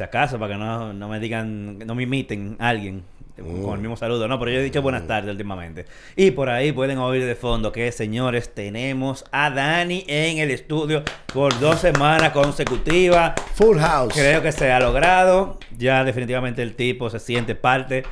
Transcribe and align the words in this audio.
si 0.00 0.04
acaso, 0.04 0.38
para 0.38 0.54
que 0.54 0.58
no, 0.58 0.94
no 0.94 1.08
me 1.10 1.20
digan, 1.20 1.78
no 1.80 1.94
me 1.94 2.04
imiten 2.04 2.56
a 2.58 2.70
alguien 2.70 3.02
con 3.36 3.74
el 3.74 3.80
mismo 3.80 3.96
saludo. 3.98 4.26
No, 4.28 4.38
pero 4.38 4.50
yo 4.50 4.60
he 4.60 4.62
dicho 4.62 4.80
buenas 4.80 5.06
tardes 5.06 5.30
últimamente. 5.30 5.84
Y 6.16 6.30
por 6.30 6.48
ahí 6.48 6.72
pueden 6.72 6.96
oír 6.96 7.24
de 7.26 7.34
fondo 7.34 7.70
que, 7.70 7.92
señores, 7.92 8.54
tenemos 8.54 9.26
a 9.30 9.50
Dani 9.50 10.04
en 10.08 10.38
el 10.38 10.50
estudio 10.50 11.02
por 11.32 11.58
dos 11.60 11.80
semanas 11.80 12.30
consecutivas. 12.30 13.34
Full 13.56 13.78
House. 13.78 14.14
Creo 14.14 14.40
que 14.42 14.52
se 14.52 14.72
ha 14.72 14.80
logrado. 14.80 15.58
Ya 15.76 16.02
definitivamente 16.04 16.62
el 16.62 16.74
tipo 16.76 17.10
se 17.10 17.18
siente 17.18 17.54
parte 17.54 18.04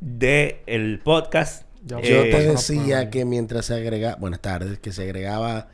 del 0.00 1.00
podcast. 1.04 1.64
Yo 1.84 1.98
Eh, 2.02 2.30
te 2.32 2.42
decía 2.42 3.10
que 3.10 3.24
mientras 3.24 3.66
se 3.66 3.74
agregaba, 3.74 4.16
buenas 4.16 4.40
tardes, 4.40 4.78
que 4.80 4.92
se 4.92 5.02
agregaba 5.04 5.68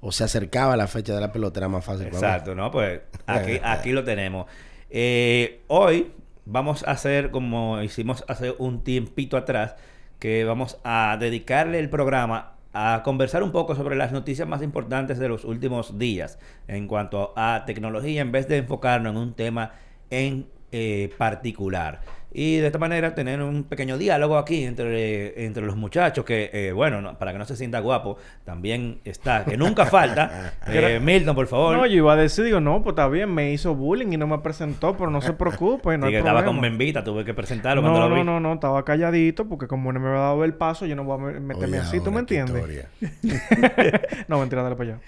o 0.00 0.12
se 0.12 0.24
acercaba 0.24 0.76
la 0.76 0.86
fecha 0.86 1.14
de 1.14 1.20
la 1.20 1.32
pelota, 1.32 1.60
era 1.60 1.68
más 1.68 1.84
fácil. 1.84 2.06
para. 2.06 2.16
Exacto, 2.18 2.54
¿no? 2.54 2.70
Pues 2.70 3.00
aquí, 3.26 3.60
aquí 3.62 3.92
lo 3.92 4.04
tenemos. 4.04 4.46
Eh, 4.90 5.60
hoy 5.66 6.12
vamos 6.46 6.82
a 6.86 6.92
hacer 6.92 7.30
como 7.30 7.82
hicimos 7.82 8.24
hace 8.28 8.54
un 8.58 8.82
tiempito 8.82 9.36
atrás, 9.36 9.76
que 10.18 10.44
vamos 10.44 10.78
a 10.82 11.16
dedicarle 11.20 11.78
el 11.78 11.90
programa 11.90 12.54
a 12.72 13.02
conversar 13.04 13.42
un 13.42 13.52
poco 13.52 13.74
sobre 13.74 13.96
las 13.96 14.12
noticias 14.12 14.48
más 14.48 14.62
importantes 14.62 15.18
de 15.18 15.28
los 15.28 15.44
últimos 15.44 15.98
días 15.98 16.38
en 16.66 16.86
cuanto 16.86 17.32
a 17.36 17.64
tecnología, 17.66 18.22
en 18.22 18.32
vez 18.32 18.48
de 18.48 18.58
enfocarnos 18.58 19.12
en 19.12 19.18
un 19.18 19.34
tema 19.34 19.72
en 20.10 20.46
eh, 20.72 21.10
particular. 21.18 22.00
Y 22.30 22.58
de 22.58 22.66
esta 22.66 22.78
manera 22.78 23.14
tener 23.14 23.40
un 23.40 23.64
pequeño 23.64 23.96
diálogo 23.96 24.36
aquí 24.36 24.64
entre, 24.64 25.46
entre 25.46 25.64
los 25.64 25.76
muchachos 25.76 26.26
que, 26.26 26.50
eh, 26.52 26.72
bueno, 26.72 27.00
no- 27.00 27.18
para 27.18 27.32
que 27.32 27.38
no 27.38 27.46
se 27.46 27.56
sienta 27.56 27.80
guapo, 27.80 28.18
también 28.44 28.98
está, 29.04 29.46
que 29.46 29.56
nunca 29.56 29.86
falta. 29.86 30.52
Eh, 30.66 31.00
Milton, 31.02 31.34
por 31.34 31.46
favor. 31.46 31.76
No, 31.76 31.86
yo 31.86 31.94
iba 31.96 32.12
a 32.12 32.16
decir, 32.16 32.44
digo, 32.44 32.60
no, 32.60 32.82
pues 32.82 32.92
está 32.92 33.08
bien, 33.08 33.32
me 33.32 33.50
hizo 33.52 33.74
bullying 33.74 34.12
y 34.12 34.16
no 34.18 34.26
me 34.26 34.38
presentó, 34.40 34.94
pero 34.94 35.10
no 35.10 35.22
se 35.22 35.32
preocupe, 35.32 35.96
no 35.96 36.04
hay 36.06 36.12
que 36.12 36.18
estaba 36.18 36.44
con. 36.44 36.60
Bembita, 36.60 37.02
tuve 37.02 37.24
que 37.24 37.32
presentarlo 37.32 37.80
cuando 37.80 38.00
No, 38.00 38.08
lo 38.10 38.14
vi. 38.16 38.20
no, 38.24 38.32
no, 38.38 38.40
no, 38.48 38.54
estaba 38.54 38.84
calladito 38.84 39.48
porque 39.48 39.66
como 39.66 39.90
no 39.92 39.98
me 39.98 40.08
había 40.08 40.20
dado 40.20 40.44
el 40.44 40.52
paso, 40.52 40.84
yo 40.84 40.94
no 40.96 41.04
voy 41.04 41.14
a 41.14 41.32
me- 41.32 41.40
meterme 41.40 41.78
Oye, 41.78 41.86
así, 41.86 42.00
¿tú 42.00 42.12
me 42.12 42.20
entiendes? 42.20 42.62
no, 44.28 44.38
mentira, 44.38 44.62
dale 44.62 44.76
para 44.76 44.90
allá. 44.90 45.00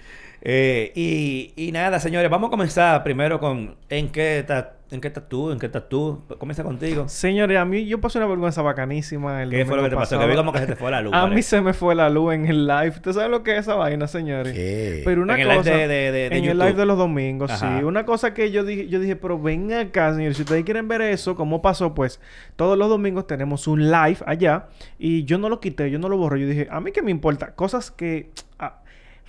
Eh, 0.43 0.91
y, 0.95 1.53
y 1.55 1.71
nada, 1.71 1.99
señores, 1.99 2.29
vamos 2.29 2.47
a 2.47 2.51
comenzar 2.51 3.03
primero 3.03 3.39
con 3.39 3.75
¿en 3.89 4.09
qué 4.09 4.39
estás 4.39 4.65
en 4.89 4.99
qué 4.99 5.07
estás 5.07 5.29
tú? 5.29 5.51
¿En 5.51 5.59
qué 5.59 5.67
estás 5.67 5.87
tú? 5.87 6.21
Comienza 6.37 6.63
contigo. 6.63 7.07
Señores, 7.07 7.57
a 7.57 7.63
mí 7.63 7.85
yo 7.85 8.01
pasé 8.01 8.17
una 8.17 8.27
vergüenza 8.27 8.61
bacanísima 8.61 9.41
el 9.41 9.49
¿Qué 9.49 9.63
fue 9.65 9.77
lo 9.77 9.83
que 9.83 9.89
te 9.91 9.95
pasó? 9.95 10.19
Que 10.19 10.27
vi 10.27 10.35
como 10.35 10.51
que 10.51 10.59
se 10.59 10.65
te 10.65 10.75
fue 10.75 10.91
la 10.91 10.99
luz. 10.99 11.13
A 11.15 11.27
mí 11.27 11.41
se 11.43 11.61
me 11.61 11.71
fue 11.73 11.95
la 11.95 12.09
luz 12.09 12.33
en 12.33 12.45
el 12.45 12.67
live. 12.67 12.89
¿Usted 12.89 13.13
sabe 13.13 13.29
lo 13.29 13.41
que 13.41 13.53
es 13.53 13.59
esa 13.59 13.75
vaina, 13.75 14.07
señores? 14.09 14.51
¿Qué? 14.53 15.01
Pero 15.05 15.21
una 15.21 15.35
En 15.35 15.41
el 15.41 15.47
live 15.47 15.57
cosa... 15.59 15.71
de- 15.77 15.87
de- 15.87 16.11
de- 16.11 16.25
en 16.37 16.43
el 16.43 16.57
live 16.57 16.73
de 16.73 16.85
los 16.85 16.97
domingos, 16.97 17.49
Ajá. 17.51 17.77
sí. 17.79 17.85
Una 17.85 18.03
cosa 18.05 18.33
que 18.33 18.51
yo 18.51 18.65
dije, 18.65 18.89
yo 18.89 18.99
dije, 18.99 19.15
pero 19.15 19.39
ven 19.39 19.71
acá, 19.71 20.13
señores. 20.13 20.35
Si 20.35 20.43
ustedes 20.43 20.65
quieren 20.65 20.89
ver 20.89 20.99
eso, 21.01 21.35
¿cómo 21.35 21.61
pasó? 21.61 21.93
Pues 21.93 22.19
todos 22.57 22.77
los 22.77 22.89
domingos 22.89 23.27
tenemos 23.27 23.67
un 23.67 23.89
live 23.89 24.17
allá. 24.25 24.65
Y 24.99 25.23
yo 25.23 25.37
no 25.37 25.47
lo 25.47 25.61
quité, 25.61 25.89
yo 25.89 25.99
no 25.99 26.09
lo 26.09 26.17
borré. 26.17 26.41
Yo 26.41 26.47
dije, 26.47 26.67
a 26.69 26.81
mí 26.81 26.91
qué 26.91 27.01
me 27.01 27.11
importa. 27.11 27.55
Cosas 27.55 27.91
que... 27.91 28.31
ah, 28.59 28.80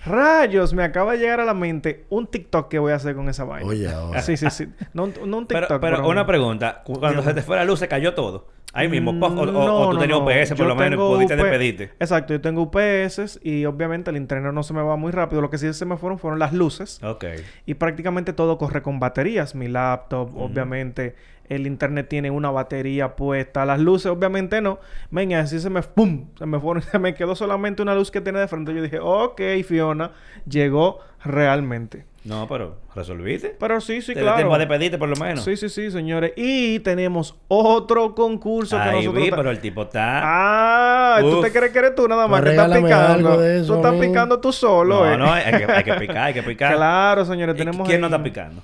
rayos, 0.05 0.73
me 0.73 0.83
acaba 0.83 1.13
de 1.13 1.19
llegar 1.19 1.39
a 1.39 1.45
la 1.45 1.53
mente 1.53 2.05
un 2.09 2.27
TikTok 2.27 2.67
que 2.69 2.79
voy 2.79 2.91
a 2.91 2.95
hacer 2.95 3.15
con 3.15 3.29
esa 3.29 3.43
vaina. 3.43 3.67
Oye, 3.69 3.89
ahora. 3.89 4.21
Sí, 4.21 4.37
sí, 4.37 4.49
sí. 4.49 4.67
No, 4.93 5.03
un- 5.05 5.13
no 5.25 5.37
un 5.37 5.47
TikTok. 5.47 5.79
Pero, 5.81 6.07
una 6.07 6.21
un- 6.21 6.27
pregunta, 6.27 6.81
cu- 6.83 6.99
cuando 6.99 7.21
se 7.23 7.33
te 7.33 7.41
fue 7.41 7.55
la 7.55 7.65
luz 7.65 7.79
se 7.79 7.87
cayó 7.87 8.13
todo. 8.13 8.47
Ahí 8.75 8.89
mismo, 8.89 9.19
puff, 9.19 9.29
o, 9.37 9.41
o- 9.41 9.45
Mm, 9.45 9.55
o 9.55 9.87
tú 9.89 9.93
no, 9.93 9.99
tenías 9.99 10.19
no. 10.19 10.25
UPS 10.25 10.49
por 10.49 10.57
Yo 10.57 10.65
lo 10.65 10.75
menos 10.75 10.97
pudiste 10.99 11.35
UP 11.35 11.41
despedirte. 11.43 11.83
Exacto, 11.99 12.33
yo 12.33 12.41
tengo 12.41 12.63
UPS 12.63 13.39
y 13.43 13.65
obviamente 13.65 14.09
el 14.09 14.17
internet 14.17 14.51
no 14.51 14.63
se 14.63 14.73
me 14.73 14.81
va 14.81 14.95
muy 14.95 15.11
rápido. 15.11 15.41
Lo 15.41 15.49
que 15.51 15.59
sí 15.59 15.71
se 15.73 15.85
me 15.85 15.95
fueron 15.95 16.17
fueron 16.17 16.39
las 16.39 16.53
luces. 16.53 16.99
Ok. 17.03 17.25
Y 17.67 17.75
prácticamente 17.75 18.33
todo 18.33 18.57
corre 18.57 18.81
con 18.81 18.99
baterías. 18.99 19.53
Mi 19.53 19.67
laptop, 19.67 20.35
obviamente, 20.35 21.15
el 21.49 21.67
internet 21.67 22.07
tiene 22.09 22.31
una 22.31 22.49
batería 22.49 23.15
puesta. 23.15 23.63
Las 23.65 23.79
luces, 23.79 24.07
obviamente, 24.07 24.59
no. 24.59 24.79
Venga, 25.11 25.39
así 25.41 25.59
se 25.59 25.69
me... 25.69 25.83
¡Pum! 25.83 26.25
Se 26.39 26.45
me 26.47 26.59
fueron. 26.59 26.81
Se 26.91 26.97
me 26.97 27.13
quedó 27.13 27.35
solamente 27.35 27.83
una 27.83 27.93
luz 27.93 28.09
que 28.09 28.21
tiene 28.21 28.39
de 28.39 28.47
frente. 28.47 28.73
Yo 28.73 28.81
dije, 28.81 28.97
ok, 28.99 29.39
Fiona, 29.67 30.11
llegó 30.49 30.99
realmente. 31.23 32.05
No, 32.25 32.47
pero 32.47 32.77
¿resolviste? 32.95 33.53
Pero 33.59 33.81
sí, 33.81 34.01
sí, 34.01 34.13
¿Te 34.13 34.21
claro. 34.21 34.37
tiempo 34.37 34.55
a 34.55 34.57
despedirte 34.57 34.97
por 34.97 35.09
lo 35.09 35.15
menos? 35.17 35.43
Sí, 35.43 35.57
sí, 35.57 35.67
sí, 35.67 35.91
señores. 35.91 36.31
Y 36.37 36.79
tenemos 36.79 37.35
otro 37.49 38.15
concurso 38.15 38.77
que 38.77 38.81
Ahí 38.83 38.95
nosotros... 39.01 39.23
vi, 39.23 39.29
ta- 39.29 39.35
pero 39.35 39.51
el 39.51 39.59
tipo 39.59 39.81
está... 39.81 40.21
Ah, 40.23 41.17
¿tú 41.19 41.39
Uf. 41.39 41.43
te 41.45 41.51
crees 41.51 41.73
que 41.73 41.79
eres 41.79 41.95
tú 41.95 42.07
nada 42.07 42.27
más 42.27 42.39
Pues 42.41 42.55
que 42.55 42.61
estás 42.61 42.77
picando? 42.81 43.29
algo 43.29 43.41
de 43.41 43.59
eso 43.59 43.67
tú 43.67 43.75
estás 43.75 43.93
picando 43.99 44.39
tú 44.39 44.53
solo, 44.53 45.05
no, 45.05 45.11
eh. 45.13 45.17
no, 45.17 45.31
hay 45.33 45.43
que, 45.65 45.71
hay 45.71 45.83
que 45.83 45.93
picar, 45.95 46.17
hay 46.17 46.33
que 46.33 46.43
picar. 46.43 46.75
Claro, 46.77 47.25
señores, 47.25 47.55
¿Y 47.55 47.57
tenemos 47.57 47.85
¿Quién 47.87 47.99
no 47.99 48.07
está 48.07 48.23
picando? 48.23 48.61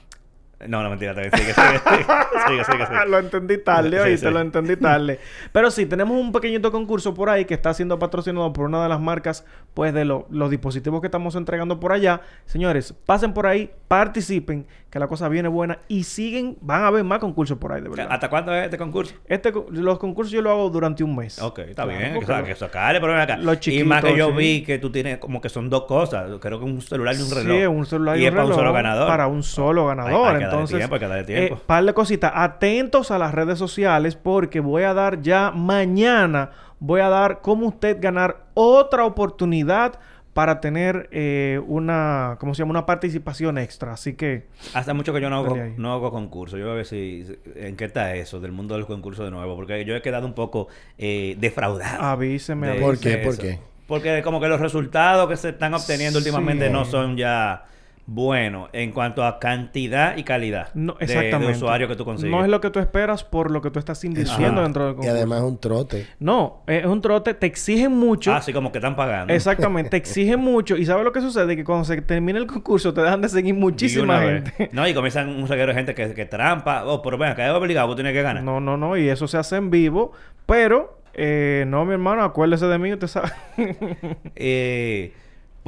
No, 0.67 0.83
no, 0.83 0.89
mentira. 0.89 1.13
Sigue, 1.15 1.29
sigue, 1.31 1.53
sigue, 1.53 1.79
sigue, 1.79 2.63
sigue, 2.65 2.85
sigue. 2.85 3.05
lo 3.07 3.17
entendí 3.19 3.57
tarde, 3.63 3.91
Sí, 3.91 3.95
oíste, 3.97 4.27
sí. 4.27 4.33
lo 4.33 4.41
entendí 4.41 4.75
tarde. 4.75 5.17
Pero 5.53 5.71
sí, 5.71 5.85
tenemos 5.85 6.19
un 6.19 6.31
pequeñito 6.33 6.69
concurso 6.71 7.13
por 7.13 7.29
ahí 7.29 7.45
que 7.45 7.53
está 7.53 7.73
siendo 7.73 7.97
patrocinado 7.97 8.51
por 8.51 8.65
una 8.65 8.83
de 8.83 8.89
las 8.89 8.99
marcas, 8.99 9.45
pues, 9.73 9.93
de 9.93 10.03
lo- 10.03 10.27
los 10.29 10.49
dispositivos 10.49 10.99
que 10.99 11.07
estamos 11.07 11.35
entregando 11.35 11.79
por 11.79 11.93
allá. 11.93 12.21
Señores, 12.45 12.93
pasen 13.05 13.33
por 13.33 13.47
ahí, 13.47 13.71
participen, 13.87 14.67
que 14.89 14.97
la 14.97 15.07
cosa 15.07 15.29
viene 15.29 15.47
buena 15.49 15.77
y 15.87 16.03
siguen, 16.03 16.57
van 16.61 16.81
a 16.83 16.87
haber 16.87 17.03
más 17.03 17.19
concursos 17.19 17.59
por 17.59 17.71
ahí, 17.71 17.81
de 17.81 17.89
verdad. 17.89 18.07
¿Hasta 18.09 18.27
cuándo 18.29 18.55
es 18.55 18.65
este 18.65 18.77
concurso? 18.79 19.13
Este, 19.27 19.53
los 19.71 19.99
concursos 19.99 20.31
yo 20.31 20.41
lo 20.41 20.49
hago 20.49 20.69
durante 20.71 21.03
un 21.03 21.15
mes. 21.15 21.39
Ok, 21.39 21.59
está 21.59 21.83
Claro, 21.83 21.99
bien. 21.99 22.17
O 22.17 22.25
sea, 22.25 22.43
que 22.43 22.55
sacarle, 22.55 22.99
pero 22.99 23.13
ven 23.13 23.21
acá. 23.21 23.37
Los 23.37 23.67
y 23.67 23.83
más 23.83 24.01
que 24.01 24.07
chiquitos, 24.09 24.17
yo 24.17 24.29
sí. 24.31 24.37
vi 24.37 24.63
que 24.63 24.79
tú 24.79 24.91
tienes 24.91 25.19
como 25.19 25.41
que 25.41 25.49
son 25.49 25.69
dos 25.69 25.83
cosas. 25.85 26.27
Creo 26.41 26.57
que 26.57 26.65
un 26.65 26.81
celular 26.81 27.13
y 27.15 27.21
un 27.21 27.29
reloj. 27.29 27.57
Sí, 27.59 27.65
un 27.67 27.85
celular 27.85 28.17
y, 28.17 28.23
y 28.23 28.23
un 28.23 28.27
es 28.29 28.31
para 28.33 28.43
un 28.45 28.49
reloj 28.49 28.59
solo 28.61 28.73
ganador. 28.73 29.07
Para 29.07 29.27
un 29.27 29.43
solo 29.43 29.85
ganador. 29.85 30.27
Hay- 30.27 30.33
hay 30.33 30.37
que 30.39 30.43
Entonces, 30.45 30.77
tiempo, 30.77 30.95
hay 30.95 30.99
que 31.01 31.07
darle 31.07 31.23
tiempo. 31.23 31.55
eh, 31.55 31.59
par 31.67 31.85
de 31.85 31.93
cositas. 31.93 32.31
Atentos 32.33 33.11
a 33.11 33.19
las 33.19 33.31
redes 33.33 33.59
sociales 33.59 34.15
porque 34.15 34.59
voy 34.59 34.83
a 34.83 34.95
dar 34.95 35.21
ya 35.21 35.51
mañana, 35.51 36.49
voy 36.79 37.01
a 37.01 37.09
dar 37.09 37.41
cómo 37.41 37.67
usted 37.67 37.97
ganar 38.01 38.45
otra 38.55 39.05
oportunidad 39.05 39.99
para 40.33 40.61
tener 40.61 41.09
eh, 41.11 41.59
una, 41.67 42.37
¿cómo 42.39 42.53
se 42.53 42.59
llama? 42.61 42.71
Una 42.71 42.85
participación 42.85 43.57
extra. 43.57 43.93
Así 43.93 44.13
que, 44.13 44.45
Hace 44.73 44.93
mucho 44.93 45.13
que 45.13 45.21
yo 45.21 45.29
no 45.29 45.37
hago, 45.37 45.57
no 45.77 45.93
hago 45.93 46.11
concursos. 46.11 46.59
Yo 46.59 46.65
voy 46.65 46.73
a 46.73 46.77
ver 46.77 46.85
si, 46.85 47.25
en 47.55 47.75
qué 47.75 47.85
está 47.85 48.15
eso 48.15 48.39
del 48.39 48.51
mundo 48.51 48.75
del 48.75 48.85
concurso 48.85 49.23
de 49.23 49.31
nuevo. 49.31 49.55
Porque 49.55 49.83
yo 49.85 49.95
he 49.95 50.01
quedado 50.01 50.25
un 50.27 50.33
poco 50.33 50.67
eh, 50.97 51.35
defraudado. 51.39 52.01
avíseme. 52.03 52.67
de-. 52.69 52.79
¿Por 52.81 52.99
qué? 52.99 53.17
¿Por 53.17 53.37
qué? 53.37 53.59
Porque 53.87 54.21
como 54.21 54.39
que 54.39 54.47
los 54.47 54.59
resultados 54.59 55.27
que 55.27 55.35
se 55.35 55.49
están 55.49 55.73
obteniendo 55.73 56.19
Sí. 56.19 56.29
últimamente 56.29 56.69
no 56.69 56.85
son 56.85 57.17
ya 57.17 57.65
buenos 58.13 58.69
en 58.73 58.91
cuanto 58.91 59.23
a 59.23 59.39
cantidad 59.39 60.17
y 60.17 60.23
calidad 60.23 60.69
No, 60.73 60.93
de- 60.93 61.05
de, 61.05 61.13
exactamente. 61.13 61.53
usuario 61.53 61.87
que 61.87 61.95
tú 61.95 62.05
consigues. 62.05 62.31
No 62.31 62.43
es 62.43 62.49
lo 62.49 62.59
que 62.59 62.69
tú 62.69 62.79
esperas 62.79 63.23
por 63.23 63.51
lo 63.51 63.61
que 63.61 63.69
tú 63.71 63.79
estás 63.79 64.03
invirtiendo 64.03 64.61
dentro 64.63 64.83
del 64.85 64.93
Y 64.93 64.95
concurso. 64.95 65.15
además 65.15 65.41
un 65.41 65.57
trote. 65.59 66.07
No, 66.19 66.63
es 66.67 66.85
un 66.85 67.01
trote, 67.01 67.33
te 67.33 67.45
exigen 67.45 67.91
mucho. 67.91 68.33
Así 68.33 68.51
como 68.51 68.71
que 68.71 68.79
están 68.79 68.95
pagando. 68.95 69.33
Exactamente, 69.33 69.91
te 69.91 69.97
exigen 70.03 70.39
mucho. 70.39 70.75
¿Y 70.75 70.85
sabes 70.85 71.03
lo 71.05 71.11
que 71.11 71.21
sucede? 71.21 71.55
Que 71.55 71.63
cuando 71.63 71.85
se 71.85 72.01
termina 72.01 72.39
el 72.39 72.47
concurso 72.47 72.93
te 72.93 73.01
dejan 73.01 73.21
de 73.21 73.29
seguir 73.29 73.53
Y 73.55 73.57
muchísima 73.57 74.19
vez. 74.19 74.43
gente. 74.43 74.69
No, 74.73 74.87
y 74.87 74.93
comienzan 74.93 75.29
un 75.29 75.47
reguero 75.47 75.69
de 75.71 75.75
gente 75.75 75.93
que, 75.95 76.13
que 76.13 76.25
trampa. 76.25 76.85
Oh, 76.85 77.01
pero 77.01 77.17
ven, 77.17 77.29
acá 77.29 77.45
es 77.47 77.53
obligado, 77.53 77.87
vos 77.87 77.95
tienes 77.95 78.13
que 78.13 78.21
ganar. 78.21 78.43
No, 78.43 78.59
no, 78.59 78.75
no. 78.77 78.97
Y 78.97 79.07
eso 79.09 79.27
se 79.27 79.37
hace 79.37 79.55
en 79.57 79.69
vivo. 79.69 80.11
Pero, 80.45 80.99
eh, 81.13 81.63
no, 81.67 81.85
mi 81.85 81.93
hermano, 81.93 82.23
acuérdese 82.23 82.65
de 82.65 82.77
mí, 82.79 82.91
usted 82.91 83.07
sabe. 83.07 83.29
Eh, 84.35 85.13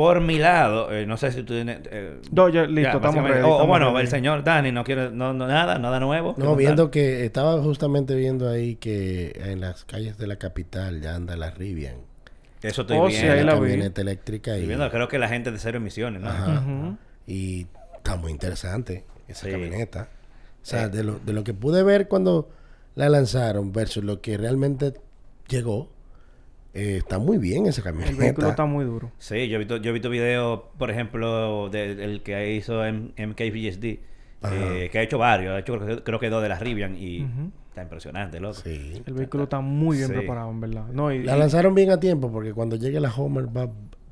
por 0.01 0.19
mi 0.19 0.39
lado, 0.39 0.91
eh, 0.91 1.05
no 1.05 1.15
sé 1.15 1.31
si 1.31 1.43
tú 1.43 1.53
tienes... 1.53 1.79
eh, 1.91 2.19
No, 2.31 2.49
ya, 2.49 2.63
listo, 2.65 2.97
estamos 2.97 3.23
ready, 3.29 3.43
O- 3.45 3.67
bueno, 3.67 3.91
ready. 3.91 4.01
el 4.01 4.07
señor 4.07 4.43
Dani 4.43 4.71
no 4.71 4.83
quiere 4.83 5.11
no, 5.11 5.31
no, 5.31 5.45
nada, 5.47 5.77
nada 5.77 5.99
nuevo. 5.99 6.33
No, 6.37 6.55
viendo 6.55 6.89
que 6.89 7.23
estaba 7.23 7.61
justamente 7.61 8.15
viendo 8.15 8.49
ahí 8.49 8.77
que 8.77 9.39
en 9.45 9.61
las 9.61 9.85
calles 9.85 10.17
de 10.17 10.25
la 10.25 10.37
capital 10.37 11.01
ya 11.01 11.13
anda 11.13 11.35
la 11.35 11.51
Rivian. 11.51 11.97
Eso 12.63 12.81
estoy 12.81 12.97
Oh, 12.97 13.09
sí, 13.09 13.17
viendo. 13.17 13.33
ahí 13.33 13.39
la 13.43 13.53
la 13.53 13.59
vi. 13.59 13.69
camioneta 13.69 14.01
eléctrica 14.01 14.57
y, 14.57 14.65
viendo, 14.65 14.89
creo 14.89 15.07
que 15.07 15.19
la 15.19 15.27
gente 15.27 15.51
de 15.51 15.59
cero 15.59 15.77
emisiones, 15.77 16.21
¿no? 16.21 16.29
Ajá. 16.29 16.63
Y 17.27 17.67
está 17.97 18.15
muy 18.15 18.31
interesante 18.31 19.05
esa 19.27 19.45
Sí. 19.45 19.51
camioneta. 19.51 20.09
O 20.63 20.65
sea, 20.65 20.85
Eh. 20.85 20.89
de, 20.89 21.03
lo, 21.03 21.19
de 21.19 21.33
lo 21.33 21.43
que 21.43 21.53
pude 21.53 21.83
ver 21.83 22.07
cuando 22.07 22.49
la 22.95 23.07
lanzaron 23.09 23.71
versus 23.71 24.03
lo 24.03 24.19
que 24.21 24.35
realmente 24.37 24.93
llegó, 25.47 25.89
eh, 26.73 26.97
está 26.97 27.19
muy 27.19 27.37
bien 27.37 27.65
esa 27.67 27.81
El 27.81 27.85
camioneta. 27.85 28.17
vehículo 28.17 28.49
está 28.49 28.65
muy 28.65 28.85
duro. 28.85 29.11
Sí, 29.17 29.47
yo 29.49 29.55
he 29.55 29.59
visto, 29.59 29.77
yo 29.77 29.89
he 29.89 29.93
visto 29.93 30.09
videos, 30.09 30.61
por 30.77 30.89
ejemplo, 30.91 31.69
de- 31.69 31.95
del 31.95 32.21
que 32.23 32.53
hizo 32.53 32.85
M- 32.85 33.11
eh, 34.43 34.89
que 34.91 34.99
ha 34.99 35.01
hecho 35.03 35.17
varios, 35.17 35.53
ha 35.53 35.59
hecho 35.59 35.77
creo 35.77 35.97
que, 35.97 36.03
creo 36.03 36.19
que 36.19 36.29
dos 36.29 36.41
de 36.41 36.49
las 36.49 36.59
Rivian 36.61 36.95
y 36.97 37.27
está 37.69 37.83
impresionante, 37.83 38.39
loco. 38.39 38.55
Sí. 38.55 39.01
El 39.05 39.13
vehículo 39.13 39.43
está 39.43 39.59
muy 39.59 39.97
bien 39.97 40.09
Sí. 40.09 40.13
preparado, 40.15 40.49
en 40.49 40.59
verdad. 40.61 40.85
No, 40.91 41.11
y, 41.11 41.23
La 41.23 41.35
y- 41.35 41.39
lanzaron 41.39 41.75
bien 41.75 41.91
a 41.91 41.99
tiempo 41.99 42.31
porque 42.31 42.53
cuando 42.53 42.75
llegue 42.75 42.99
la 42.99 43.13
Homer 43.13 43.45
va, 43.55 43.69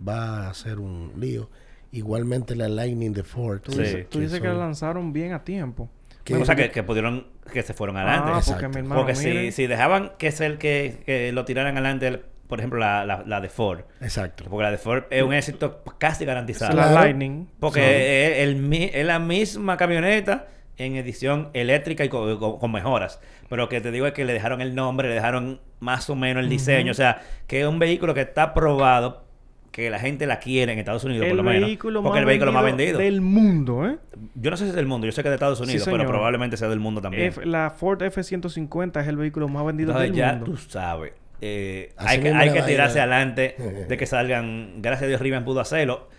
va 0.07 0.49
a 0.49 0.53
ser 0.53 0.79
un 0.79 1.13
lío. 1.17 1.49
Igualmente 1.91 2.55
la 2.55 2.67
Lightning 2.69 3.13
de 3.13 3.23
Ford. 3.23 3.61
tú 3.61 3.71
Sí. 3.71 3.79
dices, 3.79 4.09
tú 4.09 4.19
dices 4.19 4.39
que 4.39 4.47
la 4.47 4.53
lanzaron 4.53 5.11
bien 5.13 5.33
a 5.33 5.43
tiempo. 5.43 5.89
que- 6.23 6.35
O 6.35 6.45
sea, 6.45 6.55
que, 6.55 6.69
que 6.69 6.83
pudieron, 6.83 7.25
que 7.51 7.63
se 7.63 7.73
fueron 7.73 7.97
adelante. 7.97 8.25
Ah, 8.27 8.33
porque 8.45 8.51
Exacto. 8.51 8.69
mi 8.69 8.75
hermano, 8.75 9.01
Porque 9.01 9.15
si, 9.15 9.51
si 9.51 9.65
dejaban 9.65 10.11
que, 10.19 10.31
ser, 10.31 10.59
que, 10.59 11.01
que 11.03 11.31
lo 11.31 11.43
tiraran 11.43 11.75
adelante 11.75 12.21
por 12.49 12.59
ejemplo, 12.59 12.79
la, 12.79 13.05
la, 13.05 13.23
la 13.25 13.39
de 13.39 13.47
Ford. 13.47 13.81
Exacto. 14.01 14.43
Porque 14.49 14.63
la 14.63 14.71
de 14.71 14.77
Ford 14.77 15.03
es 15.09 15.23
un 15.23 15.33
éxito 15.33 15.81
casi 15.97 16.25
garantizado. 16.25 16.71
Es 16.71 16.75
la. 16.77 16.91
Lightning. 16.91 17.47
Porque 17.61 18.33
es, 18.33 18.39
el 18.39 18.57
mi- 18.57 18.89
es 18.93 19.05
la 19.05 19.19
misma 19.19 19.77
camioneta 19.77 20.47
en 20.77 20.95
edición 20.95 21.49
eléctrica 21.53 22.03
y 22.03 22.09
con, 22.09 22.37
con- 22.37 22.57
con 22.59 22.71
mejoras. 22.71 23.21
Pero 23.49 23.69
que 23.69 23.79
te 23.81 23.91
digo 23.91 24.05
es 24.07 24.13
que 24.13 24.25
le 24.25 24.33
dejaron 24.33 24.59
el 24.61 24.75
nombre, 24.75 25.07
le 25.09 25.13
dejaron 25.15 25.61
más 25.79 26.09
o 26.09 26.15
menos 26.15 26.43
el 26.43 26.49
diseño. 26.49 26.91
O 26.91 26.95
sea, 26.95 27.21
que 27.47 27.61
es 27.61 27.67
un 27.67 27.79
vehículo 27.79 28.13
que 28.13 28.21
está 28.21 28.53
probado, 28.53 29.23
que 29.71 29.89
la 29.91 29.99
gente 29.99 30.25
la 30.25 30.39
quiere 30.39 30.73
en 30.73 30.79
Estados 30.79 31.03
Unidos, 31.03 31.25
el 31.25 31.29
por 31.29 31.37
lo 31.37 31.43
menos. 31.43 31.67
vehículo 31.67 32.01
porque 32.01 32.19
el 32.19 32.25
vehículo 32.25 32.51
más 32.51 32.63
vendido 32.63 32.97
del 32.97 33.21
mundo, 33.21 33.87
¿eh? 33.87 33.97
Yo 34.35 34.49
no 34.49 34.57
sé 34.57 34.63
si 34.63 34.69
es 34.71 34.75
del 34.75 34.87
mundo, 34.87 35.05
yo 35.05 35.11
sé 35.11 35.21
que 35.21 35.27
es 35.27 35.31
de 35.31 35.35
Estados 35.35 35.59
Unidos, 35.61 35.87
pero 35.89 36.07
probablemente 36.07 36.57
sea 36.57 36.67
del 36.69 36.79
mundo 36.79 36.99
también. 37.01 37.27
F- 37.27 37.45
la 37.45 37.69
Ford 37.69 38.01
F-150 38.01 39.01
es 39.01 39.07
el 39.07 39.17
vehículo 39.17 39.47
más 39.47 39.63
vendido 39.65 39.91
Entonces 39.91 40.09
del 40.11 40.17
ya 40.17 40.31
mundo. 40.33 40.45
tú 40.45 40.57
sabes. 40.57 41.13
Eh, 41.41 41.93
hay 41.97 42.19
que, 42.19 42.29
hay 42.29 42.51
que 42.51 42.61
tirarse 42.63 42.99
adelante 42.99 43.55
de 43.87 43.97
que 43.97 44.05
salgan. 44.05 44.81
Gracias 44.81 45.03
a 45.03 45.07
Dios, 45.07 45.21
Rivian 45.21 45.45
pudo 45.45 45.59
hacerlo. 45.59 46.09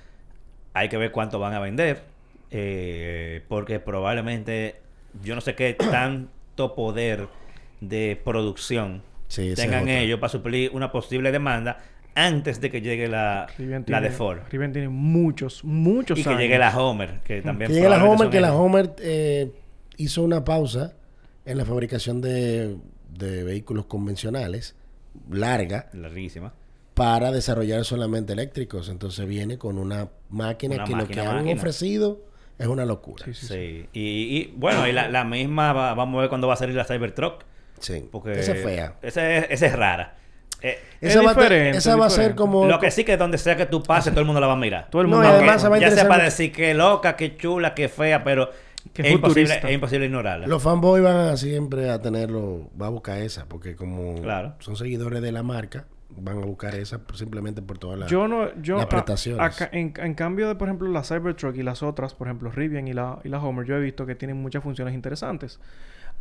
Hay 0.73 0.89
que 0.89 0.97
ver 0.97 1.11
cuánto 1.13 1.39
van 1.39 1.55
a 1.55 1.61
vender. 1.61 2.03
eh, 2.51 3.43
porque 3.49 3.79
probablemente 3.81 4.77
yo 5.23 5.35
no 5.35 5.41
sé 5.41 5.55
qué 5.55 5.75
tanto 5.91 6.75
poder 6.75 7.29
de 7.81 8.21
producción 8.25 9.03
Sí, 9.29 9.55
tengan 9.55 9.89
ellos 9.89 10.19
para 10.19 10.31
suplir 10.31 10.71
una 10.75 10.91
posible 10.91 11.31
demanda 11.31 11.79
antes 12.17 12.61
de 12.61 12.69
que 12.71 12.81
llegue 12.81 13.07
la, 13.07 13.47
Rivian 13.57 13.85
la 13.87 14.01
de 14.01 14.09
tiene- 14.09 14.17
Ford. 14.17 14.39
Rivian 14.51 14.73
tiene 14.73 14.89
muchos, 14.89 15.63
muchos 15.65 16.19
Y 16.19 16.25
que 16.25 16.35
llegue 16.35 16.59
la 16.59 16.77
Homer, 16.77 17.21
que 17.25 17.41
también 17.41 17.69
Que 17.71 17.75
llegue 17.77 17.89
la 17.89 18.05
Homer, 18.05 18.29
que 18.31 18.41
la. 18.41 18.53
Homer 18.55 18.93
eh, 19.01 19.53
hizo 19.97 20.23
una 20.23 20.45
pausa 20.45 20.95
en 21.45 21.57
la 21.59 21.65
fabricación 21.65 22.21
de, 22.21 22.77
de 23.11 23.45
vehículos 23.45 23.87
convencionales, 23.87 24.75
larga, 25.31 25.89
Larguísima. 25.93 26.53
para 26.95 27.31
desarrollar 27.33 27.85
solamente 27.85 28.33
eléctricos. 28.33 28.89
Entonces 28.89 29.27
viene 29.27 29.59
con 29.59 29.79
una 29.79 30.09
máquina 30.29 30.77
Una 30.77 30.85
que 30.85 30.93
lo 30.93 31.07
que 31.09 31.17
máquina, 31.17 31.39
han 31.39 31.49
ofrecido 31.49 32.21
es 32.59 32.67
una 32.67 32.85
locura. 32.85 33.25
Sí, 33.25 33.35
sí, 33.35 33.47
Sí. 33.47 33.55
sí. 33.55 33.89
Y, 33.93 34.37
y, 34.39 34.55
bueno, 34.57 34.87
y 34.87 34.93
la, 34.93 35.09
la 35.09 35.25
misma, 35.25 35.73
va- 35.73 35.95
vamos 35.95 36.19
a 36.19 36.21
ver 36.23 36.29
cuándo 36.29 36.47
va 36.49 36.55
a 36.55 36.57
salir 36.57 36.75
la 36.75 36.85
Cybertruck. 36.85 37.45
Sí, 37.79 38.07
Porque 38.13 38.39
esa 38.39 38.53
es 38.53 38.63
fea. 38.63 38.95
Esa 39.01 39.31
es, 39.37 39.47
esa 39.51 39.67
es 39.67 39.73
rara. 39.75 40.17
Eh, 40.63 40.79
Es 41.01 41.13
Esa, 41.13 41.23
va, 41.23 41.31
a 41.31 41.35
te- 41.35 41.41
diferente, 41.41 41.79
esa 41.79 41.93
es 41.93 41.99
va 42.01 42.05
a 42.05 42.11
ser 42.11 42.35
como... 42.35 42.67
lo 42.67 42.79
que 42.79 42.91
sí 42.91 43.03
que 43.05 43.17
donde 43.17 43.39
sea 43.39 43.57
que 43.57 43.65
tú 43.65 43.83
pases, 43.83 44.13
todo 44.13 44.21
el 44.21 44.27
mundo 44.27 44.41
la 44.43 44.47
va 44.47 44.53
a 44.53 44.57
mirar. 44.57 44.89
Todo 44.91 45.01
el 45.01 45.09
No, 45.09 45.17
mundo 45.17 45.27
va 45.31 45.35
a- 45.35 45.39
además 45.39 45.63
se 45.63 45.69
va 45.71 45.77
a 45.77 45.79
ya 45.79 46.19
decir 46.23 46.53
que 46.53 46.75
loca, 46.75 47.17
que 47.17 47.39
chula, 47.39 47.75
que 47.75 47.89
fea, 47.89 48.23
pero 48.23 48.51
Que 48.93 49.03
es, 49.03 49.13
imposible, 49.13 49.61
es 49.63 49.73
imposible 49.73 50.07
ignorarla. 50.07 50.47
Los 50.47 50.63
fanboys 50.63 51.03
van 51.03 51.17
a 51.17 51.37
siempre 51.37 51.91
a 51.91 52.01
tenerlo, 52.01 52.71
va 52.81 52.87
a 52.87 52.91
buscar 52.91 53.19
esa, 53.19 53.47
porque 53.47 53.77
como 53.77 54.21
Claro. 54.23 54.55
son 54.61 54.77
seguidores 54.77 55.21
de 55.23 55.33
la 55.33 55.43
marca, 55.43 55.87
van 56.17 56.39
a 56.43 56.47
buscar 56.47 56.75
esa 56.75 57.01
simplemente 57.15 57.63
por 57.63 57.79
todas 57.79 57.99
las... 57.99 58.11
Yo 58.11 58.27
no, 58.27 58.53
yo 58.61 58.77
las 58.77 58.87
a- 58.87 58.89
prestaciones. 58.89 59.69
en, 59.73 59.93
en 59.97 60.15
cambio 60.15 60.49
de, 60.49 60.55
por 60.57 60.69
ejemplo, 60.69 60.89
la 60.89 61.05
Cybertruck 61.05 61.55
y 61.57 61.63
las 61.63 61.83
otras, 61.83 62.15
por 62.15 62.27
ejemplo, 62.27 62.51
Rivian 62.51 62.89
y 62.89 62.93
la, 62.93 63.19
y 63.23 63.29
la 63.29 63.39
Homer, 63.43 63.65
yo 63.67 63.77
he 63.77 63.81
visto 63.81 64.07
que 64.07 64.15
tienen 64.17 64.41
muchas 64.43 64.63
funciones 64.63 64.95
interesantes. 64.95 65.61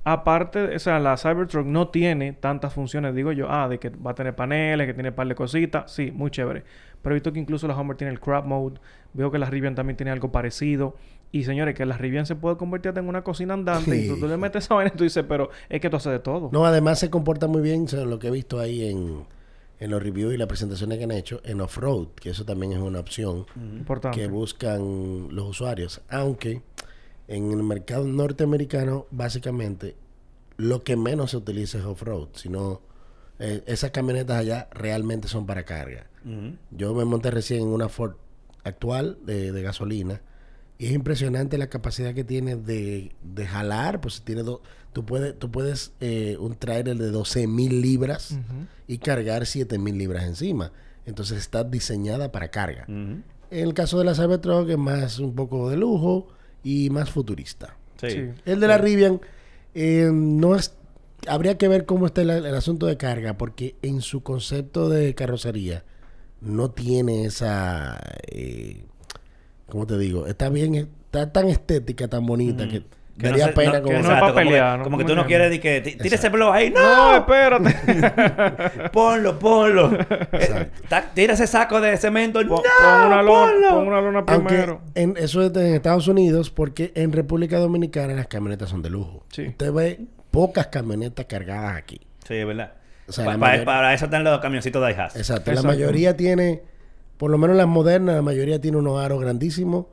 Aparte, 0.06 0.76
o 0.76 0.80
sea, 0.80 0.98
la 1.00 1.18
Cybertruck 1.18 1.66
no 1.66 1.90
tiene 1.90 2.32
tantas 2.34 2.74
funciones, 2.74 3.14
digo 3.14 3.32
yo, 3.34 3.48
ah, 3.52 3.68
de 3.68 3.80
que 3.80 3.90
va 3.90 4.12
a 4.12 4.16
tener 4.16 4.34
paneles, 4.34 4.88
que 4.88 4.94
tiene 4.94 5.10
un 5.10 5.16
par 5.16 5.28
de 5.28 5.36
cositas, 5.36 5.92
sí, 5.92 6.10
muy 6.12 6.32
chévere. 6.32 6.64
Pero 7.02 7.14
he 7.14 7.18
visto 7.18 7.34
que 7.34 7.40
incluso 7.40 7.68
la 7.68 7.76
Homer 7.76 7.98
tiene 7.98 8.12
el 8.14 8.20
crab 8.20 8.46
mode, 8.46 8.80
veo 9.14 9.30
que 9.30 9.38
la 9.40 9.50
Rivian 9.50 9.76
también 9.76 9.98
tiene 9.98 10.12
algo 10.12 10.32
parecido. 10.32 10.96
Y 11.32 11.44
señores, 11.44 11.76
que 11.76 11.86
la 11.86 11.96
Rivian 11.98 12.26
se 12.26 12.36
puede 12.36 12.58
convertir 12.58 12.92
en 12.98 13.08
una 13.08 13.24
cocina 13.24 13.54
andante 13.54 13.96
y 13.96 14.08
tú, 14.08 14.20
tú 14.20 14.28
le 14.28 14.38
metes 14.38 14.66
esa 14.66 14.74
vaina 14.74 14.92
y 14.94 14.98
tú 14.98 15.04
dices, 15.04 15.24
pero 15.30 15.50
es 15.70 15.80
que 15.80 15.90
tú 15.90 15.98
haces 15.98 16.12
de 16.12 16.20
todo. 16.20 16.50
No, 16.52 16.66
además 16.66 16.98
se 17.00 17.10
comporta 17.12 17.48
muy 17.48 17.62
bien, 17.62 17.84
o 17.84 17.88
sea, 17.88 18.04
lo 18.06 18.18
que 18.18 18.30
he 18.30 18.32
visto 18.32 18.60
ahí 18.60 18.90
en, 18.90 19.26
en 19.80 19.92
los 19.92 20.02
reviews 20.02 20.34
y 20.34 20.38
las 20.38 20.48
presentaciones 20.48 20.98
que 20.98 21.04
han 21.04 21.12
hecho, 21.12 21.40
en 21.44 21.62
off-road, 21.62 22.08
que 22.16 22.32
eso 22.32 22.46
también 22.46 22.72
es 22.74 22.80
una 22.80 23.00
opción 23.00 23.46
Importante. 23.56 24.20
que 24.20 24.28
buscan 24.28 25.28
los 25.30 25.50
usuarios. 25.50 26.02
Aunque 26.10 26.64
en 27.28 27.52
el 27.52 27.62
mercado 27.62 28.06
norteamericano, 28.06 29.06
básicamente, 29.12 29.96
lo 30.58 30.84
que 30.84 30.98
menos 30.98 31.30
se 31.32 31.38
utiliza 31.38 31.78
es 31.78 31.86
off-road, 31.86 32.30
sino 32.34 32.82
eh, 33.38 33.62
esas 33.68 33.92
camionetas 33.92 34.38
allá 34.38 34.68
realmente 34.72 35.28
son 35.28 35.46
para 35.46 35.64
carga. 35.64 36.08
Yo 36.72 36.94
me 36.96 37.06
monté 37.06 37.32
recién 37.32 37.62
en 37.62 37.68
una 37.68 37.88
Ford 37.88 38.16
actual 38.64 39.20
de, 39.26 39.52
de 39.54 39.62
gasolina 39.62 40.22
y 40.80 40.88
es 40.88 40.94
impresionante 40.94 41.58
la 41.58 41.68
capacidad 41.68 42.14
que 42.14 42.24
tiene 42.24 42.56
de, 42.56 43.12
de 43.22 43.46
jalar, 43.46 44.00
pues 44.00 44.22
tiene 44.22 44.44
dos, 44.44 44.62
tú 44.94 45.06
puedes, 45.06 45.38
tú 45.38 45.52
puedes 45.52 45.92
eh, 46.00 46.38
un 46.40 46.56
trailer 46.56 46.98
de 46.98 47.12
12 47.12 47.48
mil 47.48 47.82
libras 47.82 48.40
y 48.88 48.98
cargar 49.00 49.46
7 49.46 49.78
mil 49.78 49.98
libras 49.98 50.24
encima. 50.24 50.72
Entonces 51.06 51.38
está 51.38 51.66
diseñada 51.66 52.32
para 52.32 52.50
carga. 52.50 52.86
En 52.88 53.24
el 53.50 53.74
caso 53.74 54.00
de 54.00 54.06
la 54.06 54.16
Cybertruck 54.16 54.70
es 54.70 54.78
más 54.78 55.20
un 55.20 55.36
poco 55.36 55.70
de 55.70 55.76
lujo 55.76 56.30
y 56.64 56.90
más 56.92 57.10
futurista. 57.10 57.76
Sí. 58.00 58.12
Sí. 58.12 58.30
El 58.46 58.62
de 58.62 58.68
la 58.68 58.78
Rivian 58.78 59.20
eh, 59.76 60.10
no 60.14 60.56
es 60.56 60.76
habría 61.28 61.58
que 61.58 61.68
ver 61.68 61.86
cómo 61.86 62.06
está 62.06 62.22
el, 62.22 62.30
el 62.30 62.56
asunto 62.56 62.86
de 62.86 62.96
carga 62.96 63.38
porque 63.38 63.76
en 63.82 64.00
su 64.00 64.24
concepto 64.24 64.88
de 64.88 65.14
carrocería 65.14 65.84
no 66.40 66.72
tiene 66.72 67.26
esa 67.26 68.00
eh, 68.28 68.86
¿cómo 69.70 69.86
te 69.88 69.98
digo? 69.98 70.28
Está 70.28 70.50
bien 70.50 70.76
está 70.76 71.32
tan 71.32 71.48
estética, 71.48 72.08
tan 72.08 72.26
bonita 72.26 72.68
que 72.68 72.84
Que 73.20 73.28
daría 73.28 73.48
no 73.48 73.54
pena 73.54 73.74
no- 73.74 73.82
como 73.84 73.90
que 73.90 73.94
no 73.94 74.00
exacto, 74.00 74.20
pa' 74.22 74.28
como 74.32 74.40
que- 74.40 74.46
pelear, 74.46 74.78
¿no? 74.78 74.84
Como 74.86 74.98
que 74.98 75.04
¿Cómo 75.04 75.14
tú 75.14 75.22
no 75.22 75.28
quieres 75.28 75.50
de 75.50 75.60
que 75.60 75.82
tira 75.82 76.16
ese 76.16 76.30
blog 76.30 76.54
ahí. 76.54 76.70
No, 76.70 76.80
¡No! 76.82 77.18
espérate. 77.18 78.90
ponlo, 78.94 79.38
ponlo. 79.40 79.92
Exacto. 80.32 80.96
Eh, 80.96 81.04
tira 81.14 81.34
ese 81.34 81.48
saco 81.48 81.82
de 81.82 81.98
cemento. 81.98 82.40
Pon, 82.40 82.50
¡No! 82.50 82.62
pon 82.62 83.08
una 83.08 83.22
lona, 83.22 83.52
ponlo! 83.52 83.70
pon 83.70 83.88
una 83.88 84.02
lona 84.02 84.24
aunque 84.28 84.48
primero. 84.54 84.82
en, 84.96 85.16
eso 85.18 85.42
es 85.44 85.52
de- 85.54 85.68
en 85.70 85.74
Estados 85.76 86.08
Unidos 86.08 86.50
porque 86.50 86.92
en 86.96 87.12
República 87.12 87.58
Dominicana 87.60 88.14
las 88.14 88.28
camionetas 88.28 88.70
son 88.70 88.82
de 88.82 88.90
lujo. 88.90 89.26
Sí. 89.34 89.48
Usted 89.48 89.72
ve 89.74 90.00
pocas 90.32 90.68
camionetas 90.68 91.26
cargadas 91.26 91.76
aquí. 91.76 92.00
Sí, 92.28 92.36
es 92.36 92.46
verdad. 92.48 92.74
O 93.08 93.12
sea, 93.12 93.26
Pa- 93.26 93.38
mayoría- 93.38 93.66
Para 93.66 93.94
eso 93.94 94.06
están 94.06 94.24
los 94.24 94.40
camioncitos 94.40 94.86
de 94.86 94.92
iHas. 94.94 95.16
Exacto. 95.16 95.52
La 95.52 95.64
mayoría 95.64 96.16
tiene, 96.16 96.62
por 97.20 97.30
lo 97.30 97.38
menos 97.38 97.58
las 97.58 97.68
modernas, 97.68 98.16
la 98.16 98.22
mayoría 98.22 98.60
tiene 98.62 98.78
unos 98.78 98.98
aros 99.04 99.20
grandísimos, 99.20 99.88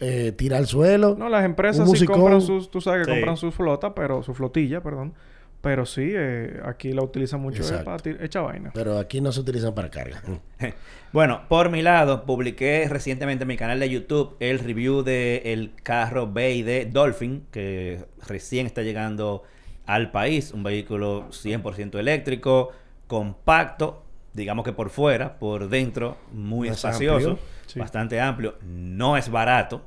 eh, 0.00 0.32
tira 0.36 0.58
al 0.58 0.66
suelo. 0.66 1.14
No, 1.16 1.28
las 1.28 1.44
empresas 1.44 1.88
un 1.88 1.96
sí 1.96 2.06
compran 2.06 2.40
sus, 2.42 2.70
tú 2.70 2.80
sabes 2.80 3.06
que 3.06 3.12
Sí. 3.12 3.18
compran 3.18 3.36
su 3.36 3.52
flota, 3.52 3.94
pero 3.94 4.22
su 4.24 4.34
flotilla, 4.34 4.82
perdón. 4.82 5.14
Pero 5.62 5.86
sí, 5.86 6.12
eh, 6.14 6.60
aquí 6.64 6.92
la 6.92 7.02
utilizan 7.02 7.40
mucho 7.40 7.62
eh, 7.62 7.82
para 7.84 7.96
echar 8.22 8.44
vaina. 8.44 8.72
Pero 8.74 8.98
aquí 8.98 9.20
no 9.20 9.30
se 9.32 9.40
utilizan 9.40 9.74
para 9.74 9.90
carga. 9.90 10.20
Bueno, 11.12 11.42
por 11.48 11.70
mi 11.70 11.80
lado, 11.82 12.26
publiqué 12.26 12.86
recientemente 12.90 13.44
en 13.44 13.48
mi 13.48 13.56
canal 13.56 13.80
de 13.80 13.88
YouTube 13.88 14.36
el 14.38 14.58
review 14.58 15.02
del 15.02 15.72
carro 15.82 16.26
BD 16.26 16.90
Dolphin, 16.92 17.46
que 17.50 18.04
recién 18.26 18.66
está 18.66 18.82
llegando 18.82 19.42
al 19.86 20.10
país. 20.10 20.52
Un 20.52 20.62
vehículo 20.62 21.28
100% 21.30 21.98
eléctrico, 21.98 22.68
compacto, 23.06 24.02
digamos 24.36 24.64
que 24.64 24.72
por 24.72 24.90
fuera, 24.90 25.38
por 25.38 25.68
dentro, 25.68 26.16
muy 26.32 26.68
Más 26.68 26.76
espacioso, 26.78 27.30
amplio. 27.30 27.46
Sí. 27.66 27.78
bastante 27.80 28.20
amplio. 28.20 28.54
No 28.62 29.16
es 29.16 29.28
barato. 29.30 29.82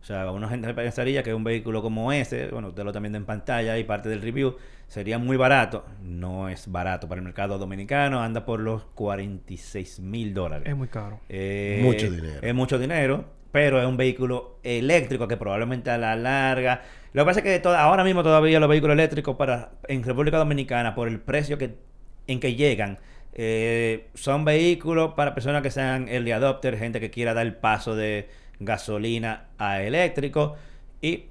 O 0.00 0.04
sea, 0.04 0.30
una 0.32 0.48
gente 0.48 0.72
pensaría 0.72 1.22
que 1.22 1.34
un 1.34 1.44
vehículo 1.44 1.82
como 1.82 2.10
ese, 2.10 2.48
bueno, 2.48 2.68
usted 2.68 2.82
lo 2.84 2.92
viendo 2.92 3.18
en 3.18 3.26
pantalla 3.26 3.76
y 3.76 3.84
parte 3.84 4.08
del 4.08 4.22
review, 4.22 4.56
sería 4.88 5.18
muy 5.18 5.36
barato. 5.36 5.84
No 6.02 6.48
es 6.48 6.72
barato 6.72 7.06
para 7.06 7.18
el 7.18 7.24
mercado 7.24 7.58
dominicano, 7.58 8.22
anda 8.22 8.46
por 8.46 8.60
los 8.60 8.84
46 8.94 10.00
mil 10.00 10.32
dólares. 10.34 10.66
Es 10.68 10.74
muy 10.76 10.88
caro. 10.88 11.20
Eh, 11.28 11.80
Mucho 11.82 12.10
dinero. 12.10 12.38
Es 12.40 12.54
mucho 12.54 12.78
dinero, 12.78 13.26
pero 13.52 13.78
es 13.80 13.86
un 13.86 13.98
vehículo 13.98 14.58
eléctrico 14.62 15.28
que 15.28 15.36
probablemente 15.36 15.90
a 15.90 15.98
la 15.98 16.16
larga. 16.16 16.82
Lo 17.12 17.22
que 17.22 17.26
pasa 17.26 17.40
es 17.40 17.44
que 17.44 17.58
toda- 17.60 17.82
ahora 17.82 18.02
mismo 18.04 18.22
todavía 18.22 18.58
los 18.58 18.68
vehículos 18.70 18.94
eléctricos 18.94 19.36
para 19.36 19.72
en 19.88 20.02
República 20.02 20.38
Dominicana, 20.38 20.94
por 20.94 21.08
el 21.08 21.20
precio 21.20 21.58
que 21.58 21.74
en 22.26 22.40
que 22.40 22.54
llegan, 22.54 22.98
eh, 23.32 24.08
son 24.14 24.44
vehículos 24.44 25.14
para 25.14 25.34
personas 25.34 25.62
que 25.62 25.70
sean 25.70 26.08
early 26.08 26.32
adopter, 26.32 26.76
gente 26.78 27.00
que 27.00 27.10
quiera 27.10 27.34
dar 27.34 27.46
el 27.46 27.54
paso 27.54 27.94
de 27.96 28.28
gasolina 28.58 29.46
a 29.58 29.82
eléctrico 29.82 30.56
y 31.00 31.24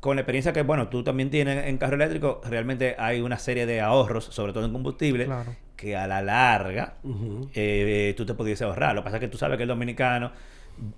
con 0.00 0.16
la 0.16 0.22
experiencia 0.22 0.52
que, 0.52 0.62
bueno, 0.62 0.88
tú 0.88 1.04
también 1.04 1.30
tienes 1.30 1.66
en 1.66 1.78
carro 1.78 1.94
eléctrico, 1.94 2.40
realmente 2.44 2.96
hay 2.98 3.20
una 3.20 3.38
serie 3.38 3.66
de 3.66 3.80
ahorros, 3.80 4.24
sobre 4.24 4.52
todo 4.52 4.64
en 4.64 4.72
combustible, 4.72 5.26
Claro. 5.26 5.54
que 5.76 5.96
a 5.96 6.06
la 6.08 6.22
larga 6.22 6.94
eh, 7.54 8.12
tú 8.16 8.26
te 8.26 8.34
pudiese 8.34 8.64
ahorrar. 8.64 8.94
Lo 8.96 9.02
que 9.02 9.04
pasa 9.04 9.16
es 9.18 9.20
que 9.20 9.28
tú 9.28 9.38
sabes 9.38 9.56
que 9.58 9.62
el 9.62 9.68
dominicano 9.68 10.32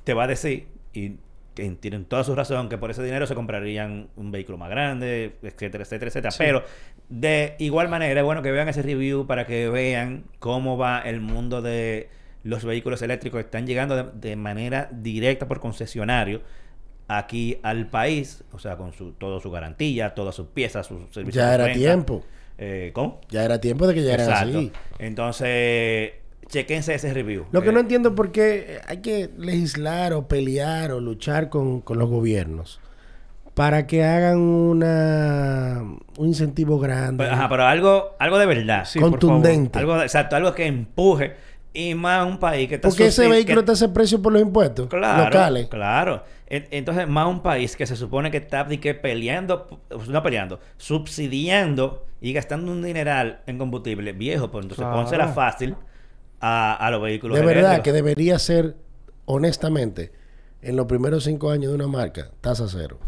te 0.05 0.15
va 0.15 0.25
a 0.25 0.27
decir, 0.27 0.69
y 0.95 1.17
que 1.55 1.69
tienen 1.81 2.05
toda 2.05 2.25
su 2.25 2.35
razón, 2.35 2.69
que 2.69 2.79
por 2.79 2.91
ese 2.91 3.03
dinero 3.03 3.27
se 3.27 3.35
comprarían 3.35 4.09
un 4.17 4.31
vehículo 4.33 4.59
más 4.59 4.71
grande, 4.71 5.37
etcétera, 5.43 5.85
etcétera, 5.85 6.09
etcétera. 6.09 6.31
Sí. 6.33 6.39
Pero 6.39 6.65
de 7.09 7.55
igual 7.59 7.89
manera 7.89 8.21
es 8.21 8.25
bueno 8.25 8.43
que 8.43 8.51
vean 8.51 8.69
ese 8.69 8.83
review 8.83 9.27
para 9.27 9.47
que 9.47 9.69
vean 9.69 10.25
cómo 10.41 10.77
va 10.77 11.01
el 11.01 11.21
mundo 11.21 11.63
de 11.63 12.09
los 12.43 12.65
vehículos 12.65 13.01
eléctricos 13.03 13.39
que 13.41 13.45
están 13.47 13.67
llegando 13.67 13.97
de, 13.97 14.29
de 14.29 14.37
manera 14.37 14.89
directa 14.93 15.47
por 15.49 15.61
concesionario 15.61 16.43
aquí 17.09 17.59
al 17.63 17.89
país, 17.89 18.45
o 18.53 18.59
sea, 18.59 18.77
con 18.77 18.93
su, 18.93 19.13
toda 19.13 19.41
su 19.41 19.51
garantía, 19.51 20.15
todas 20.15 20.35
sus 20.35 20.49
piezas, 20.49 20.87
sus 20.87 21.01
servicios 21.13 21.35
Ya 21.43 21.49
de 21.51 21.55
era 21.55 21.65
renta. 21.67 21.79
tiempo. 21.79 22.25
Eh, 22.57 22.91
¿Cómo? 22.95 23.21
Ya 23.31 23.45
era 23.45 23.61
tiempo 23.61 23.87
de 23.87 23.95
que 23.95 24.13
Exacto. 24.13 24.59
así. 24.59 24.73
Entonces, 24.99 26.13
chequense 26.49 26.95
ese 26.95 27.13
review. 27.13 27.47
Lo 27.53 27.63
que 27.63 27.71
Eh, 27.71 27.73
no 27.73 27.81
entiendo 27.81 28.11
es 28.11 28.15
por 28.15 28.33
qué 28.33 28.81
hay 28.87 28.99
que 28.99 29.31
legislar 29.39 30.13
o 30.13 30.29
pelear 30.29 30.93
o 30.93 31.01
luchar 31.01 31.49
con, 31.49 31.81
con 31.81 31.99
los 31.99 32.09
gobiernos 32.09 32.81
para 33.55 33.87
que 33.87 34.03
hagan 34.05 34.39
una 34.39 35.83
un 36.19 36.27
incentivo 36.29 36.79
grande, 36.79 37.19
pues, 37.25 37.31
ajá, 37.31 37.49
pero 37.49 37.65
algo, 37.65 38.17
algo 38.19 38.39
de 38.39 38.47
verdad. 38.47 38.85
Sí, 38.85 38.99
por 38.99 39.11
contundente. 39.11 39.79
Algo, 39.79 39.97
de- 39.97 40.03
exacto, 40.05 40.37
algo 40.37 40.55
que 40.55 40.67
empuje. 40.67 41.37
Y 41.77 41.95
más 41.97 42.25
un 42.25 42.39
país 42.39 42.69
que 42.69 42.77
está 42.77 42.89
Porque 42.89 43.07
ese 43.07 43.29
vehículo 43.29 43.57
que- 43.57 43.61
está 43.61 43.73
a 43.73 43.75
ese 43.75 43.89
precio 43.89 44.23
por 44.23 44.33
los 44.33 44.41
impuestos 44.43 44.87
Claro, 44.89 45.25
locales. 45.25 45.67
claro. 45.67 46.23
En- 46.47 46.67
Entonces, 46.71 47.09
más 47.09 47.27
un 47.27 47.43
país 47.43 47.75
que 47.75 47.85
se 47.87 47.97
supone 47.97 48.31
que 48.31 48.37
está 48.37 48.65
que 48.69 48.95
peleando, 48.95 49.81
no 50.09 50.23
peleando, 50.23 50.61
subsidiando 50.77 52.05
y 52.21 52.33
gastando 52.33 52.71
un 52.73 52.83
dineral 52.83 53.41
en 53.47 53.59
combustible 53.59 54.13
viejo, 54.13 54.51
pues 54.51 54.65
entonces 54.65 54.85
Claro. 54.85 55.01
pónsela 55.01 55.29
fácil 55.29 55.77
a, 56.41 56.75
a 56.75 56.91
los 56.91 57.03
vehículos 57.03 57.39
De 57.39 57.45
verdad 57.45 57.73
eléctricos. 57.73 57.85
que 57.85 57.93
debería 57.93 58.39
ser, 58.39 58.77
honestamente, 59.25 60.13
en 60.63 60.77
los 60.77 60.87
primeros 60.87 61.25
cinco 61.25 61.51
años 61.51 61.71
de 61.71 61.75
una 61.77 61.87
marca, 61.89 62.31
tasa 62.41 62.67
cero. 62.69 62.99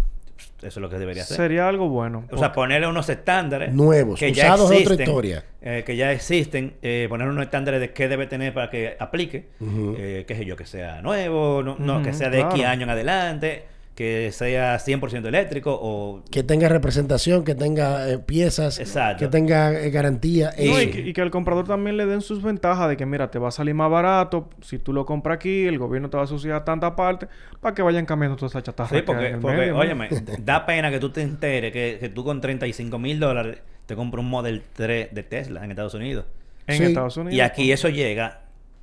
Eso 0.58 0.66
es 0.68 0.76
lo 0.78 0.88
que 0.88 0.98
debería 0.98 1.22
ser. 1.24 1.36
Sería 1.36 1.68
algo 1.68 1.88
bueno. 1.88 2.24
O 2.32 2.38
sea, 2.38 2.52
ponerle 2.52 2.86
unos 2.88 3.08
estándares 3.10 3.72
Nuevos, 3.74 4.20
usados 4.20 4.70
de 4.70 4.76
otra 4.78 4.94
historia. 4.94 5.44
eh, 5.60 5.82
que 5.86 5.96
ya 5.96 6.12
existen, 6.12 6.74
eh, 6.82 7.06
poner 7.10 7.28
unos 7.28 7.44
estándares 7.44 7.78
de 7.80 7.92
qué 7.92 8.08
debe 8.08 8.26
tener 8.26 8.54
para 8.54 8.70
que 8.70 8.96
aplique, 8.98 9.48
eh, 9.60 10.24
qué 10.26 10.34
sé 10.34 10.44
yo, 10.46 10.56
que 10.56 10.64
sea 10.66 11.02
nuevo, 11.02 11.62
no, 11.62 11.76
no, 11.78 12.02
que 12.02 12.14
sea 12.14 12.30
de 12.30 12.40
X 12.40 12.54
claro. 12.54 12.70
años 12.70 12.82
en 12.84 12.90
adelante, 12.90 13.64
que 13.96 14.30
sea 14.30 14.76
100% 14.76 15.26
eléctrico 15.26 15.76
o... 15.80 16.22
Que 16.30 16.42
tenga 16.42 16.68
representación, 16.68 17.44
que 17.44 17.54
tenga 17.54 18.08
eh, 18.10 18.18
piezas, 18.18 18.78
Exacto. 18.78 19.24
que 19.24 19.28
tenga 19.28 19.72
eh, 19.72 19.90
garantía. 19.90 20.52
No, 20.58 20.62
y, 20.62 20.68
eso. 20.68 20.92
que, 20.92 21.00
y 21.00 21.12
que 21.14 21.22
al 21.22 21.30
comprador 21.30 21.66
también 21.66 21.96
le 21.96 22.04
den 22.04 22.20
sus 22.20 22.42
ventajas 22.42 22.90
de 22.90 22.98
que, 22.98 23.06
mira, 23.06 23.30
te 23.30 23.38
va 23.38 23.48
a 23.48 23.50
salir 23.50 23.74
más 23.74 23.90
barato 23.90 24.50
si 24.60 24.78
tú 24.78 24.92
lo 24.92 25.06
compras 25.06 25.36
aquí, 25.36 25.64
el 25.66 25.78
gobierno 25.78 26.10
te 26.10 26.18
va 26.18 26.24
a 26.24 26.26
asociar 26.26 26.62
tanta 26.62 26.94
parte 26.94 27.26
para 27.60 27.74
que 27.74 27.80
vayan 27.80 28.04
cambiando 28.04 28.36
toda 28.36 28.48
esa 28.48 28.62
chatarra. 28.62 28.90
Sí, 28.90 29.02
porque, 29.04 29.28
en 29.28 29.34
el 29.36 29.40
porque 29.40 29.56
medio, 29.56 29.72
¿no? 29.72 29.78
óyeme, 29.78 30.08
da 30.42 30.66
pena 30.66 30.90
que 30.90 31.00
tú 31.00 31.08
te 31.08 31.22
enteres 31.22 31.72
que, 31.72 31.96
que 31.98 32.08
tú 32.10 32.22
con 32.22 32.42
35 32.42 32.98
mil 32.98 33.18
dólares 33.18 33.60
te 33.86 33.96
compras 33.96 34.22
un 34.22 34.28
Model 34.28 34.62
3 34.74 35.14
de 35.14 35.22
Tesla 35.22 35.64
en 35.64 35.70
Estados 35.70 35.94
Unidos. 35.94 36.26
En 36.66 36.76
Sí. 36.76 36.84
Estados 36.84 37.16
Unidos. 37.16 37.34
Y 37.34 37.40
aquí 37.40 37.72
eso 37.72 37.88
llega 37.88 38.40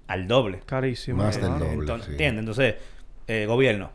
al 0.07 0.27
doble. 0.27 0.61
Carísimo. 0.65 1.21
Más 1.21 1.39
del 1.39 1.59
doble. 1.59 1.73
Entonces, 1.73 2.05
sí. 2.07 2.11
¿Entiendes? 2.13 2.39
Entonces, 2.39 2.75
eh, 3.27 3.45
gobierno. 3.45 3.91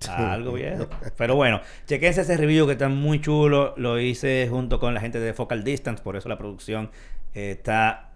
Algo 0.16 0.52
viejo. 0.52 0.88
Pero 1.16 1.36
bueno, 1.36 1.60
chequense 1.86 2.22
ese 2.22 2.36
review 2.36 2.66
que 2.66 2.72
está 2.72 2.88
muy 2.88 3.20
chulo. 3.20 3.74
Lo 3.76 3.98
hice 3.98 4.46
junto 4.50 4.80
con 4.80 4.94
la 4.94 5.00
gente 5.00 5.20
de 5.20 5.34
Focal 5.34 5.64
Distance, 5.64 6.02
por 6.02 6.16
eso 6.16 6.28
la 6.28 6.38
producción 6.38 6.90
eh, 7.34 7.52
está 7.52 8.10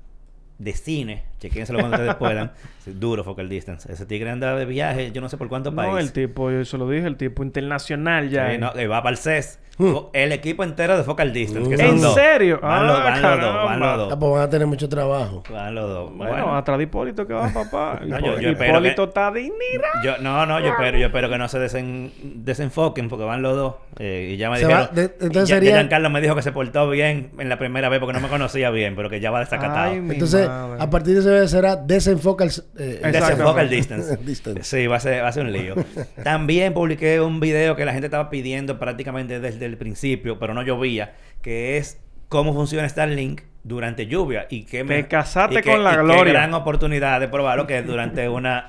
de 0.59 0.73
cine. 0.73 1.25
Chequénselo 1.49 1.79
cuando 1.81 1.97
ustedes 1.97 2.15
puedan. 2.17 2.53
Duro 2.87 3.23
Focal 3.25 3.49
Distance. 3.49 3.91
Ese 3.93 4.07
tigre 4.07 4.31
anda 4.31 4.55
de 4.57 4.65
viaje, 4.65 5.11
yo 5.13 5.21
no 5.21 5.29
sé 5.29 5.37
por 5.37 5.49
cuántos 5.49 5.73
No, 5.75 5.83
países. 5.83 6.05
el 6.05 6.13
tipo, 6.13 6.51
yo 6.51 6.65
se 6.65 6.79
lo 6.79 6.89
dije, 6.89 7.07
el 7.07 7.17
tipo 7.17 7.43
internacional 7.43 8.31
ya. 8.31 8.51
Sí, 8.53 8.59
no, 8.59 8.73
que 8.73 8.87
va 8.87 9.03
para 9.03 9.13
el 9.13 9.19
CES. 9.19 9.61
Fo- 9.77 10.11
El 10.13 10.31
equipo 10.31 10.63
entero 10.63 10.97
de 10.97 11.03
Focal 11.03 11.33
Distance. 11.33 11.69
Que 11.77 11.83
¿En 11.85 12.01
dos. 12.01 12.15
serio? 12.15 12.61
Van, 12.63 12.87
los, 12.87 12.97
Ah, 12.97 13.03
van 13.03 13.23
los 13.23 13.41
dos, 13.41 13.55
van 13.65 13.81
los 13.81 13.89
Ah, 13.89 13.97
dos. 13.97 14.17
pues 14.21 14.33
van 14.33 14.43
a 14.43 14.49
tener 14.49 14.67
mucho 14.69 14.89
trabajo. 14.89 15.43
Van 15.51 15.75
los 15.75 15.89
dos. 15.91 16.15
Bueno, 16.17 16.57
atrás 16.57 16.79
de 16.79 16.85
Hipólito 16.85 17.27
que 17.27 17.35
va, 17.35 17.49
papá. 17.53 17.99
No, 18.07 18.21
yo- 18.21 18.39
yo 18.39 18.51
Hipólito 18.53 19.03
que- 19.03 19.09
está 19.09 19.33
dignidad. 19.33 20.05
Yo, 20.05 20.19
no, 20.19 20.47
no, 20.47 20.61
yo 20.61 20.69
espero, 20.69 20.97
yo 20.97 21.07
espero 21.07 21.29
que 21.29 21.39
no 21.39 21.49
se 21.49 21.59
desen- 21.59 22.13
desenfoquen 22.23 23.09
porque 23.09 23.25
van 23.25 23.43
los 23.43 23.57
dos. 23.57 23.75
Eh, 23.99 24.31
y 24.35 24.37
ya 24.37 24.49
me 24.49 24.59
Se 24.59 24.67
dijeron. 24.67 24.89
de- 24.95 25.03
entonces 25.05 25.49
ya, 25.49 25.55
sería- 25.57 25.71
ya 25.71 25.77
Giancarlo 25.79 26.09
me 26.11 26.21
dijo 26.21 26.37
que 26.37 26.43
se 26.43 26.53
portó 26.53 26.89
bien 26.91 27.31
en 27.39 27.49
la 27.49 27.59
primera 27.59 27.89
vez 27.89 27.99
porque 27.99 28.13
no 28.13 28.21
me 28.21 28.29
conocía 28.29 28.71
bien, 28.71 28.95
pero 28.95 29.11
que 29.11 29.19
ya 29.19 29.33
va 29.33 29.41
desacatado. 29.41 29.91
Ay, 29.91 30.01
mi 30.01 30.15
Entonces, 30.15 30.47
madre. 30.49 30.83
a 30.83 30.89
partir 30.91 31.15
de 31.15 31.21
ese 31.21 31.31
será 31.49 31.77
desenfoca 31.77 32.45
el... 32.45 32.51
eh. 32.79 33.01
Desenfoca 33.13 33.63
el 33.63 33.69
distance. 33.71 34.17
Distance. 34.19 34.63
Sí, 34.65 34.87
va 34.87 34.97
a, 34.97 35.01
ser, 35.01 35.23
va 35.23 35.29
a 35.29 35.33
ser 35.33 35.45
un 35.45 35.53
lío. 35.53 35.75
También 36.23 36.75
publiqué 36.75 37.21
un 37.21 37.41
video 37.41 37.77
que 37.77 37.85
la 37.85 37.93
gente 37.93 38.07
estaba 38.07 38.31
pidiendo 38.31 38.79
prácticamente 38.79 39.41
desde 39.41 39.67
el 39.67 39.77
principio, 39.77 40.39
pero 40.39 40.55
no 40.55 40.63
llovía, 40.63 41.15
que 41.43 41.77
es 41.77 41.99
cómo 42.29 42.53
funciona 42.55 42.89
Starlink 42.89 43.43
durante 43.63 44.07
lluvia 44.07 44.47
y 44.51 44.65
que 44.65 44.85
Te 44.85 45.07
casaste 45.09 45.61
y 45.61 45.63
que- 45.63 45.71
con 45.71 45.85
la 45.85 45.93
y 45.93 45.97
qué 45.97 46.03
gloria. 46.03 46.33
gran 46.33 46.55
oportunidad 46.55 47.19
de 47.21 47.29
probarlo 47.29 47.67
que 47.67 47.81
durante 47.83 48.29
una 48.29 48.69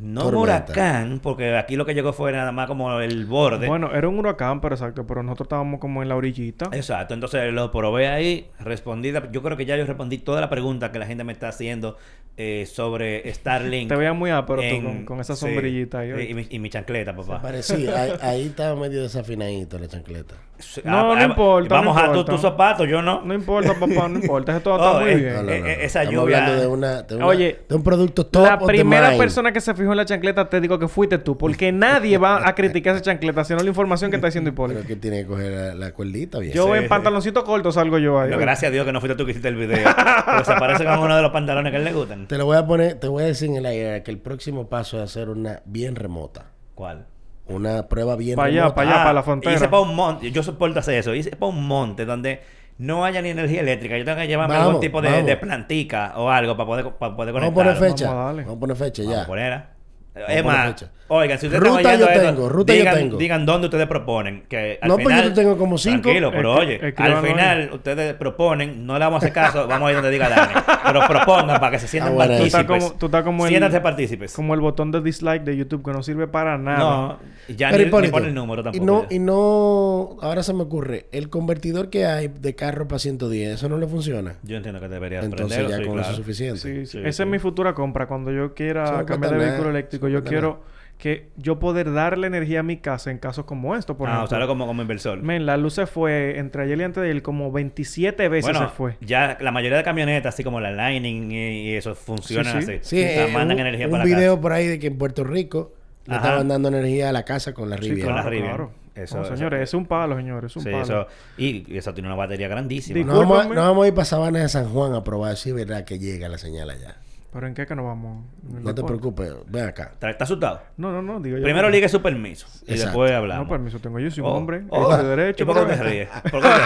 no 0.00 0.26
un 0.26 0.30
Tormenta. 0.32 0.38
huracán, 0.38 1.20
porque 1.22 1.56
aquí 1.56 1.76
lo 1.76 1.84
que 1.84 1.94
llegó 1.94 2.12
fue 2.12 2.32
nada 2.32 2.52
más 2.52 2.66
como 2.66 3.00
el 3.00 3.26
borde. 3.26 3.66
Bueno, 3.66 3.90
era 3.92 4.08
un 4.08 4.18
huracán, 4.18 4.60
pero 4.60 4.74
exacto. 4.74 5.06
Pero 5.06 5.22
nosotros 5.22 5.46
estábamos 5.46 5.80
como 5.80 6.02
en 6.02 6.08
la 6.08 6.16
orillita. 6.16 6.68
Exacto, 6.72 7.14
entonces 7.14 7.52
lo 7.52 7.70
probé 7.70 8.08
ahí, 8.08 8.48
respondí, 8.58 9.12
yo 9.32 9.42
creo 9.42 9.56
que 9.56 9.66
ya 9.66 9.76
yo 9.76 9.86
respondí 9.86 10.18
toda 10.18 10.40
la 10.40 10.48
pregunta 10.48 10.90
que 10.92 10.98
la 10.98 11.06
gente 11.06 11.24
me 11.24 11.32
está 11.32 11.48
haciendo 11.48 11.96
eh, 12.42 12.64
sobre 12.66 13.30
Starlink. 13.34 13.88
Te 13.90 13.96
veías 13.96 14.14
muy 14.16 14.30
ápero 14.30 14.60
tú 14.62 14.66
en- 14.66 14.82
con, 14.84 15.04
con 15.04 15.20
esa 15.20 15.34
sí, 15.36 15.40
sombrillita 15.42 15.98
ahí. 15.98 16.10
y, 16.26 16.30
y 16.30 16.34
mi, 16.34 16.46
y 16.48 16.58
mi 16.58 16.70
chancleta, 16.70 17.14
papá. 17.14 17.42
Parecía, 17.42 18.00
ahí, 18.02 18.12
ahí 18.22 18.46
estaba 18.46 18.80
medio 18.80 19.02
desafinadito 19.02 19.78
la 19.78 19.88
chancleta. 19.88 20.36
Sí, 20.58 20.82
No, 20.84 21.14
no 21.14 21.20
ah, 21.20 21.24
importa, 21.24 21.74
Vamos 21.74 21.96
no 21.96 22.00
a 22.02 22.04
tu, 22.04 22.10
importa. 22.20 22.32
tu 22.32 22.38
zapato, 22.38 22.84
yo 22.84 23.00
no. 23.00 23.22
No 23.22 23.32
importa, 23.34 23.72
papá, 23.74 24.08
no 24.08 24.18
importa. 24.18 24.52
Eso 24.52 24.60
todo 24.60 24.74
Oh, 24.74 24.76
está 24.88 25.00
muy 25.00 25.10
eh, 25.10 25.14
bien. 25.16 25.32
No, 25.34 25.42
no, 25.42 25.48
no, 25.48 25.52
Eh, 25.52 25.58
eh, 25.64 25.78
esa 25.84 26.02
Estamos 26.02 26.24
lluvia- 26.24 26.38
hablando 26.38 26.60
de, 26.60 26.66
una, 26.66 27.02
de, 27.02 27.16
una- 27.16 27.26
Oye, 27.26 27.60
de 27.68 27.74
un 27.74 27.82
producto 27.82 28.26
top 28.26 28.42
La 28.44 28.54
of 28.54 28.60
the 28.60 28.66
primera 28.66 29.08
mind. 29.08 29.20
persona 29.20 29.52
que 29.52 29.60
se 29.62 29.74
fijó 29.74 29.90
en 29.92 29.96
la 29.96 30.04
chancleta 30.04 30.48
te 30.50 30.60
digo 30.60 30.78
que 30.78 30.86
fuiste 30.88 31.16
tú, 31.18 31.38
porque 31.38 31.72
nadie 31.72 32.18
va 32.18 32.46
a 32.46 32.54
criticar 32.54 32.94
esa 32.94 33.02
chancleta, 33.02 33.42
sino 33.44 33.60
la 33.60 33.68
información 33.68 34.10
que 34.10 34.16
está 34.16 34.26
diciendo 34.28 34.50
Hipólito. 34.54 34.80
Pero 34.80 34.88
que 34.88 34.96
tiene 34.96 35.20
que 35.22 35.26
coger 35.26 35.50
la, 35.52 35.74
la 35.74 35.92
cuerdita, 35.92 36.38
bien. 36.38 36.52
Yo 36.52 36.66
Sí. 36.66 36.78
en 36.78 36.88
pantaloncito 36.88 37.42
corto 37.44 37.72
salgo 37.72 37.96
yo 37.98 38.20
ahí. 38.20 38.28
Pero 38.28 38.40
gracias 38.40 38.68
a 38.68 38.72
Dios 38.72 38.84
que 38.84 38.92
no 38.92 39.00
fuiste 39.00 39.16
tú 39.16 39.24
que 39.24 39.30
hiciste 39.30 39.48
el 39.48 39.56
video. 39.56 39.78
Porque 40.26 40.44
se 40.44 40.54
parece 40.60 40.84
con 40.84 40.98
uno 40.98 41.16
de 41.16 41.22
los 41.22 41.30
pantalones 41.32 41.70
que 41.70 41.76
a 41.76 41.78
él 41.80 41.84
le 41.86 41.92
gustan. 41.94 42.26
Te 42.30 42.38
lo 42.38 42.44
voy 42.46 42.56
a 42.56 42.64
poner, 42.64 42.94
te 42.94 43.08
voy 43.08 43.24
a 43.24 43.26
decir 43.26 43.50
en 43.50 43.56
el 43.56 43.66
aire 43.66 44.04
que 44.04 44.12
el 44.12 44.18
próximo 44.18 44.68
paso 44.68 44.98
es 44.98 45.02
hacer 45.02 45.28
una 45.30 45.62
bien 45.64 45.96
remota. 45.96 46.44
¿Cuál? 46.76 47.06
Una 47.48 47.88
prueba 47.88 48.14
bien 48.14 48.36
Pa' 48.36 48.44
allá, 48.44 48.60
remota. 48.62 48.74
pa' 48.76 48.82
allá. 48.82 48.92
para 48.98 49.12
la 49.14 49.22
frontera. 49.24 49.52
Hice 49.56 49.66
para 49.66 49.82
un 49.82 49.96
monte, 49.96 50.30
yo 50.30 50.40
soporto 50.44 50.78
hacer 50.78 50.94
eso. 50.94 51.12
Hice 51.12 51.30
para 51.34 51.50
un 51.50 51.66
monte 51.66 52.04
donde 52.04 52.40
no 52.78 53.04
haya 53.04 53.20
ni 53.20 53.30
energía 53.30 53.62
eléctrica. 53.62 53.98
Yo 53.98 54.04
tengo 54.04 54.16
que 54.18 54.28
llevarme 54.28 54.54
Vamos, 54.54 54.68
algún 54.68 54.80
tipo 54.80 55.02
de, 55.02 55.24
de 55.24 55.36
plantica 55.38 56.12
o 56.18 56.30
algo 56.30 56.56
para 56.56 56.66
poder, 56.68 56.84
para 56.92 57.16
poder 57.16 57.34
Vamos 57.34 57.50
a 57.50 57.52
conectar. 57.52 57.76
poner 57.78 57.90
fecha. 57.90 58.06
Vamos 58.14 58.20
a 58.22 58.32
Vamos 58.44 58.56
a, 58.56 58.60
poner 58.60 58.76
fecha 58.76 59.02
Vamos 59.02 59.16
ya. 59.16 59.22
a 59.22 59.26
poner. 59.26 59.50
Vamos 59.50 59.66
Es 60.14 60.44
más, 60.44 60.84
oigan, 61.06 61.38
si 61.38 61.46
ustedes 61.46 61.62
Ruta 61.62 61.94
yo 61.94 62.06
esto, 62.06 62.20
tengo, 62.20 62.48
ruta 62.48 62.72
yo 62.72 62.78
digan, 62.80 62.94
tengo. 62.96 63.16
digan 63.16 63.46
dónde 63.46 63.68
ustedes 63.68 63.86
proponen. 63.86 64.42
Que 64.48 64.78
al 64.82 64.88
No, 64.88 64.94
porque 64.96 65.08
final, 65.08 65.28
yo 65.28 65.34
tengo 65.34 65.56
como 65.56 65.78
cinco. 65.78 66.02
Tranquilo, 66.02 66.30
pero 66.32 66.54
Es- 66.54 66.58
oye, 66.60 66.88
es 66.88 66.94
que 66.94 67.02
al 67.02 67.16
final 67.24 67.70
ustedes 67.72 68.14
proponen, 68.14 68.84
no 68.86 68.94
le 68.94 69.04
vamos 69.04 69.22
a 69.22 69.26
hacer 69.26 69.32
caso, 69.32 69.66
vamos 69.68 69.86
a 69.88 69.90
ir 69.90 69.96
donde 69.96 70.10
diga 70.10 70.28
Dani. 70.28 70.52
Pero 70.84 71.00
propongan 71.08 71.60
para 71.60 71.70
que 71.70 71.78
se 71.78 71.86
sientan 71.86 72.12
Ah, 72.12 72.16
bueno. 72.16 72.36
Tú 72.38 72.42
estás 72.44 72.64
partícipes. 72.64 72.84
como- 72.90 72.98
tú 72.98 73.06
estás 73.06 73.22
como 73.22 73.44
el- 73.44 73.48
Siéntanse 73.50 73.80
partícipes. 73.80 74.34
Como 74.34 74.54
el 74.54 74.60
botón 74.60 74.90
de 74.90 75.00
dislike 75.00 75.44
de 75.44 75.56
YouTube 75.56 75.84
que 75.84 75.92
no 75.92 76.02
sirve 76.02 76.26
para 76.26 76.58
nada. 76.58 76.78
No, 76.78 77.18
y 77.48 77.54
ya 77.54 77.68
Pero, 77.70 77.78
ni, 77.78 77.84
ni 77.84 77.88
Hipólito, 77.88 78.12
pone 78.12 78.26
el 78.28 78.34
número 78.34 78.62
tampoco. 78.64 78.82
Y 78.82 78.86
no, 78.86 79.02
ya. 79.02 79.14
y 79.14 79.18
no, 79.20 80.16
ahora 80.22 80.42
se 80.42 80.52
me 80.54 80.62
ocurre, 80.62 81.06
el 81.12 81.28
convertidor 81.30 81.88
que 81.88 82.04
hay 82.06 82.28
de 82.28 82.54
carro 82.54 82.88
para 82.88 82.98
110, 82.98 83.54
eso 83.54 83.68
no 83.68 83.78
le 83.78 83.86
funciona. 83.86 84.34
Yo 84.42 84.56
entiendo 84.56 84.80
que 84.80 84.88
debería 84.88 85.20
Entonces 85.20 85.58
aprenderlo, 85.58 85.70
ya 85.70 85.76
sí, 85.76 85.82
con 85.84 85.92
claro. 85.94 86.02
eso 86.02 86.10
es 86.10 86.16
suficiente. 86.16 86.60
Sí, 86.60 86.86
sí. 86.86 86.86
Sí, 86.86 86.98
Esa 87.04 87.12
sí. 87.12 87.22
es 87.22 87.28
mi 87.28 87.38
futura 87.38 87.74
compra. 87.74 88.06
Cuando 88.06 88.32
yo 88.32 88.54
quiera 88.54 89.04
cambiar 89.06 89.32
de 89.38 89.46
vehículo 89.46 89.70
eléctrico, 89.70 89.99
Yo 90.08 90.20
no 90.20 90.24
quiero 90.24 90.62
que 90.98 91.28
yo 91.36 91.58
poder 91.58 91.92
darle 91.94 92.26
energía 92.26 92.60
a 92.60 92.62
mi 92.62 92.76
casa 92.76 93.10
en 93.10 93.16
casos 93.16 93.46
como 93.46 93.74
estos, 93.74 93.96
por 93.96 94.06
Ah, 94.08 94.12
ejemplo. 94.12 94.26
usarlo 94.26 94.46
como, 94.48 94.66
como 94.66 94.82
inversor. 94.82 95.22
Men, 95.22 95.46
la 95.46 95.56
luz 95.56 95.72
se 95.74 95.86
fue 95.86 96.38
entre 96.38 96.64
ayer 96.64 96.78
y 96.78 96.82
antes 96.82 97.02
de 97.02 97.08
ayer 97.10 97.22
como 97.22 97.50
27 97.50 98.28
veces 98.28 98.52
bueno, 98.52 98.68
se 98.68 98.74
fue. 98.74 98.96
ya 99.00 99.38
la 99.40 99.50
mayoría 99.50 99.78
de 99.78 99.84
camionetas, 99.84 100.34
así 100.34 100.44
como 100.44 100.60
la 100.60 100.70
Lightning 100.72 101.30
y, 101.32 101.70
y 101.70 101.74
eso, 101.74 101.94
funcionan 101.94 102.60
Sí, 102.60 102.66
sí. 102.66 102.72
así. 102.74 102.96
Sí, 102.96 103.02
O 103.04 103.08
sea, 103.08 103.26
eh, 103.28 103.32
mandan 103.32 103.56
un, 103.56 103.60
energía 103.66 103.86
un 103.86 103.92
para 103.92 104.04
la 104.04 104.08
video 104.14 104.32
casa. 104.34 104.42
por 104.42 104.52
ahí 104.52 104.66
de 104.66 104.78
que 104.78 104.88
en 104.88 104.98
Puerto 104.98 105.24
Rico 105.24 105.72
le 106.06 106.16
Ajá. 106.16 106.24
estaban 106.26 106.48
dando 106.48 106.68
energía 106.68 107.08
a 107.08 107.12
la 107.12 107.24
casa 107.24 107.54
con 107.54 107.70
la 107.70 107.76
Sí, 107.78 107.88
Riviera. 107.88 108.04
con 108.06 108.16
la 108.16 108.20
claro, 108.22 108.30
Rivian. 108.36 108.56
claro. 108.56 108.72
Eso- 108.94 109.16
No, 109.16 109.22
eso- 109.22 109.36
señores, 109.36 109.62
es 109.62 109.72
un 109.72 109.86
palo, 109.86 110.16
señores, 110.16 110.50
es 110.50 110.56
un 110.56 110.62
Sí, 110.64 110.70
palo. 110.70 110.82
eso, 110.82 111.06
y, 111.38 111.64
y 111.72 111.78
eso 111.78 111.94
tiene 111.94 112.08
una 112.10 112.16
batería 112.16 112.48
grandísima. 112.48 113.00
Nos 113.06 113.20
vamos, 113.20 113.46
a, 113.46 113.48
nos 113.48 113.54
vamos 113.56 113.84
a 113.86 113.88
ir 113.88 113.94
para 113.94 114.04
Sabana 114.04 114.40
de 114.40 114.48
San 114.50 114.68
Juan 114.68 114.92
a 114.92 115.02
probar 115.02 115.36
si 115.38 115.48
es 115.48 115.54
verdad 115.54 115.84
que 115.86 115.98
llega 115.98 116.28
la 116.28 116.36
señal 116.36 116.68
allá. 116.68 116.96
Pero 117.32 117.46
¿en 117.46 117.54
qué 117.54 117.64
que 117.64 117.76
nos 117.76 117.84
vamos? 117.84 118.24
¿En 118.50 118.56
el 118.56 118.64
No 118.64 118.74
te 118.74 118.82
preocupes, 118.82 119.32
ven 119.46 119.68
acá. 119.68 119.90
¿Está, 119.92 120.10
está 120.10 120.24
asustado? 120.24 120.62
No, 120.76 120.90
no, 120.90 121.00
no, 121.00 121.20
digo 121.20 121.36
yo. 121.36 121.44
Primero 121.44 121.68
no. 121.68 121.72
ligue 121.72 121.88
su 121.88 122.02
permiso 122.02 122.48
y 122.66 122.72
Exacto. 122.72 122.86
después 122.86 123.12
hablamos. 123.12 123.46
No, 123.46 123.50
permiso 123.52 123.78
tengo 123.78 124.00
yo, 124.00 124.10
soy 124.10 124.22
un 124.24 124.30
Oh, 124.30 124.34
hombre. 124.34 124.64
oh. 124.68 124.92
hecho 124.92 125.02
de 125.04 125.08
derecho. 125.16 125.44
¿Y 125.44 125.46
por 125.46 125.54
qué 125.56 125.62
pero- 125.66 125.76
te 125.76 125.82
ríes? 125.88 126.08
¿Por 126.30 126.42
qué 126.42 126.48
te 126.48 126.56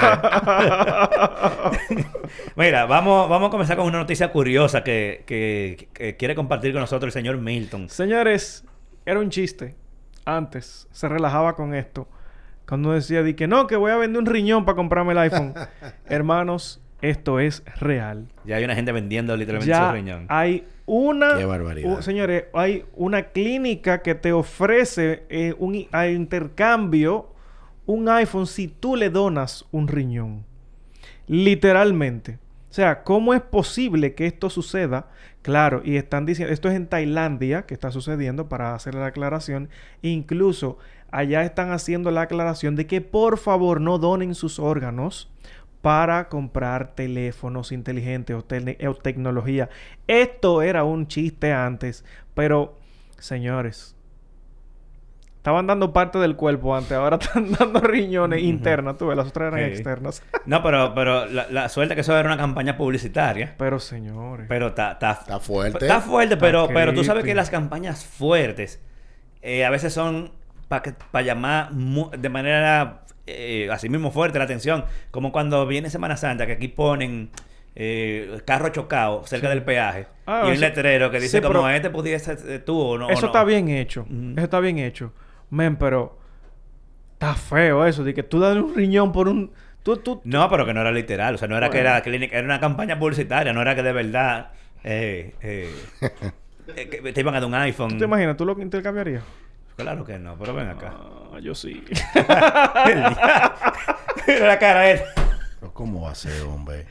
ríes? 1.92 2.06
Mira, 2.56 2.86
vamos, 2.86 3.28
vamos 3.28 3.48
a 3.48 3.50
comenzar 3.50 3.76
con 3.76 3.86
una 3.86 3.98
noticia 3.98 4.32
curiosa 4.32 4.82
que, 4.82 5.24
que- 5.26 5.88
que 5.92 6.16
quiere 6.16 6.34
compartir 6.34 6.72
con 6.72 6.80
nosotros 6.80 7.14
el 7.14 7.20
señor 7.22 7.38
Milton. 7.38 7.88
Señores, 7.88 8.64
era 9.04 9.20
un 9.20 9.30
chiste. 9.30 9.76
Antes 10.24 10.88
se 10.90 11.08
relajaba 11.08 11.54
con 11.56 11.74
esto. 11.74 12.08
Cuando 12.66 12.92
decía 12.92 13.22
di 13.22 13.34
que 13.34 13.46
no, 13.46 13.66
que 13.66 13.76
voy 13.76 13.90
a 13.90 13.96
vender 13.96 14.20
un 14.20 14.26
riñón 14.26 14.64
para 14.64 14.76
comprarme 14.76 15.12
el 15.12 15.18
iPhone. 15.18 15.52
Hermanos, 16.06 16.80
esto 17.10 17.40
es 17.40 17.62
real. 17.78 18.26
Ya 18.44 18.56
hay 18.56 18.64
una 18.64 18.74
gente 18.74 18.92
vendiendo 18.92 19.36
literalmente 19.36 19.70
Ya 19.70 19.88
su 19.88 19.94
riñón. 19.94 20.26
hay 20.28 20.64
una... 20.86 21.36
Qué 21.38 21.44
barbaridad. 21.44 22.00
señores, 22.00 22.44
hay 22.54 22.84
una 22.94 23.24
clínica 23.24 24.02
que 24.02 24.14
te 24.14 24.32
ofrece 24.32 25.24
eh, 25.28 25.54
un 25.58 25.86
a 25.92 26.08
intercambio 26.08 27.30
un 27.86 28.08
iPhone 28.08 28.46
si 28.46 28.68
tú 28.68 28.96
le 28.96 29.10
donas 29.10 29.66
un 29.70 29.88
riñón. 29.88 30.44
Literalmente. 31.26 32.38
sea, 32.70 33.02
¿cómo 33.02 33.34
es 33.34 33.40
posible 33.40 34.14
que 34.14 34.26
esto 34.26 34.50
suceda? 34.50 35.08
Claro, 35.42 35.82
y 35.84 35.96
están 35.96 36.26
diciendo, 36.26 36.52
esto 36.52 36.68
es 36.68 36.74
en 36.74 36.86
Tailandia 36.86 37.66
que 37.66 37.74
está 37.74 37.90
sucediendo 37.90 38.48
para 38.48 38.74
hacer 38.74 38.94
la 38.94 39.06
aclaración. 39.06 39.68
Incluso 40.02 40.78
allá 41.10 41.42
están 41.42 41.70
haciendo 41.70 42.10
la 42.10 42.22
aclaración 42.22 42.74
de 42.74 42.86
que 42.86 43.00
por 43.00 43.38
favor 43.38 43.80
no 43.80 43.98
donen 43.98 44.34
sus 44.34 44.58
órganos 44.58 45.30
para 45.84 46.30
comprar 46.30 46.94
teléfonos 46.94 47.70
inteligentes 47.70 48.34
o, 48.34 48.38
o 48.38 48.94
tecnología. 48.94 49.68
Esto 50.06 50.62
era 50.62 50.82
un 50.82 51.08
chiste 51.08 51.52
antes, 51.52 52.06
pero 52.32 52.78
señores, 53.18 53.94
Estaban 55.36 55.66
dando 55.66 55.92
parte 55.92 56.18
del 56.18 56.36
cuerpo 56.36 56.74
antes, 56.74 56.92
ahora 56.92 57.16
están 57.20 57.52
dando 57.52 57.78
riñones 57.80 58.42
internas, 58.42 58.96
tú 58.96 59.08
ves, 59.08 59.16
las 59.18 59.28
otras 59.28 59.52
eran 59.52 59.68
externas. 59.68 60.22
no, 60.46 60.62
pero, 60.62 60.94
pero 60.94 61.26
la, 61.26 61.48
la, 61.50 61.68
suerte 61.68 61.94
que 61.94 62.00
eso 62.00 62.16
era 62.18 62.26
una 62.26 62.38
campaña 62.38 62.78
publicitaria. 62.78 63.54
Pero 63.58 63.78
señores. 63.78 64.46
Pero 64.48 64.68
está, 64.68 64.92
está, 64.92 65.14
fuerte. 65.40 65.84
Está 65.84 66.00
fuerte, 66.00 66.38
pero, 66.38 66.68
pero 66.68 66.94
tú 66.94 67.04
sabes 67.04 67.24
que 67.24 67.34
las 67.34 67.50
campañas 67.50 68.06
fuertes 68.06 68.80
eh, 69.42 69.66
a 69.66 69.70
veces 69.70 69.92
son 69.92 70.32
para 70.66 71.20
llamar 71.20 71.72
de 71.72 72.28
manera 72.30 73.03
eh, 73.26 73.68
así 73.70 73.88
mismo 73.88 74.10
fuerte 74.10 74.38
la 74.38 74.44
atención. 74.44 74.84
Como 75.10 75.32
cuando 75.32 75.66
viene 75.66 75.90
Semana 75.90 76.16
Santa, 76.16 76.46
que 76.46 76.52
aquí 76.52 76.68
ponen 76.68 77.30
eh, 77.76 78.40
carro 78.44 78.68
chocado 78.68 79.24
cerca 79.26 79.48
del 79.48 79.64
peaje 79.64 80.06
ah, 80.26 80.44
y 80.46 80.52
un 80.52 80.60
letrero 80.60 81.10
que 81.10 81.18
dice 81.18 81.42
como 81.42 81.68
este 81.68 81.90
pudiese 81.90 82.36
eh, 82.46 82.58
tú 82.60 82.78
o 82.78 82.98
no. 82.98 83.10
Eso 83.10 83.26
está 83.26 83.44
bien 83.44 83.68
hecho. 83.68 84.06
Eso 84.36 84.44
está 84.44 84.60
bien 84.60 84.78
hecho. 84.78 85.12
Men, 85.50 85.76
pero 85.76 86.18
está 87.14 87.34
feo 87.34 87.86
eso, 87.86 88.04
de 88.04 88.14
que 88.14 88.22
tú 88.22 88.40
das 88.40 88.56
un 88.56 88.74
riñón 88.74 89.12
por 89.12 89.28
un... 89.28 89.52
Tú, 89.82 89.98
tú, 89.98 90.20
No, 90.24 90.48
pero 90.48 90.64
que 90.64 90.72
no 90.72 90.80
era 90.80 90.90
literal, 90.90 91.34
o 91.34 91.38
sea, 91.38 91.46
no 91.46 91.56
era 91.58 91.68
que 91.68 91.78
era 91.78 92.00
clínica, 92.00 92.38
era 92.38 92.46
una 92.46 92.58
campaña 92.58 92.98
publicitaria, 92.98 93.52
no 93.52 93.60
era 93.60 93.74
que 93.74 93.82
de 93.82 93.92
verdad 93.92 94.52
eh, 94.82 95.34
eh, 95.42 95.74
eh 96.76 97.12
te 97.12 97.20
iban 97.20 97.34
a 97.34 97.40
dar 97.40 97.48
un 97.48 97.54
iPhone. 97.54 97.90
¿Tú 97.90 97.98
te 97.98 98.04
imaginas? 98.04 98.36
¿Tú 98.36 98.46
lo 98.46 98.58
intercambiarías? 98.60 99.22
Claro 99.76 100.04
que 100.04 100.18
no, 100.18 100.36
pero 100.38 100.54
ven 100.54 100.68
acá. 100.68 100.94
Ah, 101.32 101.40
yo 101.40 101.54
sí. 101.54 101.82
Mira 104.26 104.46
la 104.46 104.58
cara 104.58 104.80
de 104.80 104.92
él. 104.92 105.00
¿Cómo 105.72 106.02
va 106.02 106.10
a 106.10 106.14
ser, 106.14 106.42
hombre? 106.42 106.86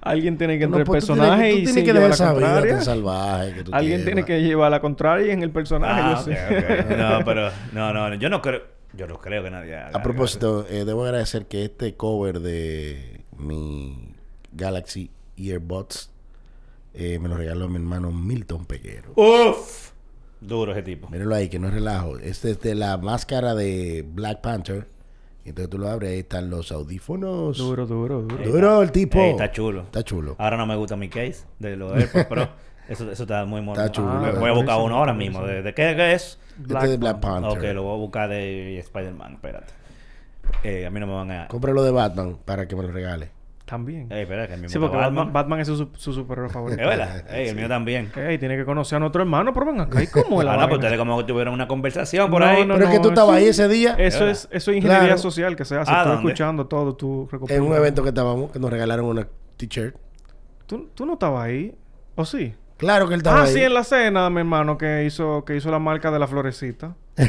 Alguien 0.00 0.38
tiene 0.38 0.58
que 0.58 0.64
entrar 0.64 0.80
el 0.80 0.86
pues 0.86 1.04
personaje 1.04 1.52
y 1.52 1.66
sí, 1.66 1.84
que 1.84 1.92
la 1.92 2.08
contraria. 2.08 2.80
salvaje 2.80 3.54
que 3.54 3.64
tú 3.64 3.70
Alguien 3.72 4.04
tiene 4.04 4.24
que 4.24 4.40
llevar 4.42 4.70
la 4.70 4.80
contraria 4.80 5.32
en 5.32 5.42
el 5.42 5.50
personaje. 5.50 6.34
Ah, 6.34 6.84
no, 7.18 7.24
pero 7.24 7.50
no, 7.72 7.92
no, 7.92 8.14
yo 8.14 8.28
no 8.28 8.40
creo, 8.42 8.62
yo 8.94 9.06
no 9.06 9.18
creo 9.18 9.42
que 9.42 9.50
nadie 9.50 9.76
haga. 9.76 9.98
A 9.98 10.02
propósito, 10.02 10.66
eh, 10.68 10.84
debo 10.84 11.04
agradecer 11.04 11.46
que 11.46 11.64
este 11.64 11.94
cover 11.94 12.40
de 12.40 13.20
mi 13.36 14.14
Galaxy 14.52 15.10
Earbuds 15.36 16.10
eh, 16.94 17.18
me 17.20 17.28
lo 17.28 17.36
regaló 17.36 17.68
mi 17.68 17.76
hermano 17.76 18.10
Milton 18.10 18.64
Peguero. 18.64 19.12
Uf, 19.14 19.87
duro 20.40 20.72
ese 20.72 20.82
tipo. 20.82 21.08
Mírenlo 21.08 21.34
ahí, 21.34 21.48
que 21.48 21.58
no 21.58 21.68
es 21.68 21.74
relajo. 21.74 22.18
Este 22.18 22.52
es 22.52 22.60
de 22.60 22.74
la 22.74 22.96
máscara 22.98 23.54
de 23.54 24.04
Black 24.06 24.40
Panther. 24.40 24.86
Entonces 25.44 25.70
tú 25.70 25.78
lo 25.78 25.88
abres, 25.88 26.10
ahí 26.10 26.18
están 26.18 26.50
los 26.50 26.70
audífonos. 26.72 27.56
Duro, 27.56 27.86
duro, 27.86 28.22
duro. 28.22 28.44
Duro 28.44 28.82
el 28.82 28.92
tipo. 28.92 29.18
está 29.18 29.50
chulo. 29.50 29.82
Está 29.82 30.02
chulo. 30.02 30.36
Ahora 30.38 30.56
no 30.56 30.66
me 30.66 30.76
gusta 30.76 30.96
mi 30.96 31.08
case 31.08 31.44
de 31.58 31.76
los 31.76 31.92
AirPods 31.92 32.26
Pro. 32.26 32.48
Eso, 32.88 33.10
eso 33.10 33.24
está 33.24 33.44
muy 33.44 33.60
mono. 33.60 33.78
Está 33.78 33.92
chulo. 33.92 34.10
Ah, 34.10 34.32
voy 34.38 34.48
a 34.48 34.52
buscar 34.52 34.78
uno 34.80 34.96
ahora 34.96 35.12
mismo. 35.12 35.42
¿De, 35.42 35.74
qué, 35.74 36.12
es? 36.14 36.38
Black 36.56 36.84
este 36.84 36.92
de 36.92 36.96
Black 36.96 37.20
Panther. 37.20 37.58
Ok, 37.58 37.74
lo 37.74 37.82
voy 37.82 37.94
a 37.94 37.98
buscar 37.98 38.28
de 38.30 38.78
Spider-Man. 38.78 39.34
Espérate. 39.34 39.72
Eh, 40.64 40.86
a 40.86 40.90
mí 40.90 40.98
no 40.98 41.06
me 41.06 41.12
van 41.12 41.30
a... 41.30 41.48
Cómpralo 41.48 41.82
de 41.82 41.90
Batman 41.90 42.38
para 42.44 42.66
que 42.66 42.74
me 42.74 42.82
lo 42.82 42.90
regale. 42.90 43.30
También. 43.68 44.10
Ey, 44.10 44.22
espera, 44.22 44.48
que 44.48 44.54
el 44.54 44.66
sí, 44.70 44.78
porque 44.78 44.96
Batman, 44.96 45.30
Batman, 45.30 45.60
es 45.60 45.66
su, 45.66 45.90
su 45.94 46.12
superhéroe 46.14 46.48
favorito. 46.48 46.80
Es 46.88 46.88
verdad. 46.88 47.30
Ey, 47.30 47.48
el 47.48 47.56
mío 47.56 47.68
también. 47.68 48.10
Ey, 48.16 48.38
tiene 48.38 48.56
que 48.56 48.64
conocer 48.64 48.96
a 48.96 49.00
nuestro 49.00 49.20
hermano, 49.20 49.52
pero 49.52 49.66
venga 49.66 49.84
acá. 49.84 50.02
¿Y 50.02 50.06
cómo 50.06 50.42
la 50.42 50.54
Ah, 50.54 50.56
no, 50.56 50.68
pues 50.68 50.78
ustedes 50.78 50.96
como 50.96 51.18
que 51.18 51.24
tuvieron 51.24 51.52
una 51.52 51.68
conversación 51.68 52.30
por 52.30 52.42
ahí. 52.42 52.64
No, 52.64 52.74
pero 52.74 52.86
es 52.86 52.94
que 52.94 53.00
tú 53.00 53.10
estabas 53.10 53.36
ahí 53.36 53.48
ese 53.48 53.68
día. 53.68 53.94
Eso 53.98 54.26
es, 54.26 54.48
eso 54.50 54.70
es 54.70 54.76
ingeniería 54.78 55.18
social 55.18 55.54
que 55.54 55.66
se 55.66 55.76
hace. 55.76 55.92
Ah, 55.92 56.00
Estoy 56.00 56.16
escuchando 56.16 56.66
todo 56.66 56.96
tu 56.96 57.28
En 57.48 57.62
un 57.62 57.74
evento 57.74 58.02
que 58.02 58.08
estábamos, 58.08 58.50
que 58.50 58.58
nos 58.58 58.70
regalaron 58.70 59.04
una 59.04 59.28
t-shirt. 59.58 59.94
¿Tú, 60.66 60.88
¿Tú 60.94 61.04
no 61.04 61.14
estabas 61.14 61.44
ahí? 61.44 61.74
¿O 62.14 62.24
sí? 62.24 62.54
Claro 62.78 63.06
que 63.06 63.14
él 63.14 63.20
estaba 63.20 63.40
ah, 63.40 63.44
ahí. 63.44 63.52
sí, 63.52 63.60
en 63.60 63.74
la 63.74 63.84
cena, 63.84 64.30
mi 64.30 64.38
hermano, 64.38 64.78
que 64.78 65.04
hizo, 65.04 65.44
que 65.44 65.56
hizo 65.56 65.70
la 65.70 65.78
marca 65.78 66.10
de 66.10 66.18
la 66.18 66.26
florecita. 66.26 66.94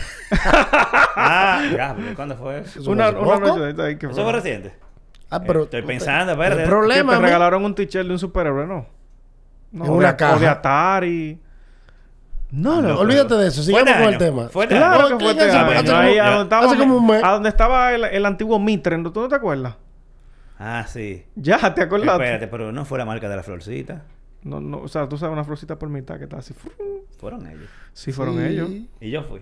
ah, 1.16 1.64
ya, 1.76 1.98
¿cuándo 2.16 2.38
fue 2.38 2.60
eso? 2.60 2.90
Una, 2.90 3.10
una 3.10 3.40
noche 3.40 3.82
ahí 3.82 3.98
que 3.98 4.08
fue. 4.08 4.14
¿Eso 4.14 4.24
fue 4.24 4.32
reciente? 4.32 4.74
Ah, 5.30 5.42
pero... 5.42 5.64
Estoy 5.64 5.84
pensando, 5.84 6.36
ver... 6.36 6.60
El 6.60 6.68
problema... 6.68 7.16
te 7.16 7.22
regalaron 7.22 7.64
un 7.64 7.76
t-shirt 7.76 8.08
de 8.08 8.14
un 8.14 8.20
superhéroe, 8.20 8.66
¿no? 8.66 8.88
No, 9.72 9.86
en 9.86 9.92
una 9.92 10.18
caja. 10.18 10.36
O 10.36 10.40
de 10.40 10.48
Atari. 10.48 11.40
No, 12.52 12.82
no, 12.82 13.00
olvídate 13.00 13.36
de 13.36 13.48
eso. 13.48 13.62
Sigamos 13.62 13.94
con 13.94 14.14
el 14.14 14.18
tema. 14.18 14.50
Fue 14.50 14.68
claro 14.68 15.18
que 15.18 15.24
fue 15.24 15.40
Ahí, 15.94 16.18
hace 16.18 16.78
como 16.78 16.98
un 16.98 17.08
mes. 17.08 17.24
A 17.24 17.34
donde 17.34 17.50
estaba 17.50 17.94
el, 17.94 18.06
el 18.06 18.26
antiguo 18.26 18.60
Mitre, 18.60 18.98
¿tú 19.04 19.22
no 19.22 19.28
te 19.28 19.36
acuerdas? 19.36 19.76
Ah, 20.58 20.86
sí. 20.88 21.26
Ya, 21.36 21.74
¿te 21.74 21.84
acuerdas? 21.84 22.20
Espérate, 22.20 22.48
pero 22.48 22.72
no 22.72 22.86
fue 22.86 22.98
la 22.98 23.06
marca 23.06 23.30
de 23.30 23.36
la 23.36 23.44
florcita. 23.44 24.04
No, 24.42 24.60
no, 24.60 24.80
o 24.80 24.88
sea, 24.88 25.08
tú 25.08 25.18
sabes 25.18 25.34
una 25.34 25.44
florcita 25.44 25.78
por 25.78 25.90
mitad 25.90 26.18
que 26.18 26.24
está 26.24 26.38
así. 26.38 26.56
Fueron 27.20 27.46
ellos. 27.46 27.70
Sí, 27.94 28.12
fueron 28.12 28.44
ellos. 28.44 28.70
Y 29.00 29.12
yo 29.12 29.24
fui. 29.24 29.42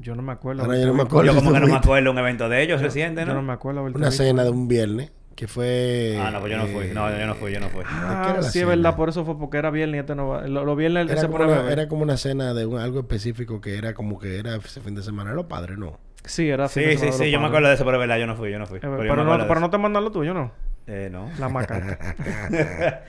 Yo 0.00 0.14
no 0.14 0.22
me 0.22 0.32
acuerdo. 0.32 0.62
Ahora 0.62 0.78
yo 0.78 0.86
no 0.86 0.94
me 0.94 1.02
acuerdo. 1.02 1.32
Yo 1.32 1.38
como 1.38 1.52
que 1.52 1.60
no 1.60 1.66
me 1.66 1.76
acuerdo 1.76 2.10
un 2.10 2.18
evento 2.18 2.48
de 2.48 2.62
ellos 2.62 2.80
reciente, 2.80 3.22
¿no? 3.22 3.28
Yo 3.28 3.34
no 3.34 3.42
me 3.42 3.52
acuerdo. 3.52 3.82
Una 3.82 4.10
cena 4.10 4.44
de 4.44 4.50
un 4.50 4.66
viernes 4.66 5.12
que 5.36 5.46
fue... 5.46 6.18
Ah, 6.20 6.30
no, 6.30 6.40
pues 6.40 6.52
yo 6.52 6.58
no 6.58 6.66
fui. 6.66 6.88
No, 6.88 7.10
yo 7.18 7.26
no 7.26 7.34
fui, 7.34 7.52
yo 7.52 7.60
no 7.60 7.68
fui. 7.68 7.82
Ah, 7.86 8.40
sí, 8.42 8.60
es 8.60 8.66
verdad. 8.66 8.96
Por 8.96 9.08
eso 9.10 9.24
fue 9.24 9.38
porque 9.38 9.58
era 9.58 9.70
viernes 9.70 9.96
y 9.96 10.00
este 10.00 10.14
no 10.14 10.28
va... 10.28 10.46
Lo, 10.46 10.76
viernes 10.76 11.10
era, 11.10 11.28
como 11.28 11.36
una, 11.36 11.70
era 11.70 11.88
como 11.88 12.02
una 12.02 12.16
cena 12.16 12.54
de 12.54 12.62
algo 12.62 13.00
específico 13.00 13.60
que 13.60 13.76
era 13.76 13.94
como 13.94 14.18
que 14.18 14.38
era 14.38 14.56
ese 14.56 14.80
fin 14.80 14.94
de 14.94 15.02
semana. 15.02 15.30
Era 15.30 15.36
los 15.36 15.46
padres, 15.46 15.78
¿no? 15.78 15.98
Sí, 16.24 16.48
era 16.48 16.68
fin 16.68 16.90
Sí, 16.90 16.98
sí, 16.98 17.12
sí. 17.12 17.30
Yo 17.30 17.40
me 17.40 17.46
acuerdo 17.46 17.68
de 17.68 17.74
eso, 17.74 17.84
pero 17.84 17.96
es 17.96 18.00
verdad. 18.00 18.18
Yo 18.18 18.26
no 18.26 18.36
fui, 18.36 18.50
yo 18.50 18.58
no 18.58 18.66
fui. 18.66 18.78
Eh, 18.78 18.80
pero, 18.82 19.24
no, 19.24 19.46
pero 19.46 19.60
no 19.60 19.70
te 19.70 19.78
mandan 19.78 20.04
lo 20.04 20.12
tuyo, 20.12 20.34
¿no? 20.34 20.52
Eh, 20.90 21.08
no. 21.10 21.30
La 21.38 21.48
maca. 21.48 21.98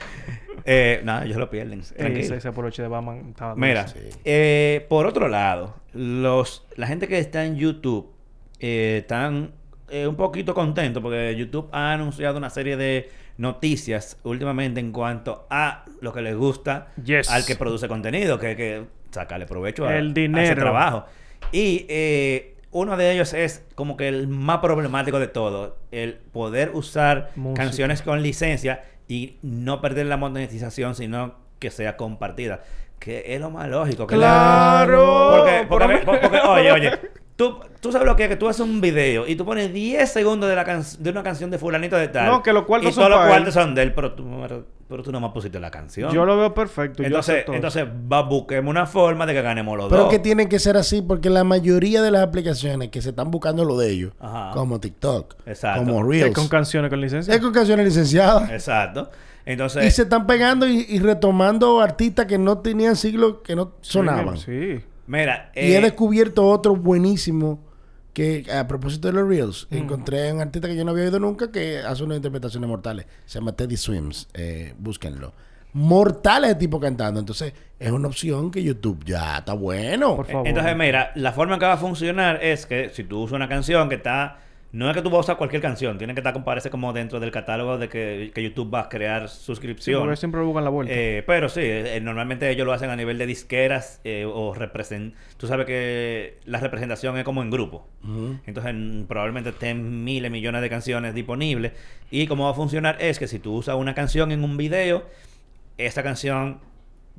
eh, 0.64 1.00
nada, 1.02 1.24
ellos 1.24 1.36
lo 1.36 1.50
pierden. 1.50 1.82
Tranquilo. 1.82 2.36
Ese 2.36 2.82
de 2.82 2.88
Batman 2.88 3.30
estaba 3.30 3.56
Mira, 3.56 3.86
eh, 4.24 4.86
por 4.88 5.06
otro 5.06 5.26
lado, 5.26 5.74
los, 5.92 6.64
la 6.76 6.86
gente 6.86 7.08
que 7.08 7.18
está 7.18 7.44
en 7.44 7.56
YouTube 7.56 8.12
eh, 8.60 8.98
están 9.02 9.50
eh, 9.90 10.06
un 10.06 10.14
poquito 10.14 10.54
contentos 10.54 11.02
porque 11.02 11.34
YouTube 11.36 11.68
ha 11.72 11.92
anunciado 11.92 12.38
una 12.38 12.50
serie 12.50 12.76
de 12.76 13.10
noticias 13.36 14.16
últimamente 14.22 14.78
en 14.78 14.92
cuanto 14.92 15.48
a 15.50 15.84
lo 16.00 16.12
que 16.12 16.22
les 16.22 16.36
gusta 16.36 16.92
al 17.28 17.44
que 17.44 17.56
produce 17.56 17.88
contenido, 17.88 18.38
que, 18.38 18.54
que 18.54 18.84
sacarle 19.10 19.46
provecho 19.46 19.86
a, 19.86 19.96
el 19.96 20.14
dinero. 20.14 20.44
ese 20.44 20.54
trabajo. 20.54 21.06
Y 21.50 21.84
eh, 21.88 22.54
uno 22.72 22.96
de 22.96 23.12
ellos 23.12 23.34
es 23.34 23.64
como 23.74 23.96
que 23.96 24.08
el 24.08 24.28
más 24.28 24.58
problemático 24.58 25.20
de 25.20 25.28
todo, 25.28 25.76
el 25.90 26.14
poder 26.14 26.70
usar 26.74 27.30
canciones 27.54 28.02
con 28.02 28.22
licencia 28.22 28.82
y 29.06 29.36
no 29.42 29.80
perder 29.80 30.06
la 30.06 30.16
monetización, 30.16 30.94
sino 30.94 31.34
que 31.58 31.70
sea 31.70 31.96
compartida. 31.96 32.62
Que 32.98 33.34
es 33.34 33.40
lo 33.40 33.50
más 33.50 33.68
lógico. 33.68 34.06
¡Claro! 34.06 35.44
porque, 35.68 36.40
oye, 36.46 36.72
oye, 36.72 36.90
Tú, 37.36 37.58
tú 37.80 37.90
sabes 37.90 38.06
lo 38.06 38.14
que 38.14 38.24
es 38.24 38.28
que 38.28 38.36
tú 38.36 38.48
haces 38.48 38.60
un 38.60 38.80
video 38.80 39.26
y 39.26 39.36
tú 39.36 39.44
pones 39.44 39.72
10 39.72 40.10
segundos 40.10 40.50
de, 40.50 40.54
la 40.54 40.64
de 40.64 41.10
una 41.10 41.22
canción 41.22 41.50
de 41.50 41.58
fulanito 41.58 41.96
de 41.96 42.08
tal. 42.08 42.26
No, 42.26 42.42
que 42.42 42.52
los 42.52 42.64
cuartos 42.64 42.92
y 42.92 42.94
todos 42.94 43.08
los 43.08 43.26
cuartos 43.26 43.54
son 43.54 43.74
de 43.74 43.82
él, 43.82 43.94
pero 43.94 44.12
tú, 44.12 44.24
pero 44.92 45.02
tú 45.02 45.10
nomás 45.10 45.32
pusiste 45.32 45.58
la 45.58 45.70
canción. 45.70 46.12
Yo 46.12 46.26
lo 46.26 46.36
veo 46.36 46.52
perfecto. 46.52 47.02
Entonces, 47.02 47.46
entonces 47.48 47.86
va, 47.86 48.20
busquemos 48.24 48.68
una 48.68 48.84
forma 48.84 49.24
de 49.24 49.32
que 49.32 49.40
ganemos 49.40 49.74
los 49.74 49.88
dos. 49.88 49.98
Pero 49.98 50.10
que 50.10 50.18
tiene 50.18 50.50
que 50.50 50.58
ser 50.58 50.76
así 50.76 51.00
porque 51.00 51.30
la 51.30 51.44
mayoría 51.44 52.02
de 52.02 52.10
las 52.10 52.22
aplicaciones 52.22 52.90
que 52.90 53.00
se 53.00 53.08
están 53.08 53.30
buscando 53.30 53.64
lo 53.64 53.78
de 53.78 53.88
ellos, 53.88 54.12
como 54.52 54.80
TikTok, 54.80 55.34
como 55.78 56.02
Reels, 56.02 56.26
es 56.26 56.34
con 56.34 56.46
canciones 56.46 56.90
con 56.90 57.00
licencia. 57.00 57.34
Es 57.34 57.40
con 57.40 57.54
canciones 57.54 57.86
licenciadas. 57.86 58.50
Exacto. 58.50 59.10
Entonces, 59.46 59.86
y 59.86 59.90
se 59.90 60.02
están 60.02 60.26
pegando 60.26 60.68
y, 60.68 60.98
retomando 60.98 61.80
artistas 61.80 62.26
que 62.26 62.36
no 62.36 62.58
tenían 62.58 62.94
siglos, 62.94 63.36
que 63.42 63.56
no 63.56 63.72
sonaban. 63.80 64.36
sí. 64.36 64.78
Mira, 65.06 65.50
y 65.54 65.72
he 65.72 65.78
eh, 65.78 65.80
descubierto 65.80 66.46
otro 66.46 66.76
buenísimo 66.76 67.60
que 68.12 68.46
a 68.52 68.66
propósito 68.66 69.08
de 69.08 69.14
los 69.14 69.28
Reels, 69.28 69.66
mm. 69.70 69.76
encontré 69.76 70.32
un 70.32 70.40
artista 70.40 70.68
que 70.68 70.76
yo 70.76 70.84
no 70.84 70.90
había 70.90 71.04
oído 71.04 71.18
nunca 71.18 71.50
que 71.50 71.78
hace 71.78 72.04
unas 72.04 72.16
interpretaciones 72.16 72.68
mortales. 72.68 73.06
Se 73.24 73.38
llama 73.38 73.52
Teddy 73.52 73.76
Swims. 73.76 74.28
Eh, 74.34 74.74
búsquenlo. 74.78 75.32
Mortales 75.72 76.50
de 76.50 76.54
tipo 76.56 76.78
cantando. 76.78 77.18
Entonces, 77.18 77.54
es 77.78 77.90
una 77.90 78.08
opción 78.08 78.50
que 78.50 78.62
YouTube 78.62 79.04
ya 79.04 79.38
está 79.38 79.54
bueno. 79.54 80.22
Entonces, 80.44 80.76
mira, 80.76 81.12
la 81.14 81.32
forma 81.32 81.54
en 81.54 81.60
que 81.60 81.66
va 81.66 81.72
a 81.74 81.78
funcionar 81.78 82.42
es 82.42 82.66
que 82.66 82.90
si 82.90 83.04
tú 83.04 83.22
usas 83.22 83.36
una 83.36 83.48
canción 83.48 83.88
que 83.88 83.94
está 83.94 84.38
No 84.72 84.88
es 84.88 84.96
que 84.96 85.02
tú 85.02 85.10
vas 85.10 85.18
a 85.18 85.20
usar 85.20 85.36
cualquier 85.36 85.60
canción, 85.60 85.98
tiene 85.98 86.14
que 86.14 86.20
estar 86.20 86.32
comparece 86.32 86.70
como 86.70 86.94
dentro 86.94 87.20
del 87.20 87.30
catálogo 87.30 87.76
de 87.76 87.90
que, 87.90 88.30
que 88.34 88.42
YouTube 88.42 88.72
va 88.72 88.80
a 88.80 88.88
crear 88.88 89.28
Sí, 89.28 89.44
suscripción. 89.44 90.00
porque 90.00 90.16
siempre 90.16 90.40
buscan 90.40 90.64
la 90.64 90.70
vuelta. 90.70 90.94
Eh, 90.96 91.22
pero 91.26 91.50
sí, 91.50 91.60
eh, 91.62 92.00
normalmente 92.02 92.48
ellos 92.48 92.64
lo 92.66 92.72
hacen 92.72 92.88
a 92.88 92.96
nivel 92.96 93.18
de 93.18 93.26
disqueras 93.26 94.00
eh, 94.04 94.24
o 94.26 94.54
represent... 94.54 95.14
Tú 95.36 95.46
sabes 95.46 95.66
que 95.66 96.38
la 96.46 96.58
representación 96.58 97.18
es 97.18 97.24
como 97.24 97.42
en 97.42 97.50
grupo. 97.50 97.86
Entonces 98.46 98.72
mm, 98.74 99.02
probablemente 99.04 99.50
estén 99.50 100.04
miles, 100.04 100.30
millones 100.30 100.62
de 100.62 100.70
canciones 100.70 101.14
disponibles. 101.14 101.72
Y 102.10 102.26
cómo 102.26 102.44
va 102.44 102.52
a 102.52 102.54
funcionar 102.54 102.96
es 102.98 103.18
que 103.18 103.28
si 103.28 103.38
tú 103.38 103.54
usas 103.56 103.76
una 103.76 103.94
canción 103.94 104.32
en 104.32 104.42
un 104.42 104.56
video, 104.56 105.04
esa 105.76 106.02
canción 106.02 106.60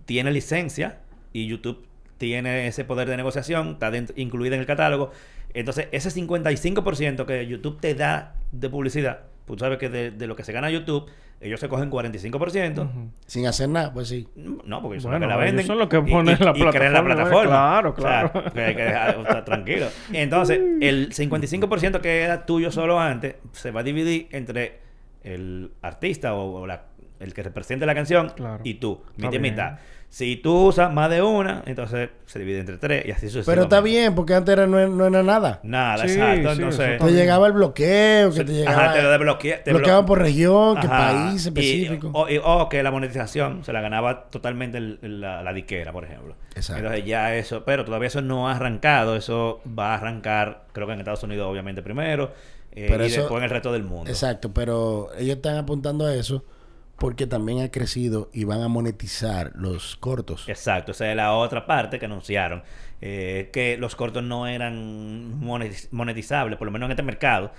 tiene 0.05 0.31
licencia 0.31 1.01
y 1.31 1.45
YouTube 1.47 1.85
tiene 2.17 2.67
ese 2.67 2.85
poder 2.85 3.09
de 3.09 3.17
negociación, 3.17 3.77
está 3.79 3.91
incluida 4.15 4.55
en 4.55 4.61
el 4.61 4.67
catálogo. 4.67 5.11
Entonces, 5.53 5.87
ese 5.91 6.09
55% 6.09 7.25
que 7.25 7.45
YouTube 7.47 7.79
te 7.79 7.95
da 7.95 8.35
de 8.51 8.69
publicidad, 8.69 9.19
pues 9.45 9.57
tú 9.57 9.65
sabes 9.65 9.77
que 9.77 9.89
de, 9.89 10.11
de 10.11 10.27
lo 10.27 10.35
que 10.35 10.43
se 10.43 10.51
gana 10.53 10.69
YouTube, 10.71 11.05
ellos 11.41 11.59
se 11.59 11.67
cogen 11.67 11.91
45%. 11.91 12.79
Ujú. 12.85 13.09
Sin 13.25 13.45
hacer 13.47 13.67
nada, 13.69 13.93
pues 13.93 14.07
sí. 14.07 14.27
No, 14.35 14.81
porque 14.81 14.95
ellos 14.95 15.03
Bueno, 15.03 15.03
son 15.03 15.11
los 15.11 15.19
que 15.19 15.27
la 15.27 15.37
venden. 15.37 15.65
son 15.67 15.77
los 15.77 15.87
que 15.89 15.97
y- 15.97 16.11
ponen 16.11 16.37
y- 16.39 16.43
la 16.43 16.51
y 16.55 16.71
crean 16.71 16.93
la 16.93 17.03
plataforma, 17.03 17.41
plataforma. 17.43 17.45
claro, 17.49 17.89
O 17.89 18.01
sea, 18.01 18.29
claro. 18.31 18.53
que 18.53 18.61
hay 18.63 18.75
que 18.75 18.83
dejar- 18.83 19.45
tranquilo. 19.45 19.87
Entonces, 20.13 20.59
el 20.81 21.11
55% 21.13 21.99
que 22.01 22.21
era 22.21 22.45
tuyo 22.45 22.71
solo 22.71 22.99
antes 22.99 23.35
se 23.51 23.71
va 23.71 23.81
a 23.81 23.83
dividir 23.83 24.27
entre 24.31 24.79
el 25.23 25.71
artista 25.81 26.33
o, 26.33 26.61
o 26.61 26.67
la- 26.67 26.85
el 27.19 27.33
que 27.33 27.43
represente 27.43 27.85
la 27.85 27.95
canción 27.95 28.29
Claro. 28.35 28.61
y 28.63 28.75
tú, 28.75 29.01
mitad 29.17 29.27
y 29.33 29.37
bien. 29.37 29.41
mitad. 29.53 29.79
Si 30.13 30.35
tú 30.35 30.67
usas 30.67 30.93
más 30.93 31.09
de 31.09 31.23
una, 31.23 31.63
entonces 31.65 32.11
se 32.27 32.37
divide 32.37 32.59
entre 32.59 32.77
tres 32.77 33.03
y 33.03 33.09
así 33.09 33.25
sucesivamente. 33.29 33.51
Pero 33.51 33.61
está 33.63 33.81
bien, 33.81 34.13
porque 34.13 34.35
antes 34.35 34.53
era- 34.53 34.67
no, 34.67 34.77
era- 34.77 34.87
no 34.87 35.07
era 35.07 35.23
nada. 35.23 35.59
Nada, 35.63 36.07
Sí, 36.07 36.13
exacto. 36.13 36.53
sí, 36.53 36.61
entonces, 36.61 36.99
Te 36.99 37.11
llegaba 37.13 37.47
el 37.47 37.53
bloqueo, 37.53 38.31
que 38.31 38.43
te 38.43 38.53
llegaba... 38.53 38.83
Ajá, 38.85 38.93
te 38.93 39.01
lo 39.01 39.09
desbloquea. 39.09 39.63
te 39.63 39.71
blo- 39.71 39.77
bloqueaban 39.77 40.05
por 40.05 40.19
región, 40.21 40.79
que 40.79 40.87
país 40.87 41.43
específico. 41.47 42.11
o, 42.13 42.29
y- 42.29 42.39
o 42.43 42.69
que 42.69 42.83
la 42.83 42.91
monetización 42.91 43.63
se 43.65 43.73
la 43.73 43.81
ganaba 43.81 44.25
totalmente 44.29 44.77
el- 44.77 44.99
la, 45.19 45.41
la 45.41 45.51
disquera, 45.51 45.91
por 45.91 46.03
ejemplo. 46.05 46.35
Exacto. 46.55 46.83
Entonces 46.83 47.05
ya 47.07 47.35
eso, 47.35 47.63
pero 47.65 47.83
todavía 47.83 48.09
eso 48.09 48.21
no 48.21 48.47
ha 48.49 48.55
arrancado. 48.55 49.15
Eso 49.15 49.61
va 49.67 49.93
a 49.93 49.95
arrancar, 49.95 50.65
creo 50.73 50.85
que 50.85 50.93
en 50.93 50.99
Estados 50.99 51.23
Unidos 51.23 51.47
obviamente 51.49 51.81
primero. 51.81 52.31
eh, 52.75 52.85
Pero 52.87 53.03
y 53.03 53.07
eso- 53.07 53.21
después 53.21 53.39
en 53.39 53.43
el 53.45 53.49
resto 53.49 53.71
del 53.73 53.83
mundo. 53.83 54.11
Exacto, 54.11 54.51
pero 54.53 55.09
ellos 55.17 55.35
están 55.37 55.57
apuntando 55.57 56.05
a 56.05 56.13
eso 56.15 56.43
porque 57.03 57.27
también 57.27 57.61
ha 57.61 57.69
crecido 57.69 58.29
y 58.33 58.45
van 58.45 58.61
a 58.61 58.67
monetizar 58.69 59.51
los 59.55 59.95
cortos. 59.97 60.47
Exacto, 60.47 60.93
esa 60.93 61.09
es 61.09 61.15
la 61.15 61.33
otra 61.33 61.65
parte 61.65 61.99
que 61.99 62.05
anunciaron. 62.05 62.63
eh, 63.05 63.49
que 63.51 63.75
los 63.77 63.97
cortos 63.97 64.23
no 64.23 64.47
eran 64.47 65.41
monetiz- 65.41 65.89
monetizables, 65.91 66.57
por 66.57 66.65
lo 66.65 66.71
menos 66.71 66.87
en 66.87 66.91
este 66.91 67.03
mercado. 67.03 67.51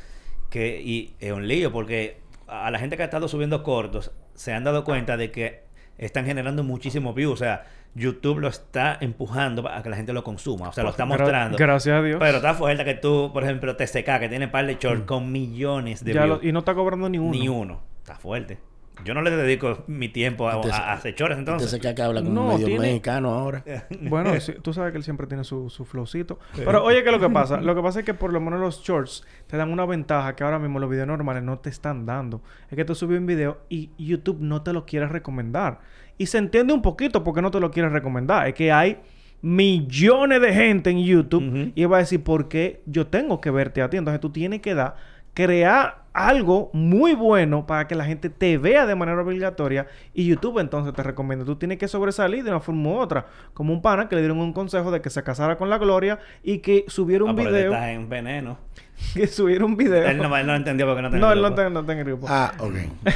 Que, 0.48 0.80
y 0.80 1.14
es 1.20 1.32
un 1.32 1.46
lío 1.46 1.70
porque 1.70 2.16
a 2.48 2.70
la 2.70 2.78
gente 2.78 2.96
que 2.96 3.02
ha 3.02 3.06
estado 3.06 3.28
subiendo 3.28 3.62
cortos 3.62 4.10
se 4.34 4.54
han 4.54 4.64
dado 4.64 4.84
cuenta 4.84 5.18
de 5.18 5.30
que 5.30 5.64
están 5.98 6.24
generando 6.24 6.62
muchísimos 6.64 7.14
views. 7.14 7.34
O 7.34 7.36
sea, 7.36 7.66
YouTube 7.94 8.38
lo 8.38 8.48
está 8.48 8.96
empujando 9.02 9.68
a 9.68 9.82
que 9.82 9.90
la 9.90 9.96
gente 9.96 10.14
lo 10.14 10.24
consuma. 10.24 10.70
O 10.70 10.72
sea, 10.72 10.82
lo 10.84 10.90
está 10.90 11.04
Gra- 11.04 11.08
mostrando. 11.18 11.58
gracias 11.58 11.94
a 11.98 12.02
Dios. 12.02 12.16
Pero 12.18 12.38
está 12.38 12.54
fuerte 12.54 12.82
que 12.86 12.94
tú, 12.94 13.30
por 13.32 13.44
ejemplo, 13.44 13.76
TCK, 13.76 14.18
que 14.20 14.28
tiene 14.30 14.48
par 14.48 14.64
de 14.66 14.76
shorts 14.80 15.04
con 15.04 15.30
millones 15.30 16.02
de 16.02 16.14
Ya 16.14 16.24
views. 16.24 16.42
lo- 16.42 16.48
y 16.48 16.52
no 16.52 16.60
está 16.60 16.74
cobrando 16.74 17.08
ni 17.10 17.18
uno. 17.18 17.32
Ni 17.32 17.48
uno. 17.48 17.82
Está 17.98 18.14
fuerte. 18.16 18.58
Yo 19.04 19.12
no 19.12 19.22
le 19.22 19.30
dedico 19.30 19.84
mi 19.86 20.08
tiempo 20.08 20.48
a, 20.48 20.54
Entonces- 20.54 20.80
a- 20.80 20.92
a 20.92 21.00
entonces. 21.04 21.38
Entonces, 21.38 21.80
que 21.94 22.02
habla 22.02 22.22
como 22.22 22.32
No, 22.34 22.48
medio 22.54 22.66
tiene- 22.66 22.80
mexicano 22.80 23.30
ahora. 23.30 23.64
Bueno, 24.00 24.38
sí, 24.40 24.52
tú 24.62 24.72
sabes 24.72 24.92
que 24.92 24.98
él 24.98 25.04
siempre 25.04 25.26
tiene 25.26 25.44
su, 25.44 25.68
su 25.68 25.84
flowcito. 25.84 26.38
Pero 26.54 26.84
oye, 26.84 27.02
¿qué 27.02 27.08
es 27.10 27.14
lo 27.14 27.20
que 27.20 27.28
pasa? 27.32 27.60
Lo 27.60 27.74
que 27.74 27.82
pasa 27.82 28.00
es 28.00 28.06
que 28.06 28.14
por 28.14 28.32
lo 28.32 28.40
menos 28.40 28.60
los 28.60 28.82
shorts 28.82 29.26
te 29.46 29.56
dan 29.56 29.70
una 29.72 29.84
ventaja 29.84 30.36
que 30.36 30.44
ahora 30.44 30.58
mismo 30.58 30.78
los 30.78 30.88
videos 30.88 31.06
normales 31.08 31.42
no 31.42 31.58
te 31.58 31.70
están 31.70 32.06
dando. 32.06 32.42
Es 32.70 32.76
que 32.76 32.84
tú 32.84 32.94
subes 32.94 33.18
un 33.18 33.26
video 33.26 33.58
y 33.68 33.90
YouTube 33.98 34.38
no 34.40 34.62
te 34.62 34.72
lo 34.72 34.86
quiere 34.86 35.06
recomendar. 35.08 35.80
Y 36.16 36.26
se 36.26 36.38
entiende 36.38 36.72
un 36.72 36.82
poquito 36.82 37.24
porque 37.24 37.42
no 37.42 37.50
te 37.50 37.58
lo 37.60 37.70
quiere 37.70 37.88
recomendar. 37.88 38.46
Es 38.46 38.54
que 38.54 38.70
hay 38.72 39.00
millones 39.48 40.40
de 40.40 40.54
gente 40.54 40.90
en 40.90 41.04
YouTube 41.04 41.72
y 41.74 41.84
va 41.84 41.96
a 41.98 42.00
decir, 42.00 42.22
¿por 42.24 42.48
qué 42.48 42.80
yo 42.86 43.06
tengo 43.08 43.40
que 43.40 43.50
verte 43.50 43.82
a 43.82 43.90
ti? 43.90 43.96
Entonces 43.98 44.20
tú 44.20 44.30
tienes 44.30 44.60
que 44.62 44.74
dar, 44.74 44.96
crear 45.34 46.02
algo 46.14 46.70
muy 46.72 47.14
bueno 47.14 47.66
para 47.66 47.88
que 47.88 47.96
la 47.96 48.04
gente 48.04 48.30
te 48.30 48.56
vea 48.56 48.86
de 48.86 48.94
manera 48.94 49.20
obligatoria 49.20 49.88
y 50.14 50.26
YouTube 50.26 50.60
entonces 50.60 50.94
te 50.94 51.02
recomienda. 51.02 51.44
Tú 51.44 51.56
tienes 51.56 51.76
que 51.78 51.88
sobresalir 51.88 52.44
de 52.44 52.50
una 52.50 52.60
forma 52.60 52.88
u 52.90 52.98
otra. 52.98 53.26
Como 53.52 53.72
un 53.72 53.82
pana 53.82 54.08
que 54.08 54.14
le 54.14 54.20
dieron 54.22 54.38
un 54.38 54.52
consejo 54.52 54.92
de 54.92 55.00
que 55.02 55.10
se 55.10 55.24
casara 55.24 55.56
con 55.56 55.68
la 55.70 55.78
gloria 55.78 56.20
y 56.44 56.58
que 56.58 56.84
subiera 56.86 57.24
un 57.24 57.30
Ah, 57.30 57.34
pero 57.36 57.48
él 57.48 57.54
video. 57.56 57.72
está 57.72 57.90
en 57.90 58.08
veneno. 58.08 58.58
Que 59.14 59.26
subiera 59.26 59.64
un 59.64 59.76
video. 59.76 60.06
Él 60.06 60.18
no, 60.18 60.36
él 60.36 60.46
no 60.46 60.54
entendió 60.54 60.86
porque 60.86 61.02
no 61.02 61.10
tenía 61.10 61.26
no, 61.26 61.32
él 61.32 61.42
no 61.42 61.48
grupo. 61.50 61.68
no 61.70 61.80
está 61.80 61.92
en 61.94 61.98
el 61.98 62.04
grupo. 62.04 62.26
Ah, 62.30 62.52
ok. 62.60 62.74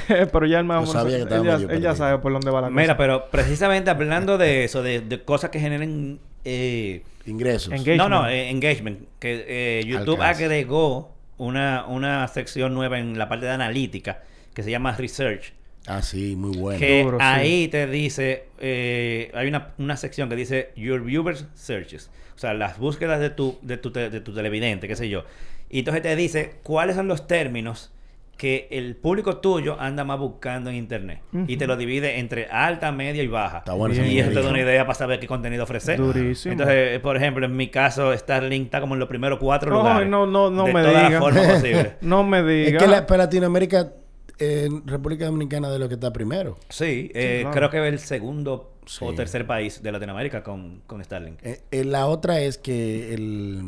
Pero 0.33 0.47
ya 0.47 0.59
el 0.59 0.65
más 0.65 0.93
No 0.93 1.01
él 1.07 1.29
ya, 1.29 1.41
medio 1.41 1.71
él 1.71 1.81
ya 1.81 1.95
sabe 1.95 2.19
por 2.19 2.33
dónde 2.33 2.51
va 2.51 2.63
la 2.63 2.69
Mira, 2.71 2.83
cosa. 2.89 2.97
pero 2.97 3.31
precisamente 3.31 3.89
hablando 3.91 4.39
de 4.39 4.65
eso, 4.65 4.83
de, 4.83 5.01
de 5.03 5.23
cosas 5.23 5.51
que 5.51 5.61
generen... 5.61 6.19
eh, 6.45 7.05
Ingresos. 7.27 7.73
Engagement. 7.73 7.99
no, 8.01 8.09
no, 8.09 8.29
eh, 8.29 8.51
engagement. 8.51 8.99
Que 9.21 9.45
eh, 9.47 9.85
YouTube 9.87 10.21
Alcance. 10.21 10.45
agregó 10.47 11.15
una, 11.39 11.87
una 11.87 12.27
sección 12.29 12.75
nueva 12.75 12.99
en 12.99 13.19
la 13.19 13.29
parte 13.29 13.47
de 13.47 13.53
analítica 13.53 14.23
que 14.55 14.63
se 14.63 14.71
llama 14.71 14.93
Research. 14.97 15.53
Ah, 15.87 16.03
sí, 16.03 16.37
muy 16.37 16.57
bueno. 16.59 16.79
que 16.79 17.03
Duro, 17.03 17.19
sí. 17.19 17.25
ahí 17.25 17.69
te 17.69 17.87
dice, 17.87 18.45
eh, 18.61 19.31
hay 19.35 19.49
una, 19.49 19.69
una 19.79 19.97
sección 19.97 20.29
que 20.29 20.37
dice 20.37 20.71
Your 20.77 21.03
Viewers 21.03 21.47
Searches. 21.55 22.11
O 22.35 22.39
sea, 22.39 22.53
las 22.55 22.79
búsquedas 22.79 23.21
de 23.21 23.31
tu, 23.31 23.59
de 23.63 23.79
tu, 23.79 23.91
te- 23.91 24.11
de 24.11 24.21
tu 24.21 24.35
televidente, 24.35 24.87
qué 24.87 24.97
sé 24.97 25.09
yo. 25.09 25.25
Y 25.71 25.81
entonces 25.81 26.03
te 26.03 26.15
dice 26.15 26.57
cuáles 26.63 26.97
son 26.97 27.09
los 27.09 27.27
términos 27.27 27.91
que 28.39 28.69
el 28.71 28.97
público 28.97 29.37
tuyo 29.39 29.77
anda 29.79 30.05
más 30.05 30.19
buscando 30.19 30.71
en 30.71 30.77
internet. 30.77 31.21
Y 31.47 31.59
te 31.59 31.67
lo 31.67 31.77
divide 31.77 32.19
entre 32.21 32.47
alta, 32.47 32.91
media 32.93 33.23
y 33.23 33.27
baja. 33.27 33.59
Está 33.59 33.75
bueno 33.75 33.95
y 34.03 34.19
eso 34.19 34.31
te 34.31 34.41
da 34.43 34.49
una 34.49 34.61
idea 34.61 34.87
para 34.87 34.95
saber 34.95 35.21
qué 35.21 35.27
contenido 35.27 35.65
ofrecer. 35.65 35.99
Durísimo. 35.99 36.53
Entonces, 36.53 37.01
por 37.01 37.17
ejemplo, 37.17 37.45
en 37.45 37.55
mi 37.57 37.69
caso, 37.69 38.17
Starlink 38.17 38.67
está 38.67 38.81
como 38.81 38.95
en 38.95 39.01
los 39.01 39.09
primeros 39.09 39.39
cuatro 39.39 39.71
lugares. 39.73 40.09
no, 40.09 40.25
no, 40.25 40.49
no 40.51 40.65
de 40.65 40.73
me 40.73 40.81
todas 40.83 40.95
las 40.95 41.07
digas. 41.09 41.21
formas 41.23 41.47
posibles. 41.53 41.93
no 42.01 42.23
me 42.25 42.39
Es 42.39 42.67
digas. 42.67 42.83
que 42.83 42.89
la, 42.89 43.07
para 43.07 43.25
Latinoamérica, 43.25 43.93
en 44.39 44.87
República 44.87 45.25
Dominicana 45.27 45.69
de 45.69 45.81
lo 45.81 45.89
que 45.89 45.95
está 45.95 46.13
primero. 46.13 46.57
Sí, 46.69 47.11
eh, 47.15 47.41
claro. 47.43 47.57
creo 47.57 47.71
que 47.71 47.89
es 47.89 47.93
el 47.93 47.99
segundo 47.99 48.73
Sí. 48.87 49.05
o 49.05 49.13
tercer 49.15 49.47
país 49.47 49.83
de 49.83 49.93
Latinoamérica 49.93 50.43
con, 50.43 50.81
con 50.87 51.05
Starlink. 51.05 51.41
Eh, 51.43 51.61
eh, 51.73 51.85
la 51.85 52.07
otra 52.07 52.41
es 52.41 52.57
que 52.57 53.13
el 53.13 53.63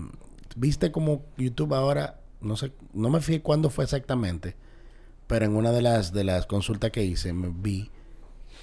viste 0.56 0.90
como 0.92 1.24
YouTube 1.36 1.74
ahora, 1.74 2.19
no 2.40 2.56
sé, 2.56 2.72
no 2.92 3.10
me 3.10 3.20
fijé 3.20 3.40
cuándo 3.42 3.70
fue 3.70 3.84
exactamente, 3.84 4.56
pero 5.26 5.44
en 5.44 5.54
una 5.56 5.70
de 5.72 5.82
las 5.82 6.12
de 6.12 6.24
las 6.24 6.46
consultas 6.46 6.90
que 6.90 7.04
hice 7.04 7.32
me 7.32 7.48
vi 7.54 7.90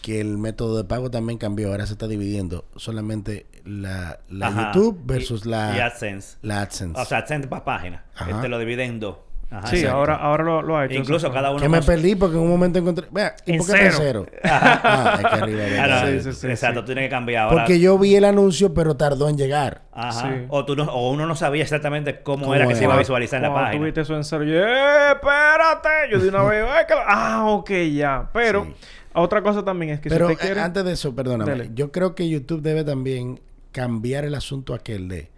que 0.02 0.22
el 0.22 0.38
método 0.38 0.78
de 0.78 0.84
pago 0.84 1.10
también 1.10 1.38
cambió, 1.40 1.70
ahora 1.72 1.86
se 1.88 1.94
está 1.94 2.08
dividiendo 2.08 2.66
solamente 2.76 3.46
la. 3.66 4.20
YouTube 4.30 5.02
versus 5.06 5.46
Y- 5.46 5.50
la 5.50 5.76
y 5.76 5.80
AdSense. 5.80 6.38
la 6.42 6.62
AdSense. 6.62 7.00
O 7.00 7.06
sea, 7.06 7.20
AdSense 7.20 7.48
para 7.48 7.66
página. 7.66 8.06
Él 8.28 8.40
te 8.42 8.48
lo 8.48 8.60
divide 8.60 8.86
en 8.86 9.00
dos. 9.00 9.18
Ajá, 9.50 9.68
sí, 9.68 9.78
exacto. 9.78 9.98
ahora, 9.98 10.16
ahora 10.16 10.44
lo, 10.44 10.62
lo 10.62 10.78
ha 10.78 10.86
hecho. 10.86 10.96
Incluso 10.96 11.28
esa 11.28 11.34
cada 11.34 11.52
uno. 11.52 11.60
que 11.62 11.70
me 11.70 11.82
perdí 11.82 12.16
porque 12.16 12.36
en 12.36 12.42
un 12.44 12.50
momento 12.50 12.80
encontré, 12.80 13.08
vea, 13.12 13.34
¿y 13.46 13.54
En 13.54 13.58
por 13.60 13.68
qué 13.68 13.74
está 13.74 13.86
en 13.86 13.92
cero. 13.94 14.26
cero? 14.28 14.40
ah, 14.44 15.20
es 15.22 15.26
que 15.30 15.36
arriba 15.36 15.64
Ah, 15.66 15.70
¿verdad? 15.70 16.06
no, 16.06 16.12
Sí, 16.22 16.32
sí, 16.34 16.34
sí, 16.34 16.48
exacto, 16.48 16.84
tienes 16.84 17.06
que 17.06 17.10
cambiar 17.10 17.44
ahora. 17.44 17.56
Porque 17.64 17.80
yo 17.80 17.98
vi 17.98 18.16
el 18.16 18.26
anuncio, 18.26 18.74
pero 18.74 18.98
tardó 18.98 19.30
en 19.30 19.38
llegar. 19.38 19.84
Ajá. 19.94 20.30
Sí. 20.30 20.46
O, 20.50 20.66
tú 20.66 20.76
no, 20.76 20.84
o 20.92 21.12
uno 21.12 21.26
no 21.26 21.36
sabía 21.36 21.64
exactamente 21.64 22.22
cómo, 22.24 22.44
¿Cómo 22.44 22.56
era 22.56 22.68
que 22.68 22.76
se 22.76 22.84
iba 22.84 22.96
a 22.96 22.98
visualizar 22.98 23.38
en 23.38 23.50
la 23.50 23.54
página. 23.56 23.80
tuviste 23.82 24.02
eso 24.02 24.16
en 24.18 24.24
serio, 24.26 24.54
yo, 24.54 24.60
¡eh, 24.68 25.12
espérate! 25.14 25.90
Yo 26.12 26.20
de 26.20 26.28
una 26.30 26.44
vez, 26.44 26.66
"Ay, 26.70 26.86
que 26.86 26.96
la-". 26.96 27.06
ah, 27.08 27.46
ok, 27.52 27.72
ya. 27.94 28.30
Pero, 28.34 28.66
Sí. 28.66 28.74
otra 29.14 29.42
cosa 29.42 29.64
también 29.64 29.94
es 29.94 30.00
que 30.02 30.10
Pero 30.10 30.26
si 30.28 30.32
eh, 30.32 30.36
usted 30.36 30.46
quiere... 30.46 30.62
antes 30.62 30.84
de 30.84 30.92
eso, 30.92 31.16
perdóname, 31.16 31.70
yo 31.74 31.92
creo 31.94 32.16
que 32.16 32.28
YouTube 32.28 32.62
debe 32.62 32.84
también 32.84 33.40
cambiar 33.72 34.26
el 34.26 34.36
asunto 34.36 34.74
aquel 34.74 35.08
de 35.08 35.30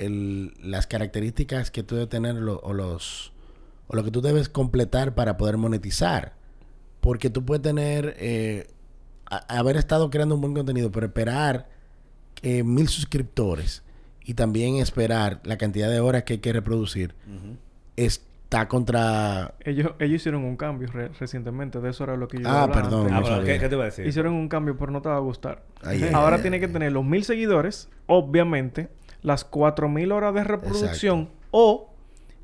el- 0.00 0.52
las 0.62 0.86
características 0.86 1.70
que 1.70 1.82
tú 1.82 1.94
debes 1.94 2.08
tener 2.10 2.34
lo- 2.36 2.60
o 2.60 2.72
los 2.72 3.32
o 3.88 3.96
lo 3.96 4.04
que 4.04 4.10
tú 4.12 4.20
debes 4.20 4.48
completar 4.48 5.14
para 5.14 5.36
poder 5.36 5.56
monetizar. 5.56 6.34
Porque 7.00 7.28
tú 7.30 7.44
puedes 7.44 7.62
tener 7.62 8.14
eh, 8.18 8.68
a- 9.26 9.58
haber 9.58 9.76
estado 9.76 10.10
creando 10.10 10.34
un 10.36 10.40
buen 10.40 10.54
contenido, 10.54 10.90
pero 10.92 11.06
esperar 11.06 11.68
eh, 12.42 12.62
mil 12.62 12.88
suscriptores 12.88 13.82
y 14.24 14.34
también 14.34 14.76
esperar 14.76 15.40
la 15.44 15.58
cantidad 15.58 15.90
de 15.90 16.00
horas 16.00 16.22
que 16.24 16.34
hay 16.34 16.38
que 16.38 16.52
reproducir 16.52 17.14
está 17.96 18.66
contra 18.68 19.54
Ellos, 19.64 19.92
ellos 19.98 20.16
hicieron 20.16 20.44
un 20.44 20.56
cambio 20.56 20.88
re- 20.88 21.08
recientemente. 21.08 21.80
De 21.80 21.90
eso 21.90 22.04
era 22.04 22.16
lo 22.16 22.28
que 22.28 22.38
yo 22.38 22.48
Ah, 22.48 22.62
hablaba 22.64 22.82
perdón, 22.82 23.00
antes. 23.00 23.12
Ah, 23.12 23.16
no 23.20 23.22
pero 23.24 23.36
sabía. 23.36 23.52
¿qué, 23.54 23.60
qué 23.60 23.68
te 23.68 23.74
iba 23.74 23.82
a 23.84 23.86
decir? 23.86 24.06
Hicieron 24.06 24.32
un 24.34 24.48
cambio, 24.48 24.76
pero 24.76 24.90
no 24.92 25.02
te 25.02 25.08
va 25.08 25.16
a 25.16 25.20
gustar. 25.20 25.62
Ay, 25.82 26.02
ay, 26.02 26.10
Ahora 26.14 26.36
ay, 26.36 26.42
tiene 26.42 26.56
ay. 26.56 26.60
que 26.60 26.68
tener 26.68 26.92
los 26.92 27.04
mil 27.04 27.24
seguidores, 27.24 27.88
obviamente, 28.06 28.88
las 29.22 29.44
cuatro 29.44 29.88
mil 29.88 30.12
horas 30.12 30.34
de 30.34 30.44
reproducción 30.44 31.28
o 31.50 31.90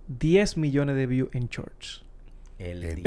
10 0.08 0.56
millones 0.56 0.96
de 0.96 1.06
views 1.06 1.30
en 1.32 1.48
shorts. 1.48 2.02
El. 2.58 3.02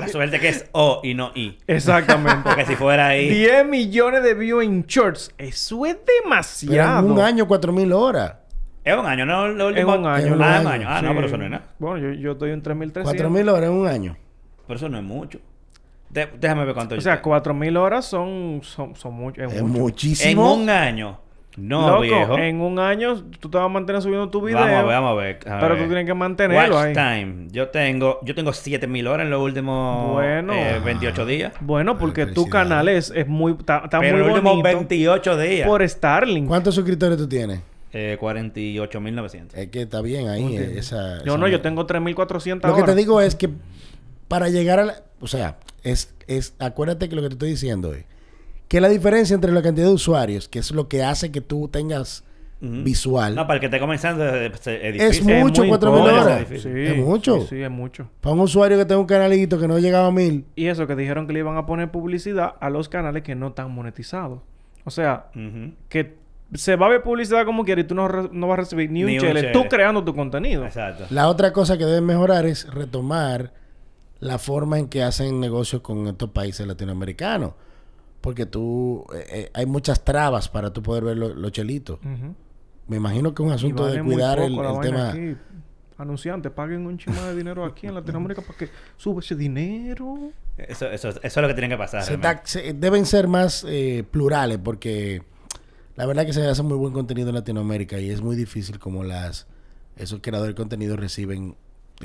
La 0.00 0.08
suerte 0.08 0.40
que 0.40 0.48
es 0.48 0.68
O 0.72 1.00
y 1.04 1.14
no 1.14 1.30
I. 1.34 1.56
Exactamente. 1.68 2.40
Porque 2.42 2.64
si 2.66 2.74
fuera 2.74 3.08
ahí. 3.08 3.28
10 3.28 3.66
millones 3.66 4.22
de 4.24 4.34
views 4.34 4.64
en 4.64 4.82
shorts. 4.86 5.32
Eso 5.38 5.86
es 5.86 5.94
Pero 5.96 6.22
demasiado. 6.24 7.06
en 7.06 7.12
un 7.12 7.20
año 7.20 7.46
cuatro 7.46 7.72
mil 7.72 7.92
horas. 7.92 8.34
Es 8.82 8.96
un 8.96 9.06
año, 9.06 9.24
¿no? 9.26 9.48
Lo 9.48 9.68
Es 9.70 9.76
último- 9.76 9.94
un 9.96 10.06
año. 10.06 10.26
Es 10.26 10.32
un 10.32 10.42
Ah, 10.42 10.56
año. 10.58 10.86
Ah, 10.88 11.00
no, 11.02 11.14
pero 11.14 11.26
eso 11.26 11.36
no 11.36 11.44
es 11.44 11.50
nada. 11.50 11.64
Bueno, 11.78 11.98
yo, 12.08 12.12
yo 12.20 12.32
estoy 12.32 12.50
en 12.50 12.62
3.300. 12.62 13.04
4.000 13.04 13.48
horas 13.48 13.70
en 13.70 13.76
un 13.76 13.86
año. 13.86 14.16
Pero 14.66 14.76
eso 14.76 14.88
no 14.88 14.98
es 14.98 15.04
mucho. 15.04 15.38
De- 16.10 16.28
déjame 16.38 16.64
ver 16.64 16.74
cuánto 16.74 16.94
O 16.94 16.98
yo 16.98 17.02
sea, 17.02 17.16
tengo. 17.20 17.30
4.000 17.36 17.76
horas 17.76 18.04
son, 18.04 18.60
son, 18.62 18.94
son 18.96 19.14
mucho. 19.14 19.42
Es 19.42 19.52
Es 19.52 19.60
mucho. 19.62 19.74
En 19.74 19.80
muchísimo. 19.80 20.54
un 20.54 20.70
año. 20.70 21.20
No, 21.56 21.88
Loco, 21.88 22.00
viejo. 22.02 22.38
en 22.38 22.60
un 22.60 22.78
año 22.78 23.22
tú 23.40 23.48
te 23.48 23.56
vas 23.56 23.64
a 23.64 23.68
mantener 23.68 24.02
subiendo 24.02 24.28
tu 24.28 24.42
video. 24.42 24.58
Vamos 24.60 24.74
a 24.74 24.82
ver, 24.82 24.86
vamos 24.86 25.10
a 25.10 25.14
ver. 25.14 25.36
a 25.46 25.58
Pero 25.60 25.74
ver. 25.74 25.82
tú 25.82 25.88
tienes 25.88 26.04
que 26.06 26.12
mantenerlo 26.14 26.74
Watch 26.76 26.86
ahí. 26.86 26.92
time. 27.24 27.46
Yo 27.50 27.68
tengo, 27.68 28.18
yo 28.22 28.34
tengo 28.34 28.52
7000 28.52 29.06
horas 29.06 29.24
en 29.24 29.30
los 29.30 29.40
últimos 29.42 30.12
Bueno. 30.12 30.52
eh, 30.52 30.80
28 30.84 31.24
días. 31.24 31.52
Bueno, 31.60 31.96
porque 31.98 32.22
Ay, 32.24 32.34
tu 32.34 32.48
canal 32.50 32.88
es, 32.90 33.10
es 33.14 33.26
muy, 33.26 33.52
está, 33.52 33.82
está 33.84 34.00
Pero 34.00 34.18
en 34.18 34.22
muy 34.24 34.28
los 34.28 34.38
últimos 34.38 34.52
bonito 34.62 34.78
28 34.78 35.38
días. 35.38 35.66
por 35.68 35.88
Starlink. 35.88 36.46
¿Cuántos 36.46 36.74
suscriptores 36.74 37.16
tú 37.16 37.26
tienes? 37.26 37.60
Eh, 37.92 38.18
48.900. 38.20 39.54
Es 39.54 39.68
que 39.68 39.82
está 39.82 40.02
bien 40.02 40.28
ahí 40.28 40.56
eh, 40.56 40.74
esa... 40.76 41.18
Yo 41.24 41.32
esa 41.32 41.38
no, 41.38 41.48
yo 41.48 41.62
tengo 41.62 41.86
3.400 41.86 42.66
Lo 42.68 42.76
que 42.76 42.82
te 42.82 42.94
digo 42.94 43.20
es 43.22 43.34
que 43.34 43.48
para 44.28 44.48
llegar 44.50 44.78
a 44.80 44.84
la... 44.84 44.94
O 45.20 45.26
sea, 45.26 45.56
es, 45.82 46.14
es... 46.26 46.54
Acuérdate 46.58 47.08
que 47.08 47.16
lo 47.16 47.22
que 47.22 47.28
te 47.28 47.34
estoy 47.34 47.50
diciendo 47.50 47.94
es... 47.94 48.04
Que 48.68 48.80
la 48.80 48.88
diferencia 48.88 49.34
entre 49.34 49.52
la 49.52 49.62
cantidad 49.62 49.86
de 49.86 49.92
usuarios, 49.94 50.48
que 50.48 50.58
es 50.58 50.70
lo 50.72 50.88
que 50.88 51.02
hace 51.04 51.30
que 51.30 51.40
tú 51.40 51.68
tengas 51.68 52.24
visual... 52.60 53.34
No, 53.34 53.42
para 53.46 53.54
el 53.54 53.60
que 53.60 53.66
esté 53.66 53.78
comenzando 53.78 54.26
es, 54.26 54.50
es- 54.52 54.66
es 54.66 54.66
Es 54.66 54.92
difícil. 54.94 55.30
Es 55.30 55.42
mucho, 55.44 55.62
4.000 55.62 55.66
incómodo. 55.76 56.02
horas. 56.22 56.46
Sí, 56.48 56.68
Es 56.74 56.96
mucho. 56.96 57.40
Sí, 57.42 57.46
sí, 57.50 57.62
es 57.62 57.70
mucho. 57.70 58.08
Para 58.20 58.34
un 58.34 58.40
usuario 58.40 58.78
que 58.78 58.86
tenga 58.86 58.98
un 59.00 59.06
canalito 59.06 59.58
que 59.60 59.68
no 59.68 59.78
llegaba 59.78 60.06
a 60.08 60.10
mil... 60.10 60.46
Y 60.56 60.66
eso 60.66 60.86
que 60.86 60.96
dijeron 60.96 61.26
que 61.26 61.32
le 61.34 61.40
iban 61.40 61.56
a 61.58 61.66
poner 61.66 61.90
publicidad 61.90 62.54
a 62.58 62.70
los 62.70 62.88
canales 62.88 63.22
que 63.22 63.34
no 63.34 63.48
están 63.48 63.70
monetizados. 63.70 64.40
O 64.84 64.90
sea, 64.90 65.26
que 65.88 66.14
se 66.54 66.76
va 66.76 66.86
a 66.86 66.88
ver 66.88 67.02
publicidad 67.02 67.44
como 67.44 67.64
quiera 67.64 67.82
y 67.82 67.84
tú 67.84 67.94
no, 67.94 68.08
vas 68.08 68.30
a 68.52 68.56
recibir 68.56 68.90
ni, 68.90 69.02
Ni 69.02 69.18
un 69.18 69.24
un 69.24 69.28
chele. 69.28 69.40
chele. 69.42 69.52
Tú 69.52 69.64
creando 69.68 70.02
tu 70.04 70.14
contenido. 70.14 70.64
Exacto. 70.64 71.04
La 71.10 71.28
otra 71.28 71.52
cosa 71.52 71.76
que 71.76 71.84
deben 71.84 72.06
mejorar 72.06 72.46
es 72.46 72.72
retomar 72.72 73.52
la 74.18 74.38
forma 74.38 74.78
en 74.78 74.88
que 74.88 75.02
hacen 75.02 75.40
negocios 75.40 75.82
con 75.82 76.06
estos 76.06 76.30
países 76.30 76.66
latinoamericanos. 76.66 77.52
Porque 78.26 78.44
tú... 78.44 79.06
eh, 79.14 79.24
eh, 79.30 79.50
hay 79.54 79.66
muchas 79.66 80.04
trabas 80.04 80.48
para 80.48 80.72
tú 80.72 80.82
poder 80.82 81.04
ver 81.04 81.16
lo- 81.16 81.32
los 81.34 81.52
chelitos. 81.52 81.98
Ujú. 82.00 82.34
Me 82.88 82.96
imagino 82.96 83.32
que 83.34 83.42
es 83.42 83.46
un 83.46 83.52
asunto 83.52 83.84
de 83.86 83.98
vale 84.00 84.02
cuidar 84.02 84.38
el, 84.40 84.58
el 84.58 84.80
tema... 84.80 85.10
aquí. 85.10 85.36
Anunciantes, 85.98 86.52
paguen 86.52 86.84
un 86.86 86.98
chima 86.98 87.22
de 87.28 87.36
dinero 87.36 87.64
aquí 87.64 87.86
en 87.86 87.94
Latinoamérica 87.94 88.42
para 88.42 88.58
que 88.58 88.68
suba 88.98 89.20
ese 89.20 89.34
dinero. 89.34 90.30
Eso, 90.58 90.86
eso, 90.90 91.08
eso 91.08 91.20
es 91.22 91.36
lo 91.36 91.46
que 91.48 91.54
tiene 91.54 91.68
que 91.70 91.78
pasar. 91.78 92.02
se 92.02 92.18
ta- 92.18 92.42
se- 92.44 92.74
deben 92.74 93.06
ser 93.06 93.28
más 93.28 93.64
eh, 93.66 94.04
plurales 94.10 94.58
porque 94.58 95.22
la 95.94 96.04
verdad 96.04 96.26
que 96.26 96.32
se 96.34 96.46
hace 96.46 96.62
muy 96.62 96.76
buen 96.76 96.92
contenido 96.92 97.28
en 97.30 97.36
Latinoamérica 97.36 97.98
y 97.98 98.10
es 98.10 98.20
muy 98.20 98.36
difícil 98.36 98.78
como 98.78 99.04
las 99.04 99.46
esos 99.96 100.20
creadores 100.20 100.54
de 100.54 100.60
contenido 100.60 100.96
reciben 100.96 101.54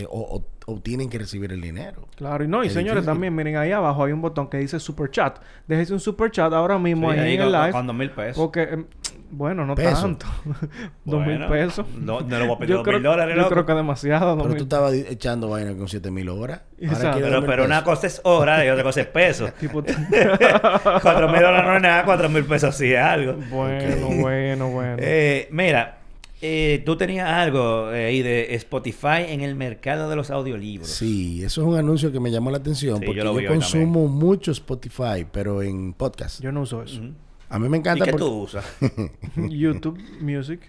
o, 0.10 0.19
o- 0.38 0.45
o 0.67 0.80
tienen 0.80 1.10
que 1.10 1.17
recibir 1.17 1.51
el 1.51 1.60
dinero. 1.60 2.08
Claro, 2.15 2.43
y 2.43 2.47
no, 2.47 2.63
y 2.63 2.67
Es 2.67 2.73
señores, 2.73 2.97
difícil. 3.01 3.13
también 3.13 3.36
miren 3.36 3.58
ahí 3.58 3.71
abajo 3.71 4.04
hay 4.06 4.13
un 4.13 4.21
botón 4.21 4.47
que 4.47 4.58
dice 4.58 4.80
super 4.80 5.10
chat. 5.10 5.39
Déjese 5.67 5.91
un 5.93 5.99
super 5.99 6.30
chat 6.32 6.54
ahora 6.54 6.77
mismo 6.77 7.12
Sí, 7.12 7.17
ahí 7.19 7.25
ahí 7.30 7.34
en 7.36 7.41
el 7.41 7.51
live. 7.51 7.71
con 7.71 7.88
dos 7.88 7.95
mil 7.95 8.12
pesos. 8.12 8.38
Porque, 8.38 8.62
em, 8.63 8.86
bueno, 9.32 9.65
no 9.65 9.75
Peso. 9.75 10.01
tanto. 10.04 10.25
Dos 11.06 11.25
mil 11.25 11.38
Bueno, 11.39 11.49
pesos. 11.49 11.86
No, 11.97 12.19
no 12.21 12.39
le 12.39 12.45
voy 12.45 12.56
a 12.56 12.58
pedir 12.60 12.69
Yo 12.69 12.75
dos 12.77 12.84
creo, 12.84 12.97
mil 12.99 13.04
dólares, 13.04 13.36
yo 13.36 13.41
loco. 13.41 13.54
creo 13.54 13.65
que 13.65 13.73
demasiado. 13.73 14.36
Pero 14.38 14.49
mil- 14.49 14.58
tú 14.58 14.63
estabas 14.63 14.93
echando 14.93 15.49
vaina 15.49 15.73
con 15.75 15.88
7000 15.88 16.30
horas. 16.30 16.60
Ahora 16.60 16.77
Exacto. 16.93 17.12
quieres 17.13 17.23
Pero, 17.30 17.41
2,000 17.41 17.49
pero 17.49 17.65
una 17.65 17.84
cosa 17.84 18.08
es 18.08 18.21
hora 18.23 18.65
y 18.65 18.69
otra 18.69 18.84
cosa 18.84 19.01
es 19.01 19.08
peso. 19.08 19.47
Tipo- 19.60 19.84
Cuatro 21.01 21.27
mil 21.30 21.41
dólares 21.41 21.65
no 21.65 21.75
es 21.77 21.82
nada, 21.82 22.06
cuatro 22.06 22.30
mil 22.30 22.43
pesos 22.45 22.75
sí 22.75 22.93
es 22.93 22.99
algo. 23.01 23.34
bueno, 23.49 24.08
bueno, 24.21 24.69
bueno. 24.69 24.97
Eh, 24.99 25.47
mira, 25.51 25.97
eh, 26.41 26.82
tú 26.86 26.97
tenías 26.97 27.30
algo 27.30 27.91
eh, 27.93 28.06
ahí 28.06 28.21
de 28.21 28.56
Spotify 28.56 29.25
en 29.27 29.41
el 29.41 29.56
mercado 29.56 30.10
de 30.10 30.15
los 30.15 30.32
audiolibros. 30.32 30.89
Sí, 30.89 31.43
eso 31.43 31.62
es 31.62 31.67
un 31.67 31.75
anuncio 31.75 32.12
que 32.12 32.19
me 32.19 32.32
llamó 32.32 32.49
la 32.51 32.58
atención 32.58 32.99
Sí, 32.99 33.06
porque 33.06 33.23
yo 33.23 33.47
consumo 33.47 34.08
mucho 34.08 34.51
Spotify, 34.51 35.25
pero 35.32 35.62
en 35.62 35.93
podcast. 35.93 36.41
Yo 36.41 36.51
no 36.51 36.62
uso 36.62 36.82
eso. 36.84 37.01
A 37.49 37.60
mí 37.60 37.67
me 37.69 37.77
¿Y 37.77 37.80
encanta 37.80 38.06
qué 38.06 38.12
porque 38.12 38.25
tú 38.25 38.41
usas? 38.43 38.65
YouTube 39.36 39.99
Music. 40.21 40.62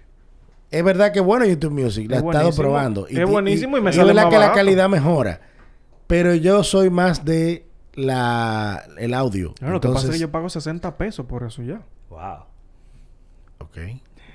es 0.71 0.85
verdad 0.85 1.13
que 1.13 1.21
es 1.21 1.25
bueno 1.25 1.45
YouTube 1.47 1.73
Music, 1.73 2.11
la 2.11 2.17
he 2.17 2.19
Es 2.21 2.25
estado 2.25 2.51
probando. 2.53 3.07
Es 3.07 3.29
buenísimo 3.29 3.79
y 3.79 3.81
me 3.81 3.91
es 3.91 3.97
sale 3.97 4.09
verdad 4.09 4.25
más 4.25 4.33
que 4.35 4.39
la 4.41 4.53
calidad 4.53 4.89
mejora, 4.89 5.41
pero 6.07 6.35
yo 6.35 6.65
soy 6.65 6.91
más 6.91 7.25
de 7.25 7.67
la 7.95 8.85
el 8.99 9.15
audio. 9.15 9.55
No, 9.61 9.71
lo 9.71 9.81
que 9.81 9.89
pasa 9.89 10.01
es 10.01 10.05
Entonces, 10.05 10.11
que 10.13 10.19
yo 10.21 10.31
pago 10.33 10.49
60 10.49 10.97
pesos 10.99 11.25
por 11.27 11.45
eso 11.45 11.63
ya. 11.63 11.83
wow. 12.11 12.45
Ok. 13.59 13.79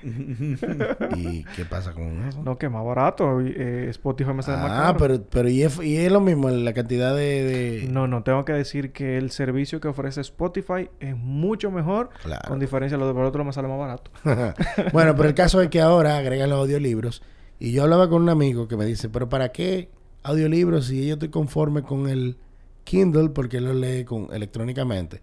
¿Y 1.16 1.44
qué 1.56 1.64
pasa 1.68 1.92
con 1.92 2.26
eso? 2.28 2.42
No, 2.42 2.56
que 2.58 2.68
más 2.68 2.84
barato. 2.84 3.40
eh, 3.40 3.86
Spotify 3.90 4.32
me 4.32 4.42
sale 4.42 4.58
más 4.62 4.70
Ah, 4.72 4.82
caro. 4.92 4.98
pero, 4.98 5.22
pero 5.30 5.48
y, 5.48 5.62
es, 5.62 5.78
y 5.82 5.96
es 5.96 6.10
lo 6.12 6.20
mismo, 6.20 6.48
la 6.50 6.72
cantidad 6.72 7.14
de... 7.14 7.42
de- 7.82 7.88
No, 7.90 8.06
no, 8.06 8.22
tengo 8.22 8.44
que 8.44 8.52
decir 8.52 8.92
que 8.92 9.16
el 9.18 9.30
servicio 9.30 9.80
que 9.80 9.88
ofrece 9.88 10.20
Spotify 10.20 10.88
es 11.00 11.16
mucho 11.16 11.70
mejor. 11.70 12.10
Claro. 12.22 12.48
Con 12.48 12.58
diferencia, 12.60 12.96
lo 12.98 13.06
de 13.06 13.14
por 13.14 13.24
otro 13.24 13.44
me 13.44 13.52
sale 13.52 13.68
más 13.68 13.78
barato. 13.78 14.10
bueno, 14.92 15.14
pero 15.16 15.28
el 15.28 15.34
caso 15.34 15.60
es 15.62 15.68
que 15.68 15.80
ahora 15.80 16.16
agregan 16.18 16.50
los 16.50 16.58
audiolibros. 16.60 17.22
Y 17.60 17.72
yo 17.72 17.82
hablaba 17.82 18.08
con 18.08 18.22
un 18.22 18.28
amigo 18.28 18.68
que 18.68 18.76
me 18.76 18.84
dice, 18.86 19.08
pero 19.08 19.28
¿para 19.28 19.50
qué 19.50 19.88
audiolibros 20.22 20.86
si 20.86 21.06
yo 21.06 21.14
estoy 21.14 21.28
conforme 21.30 21.82
con 21.82 22.08
el 22.08 22.36
Kindle 22.84 23.30
porque 23.30 23.60
lo 23.60 23.74
lee 23.74 24.04
con, 24.04 24.28
electrónicamente? 24.32 25.22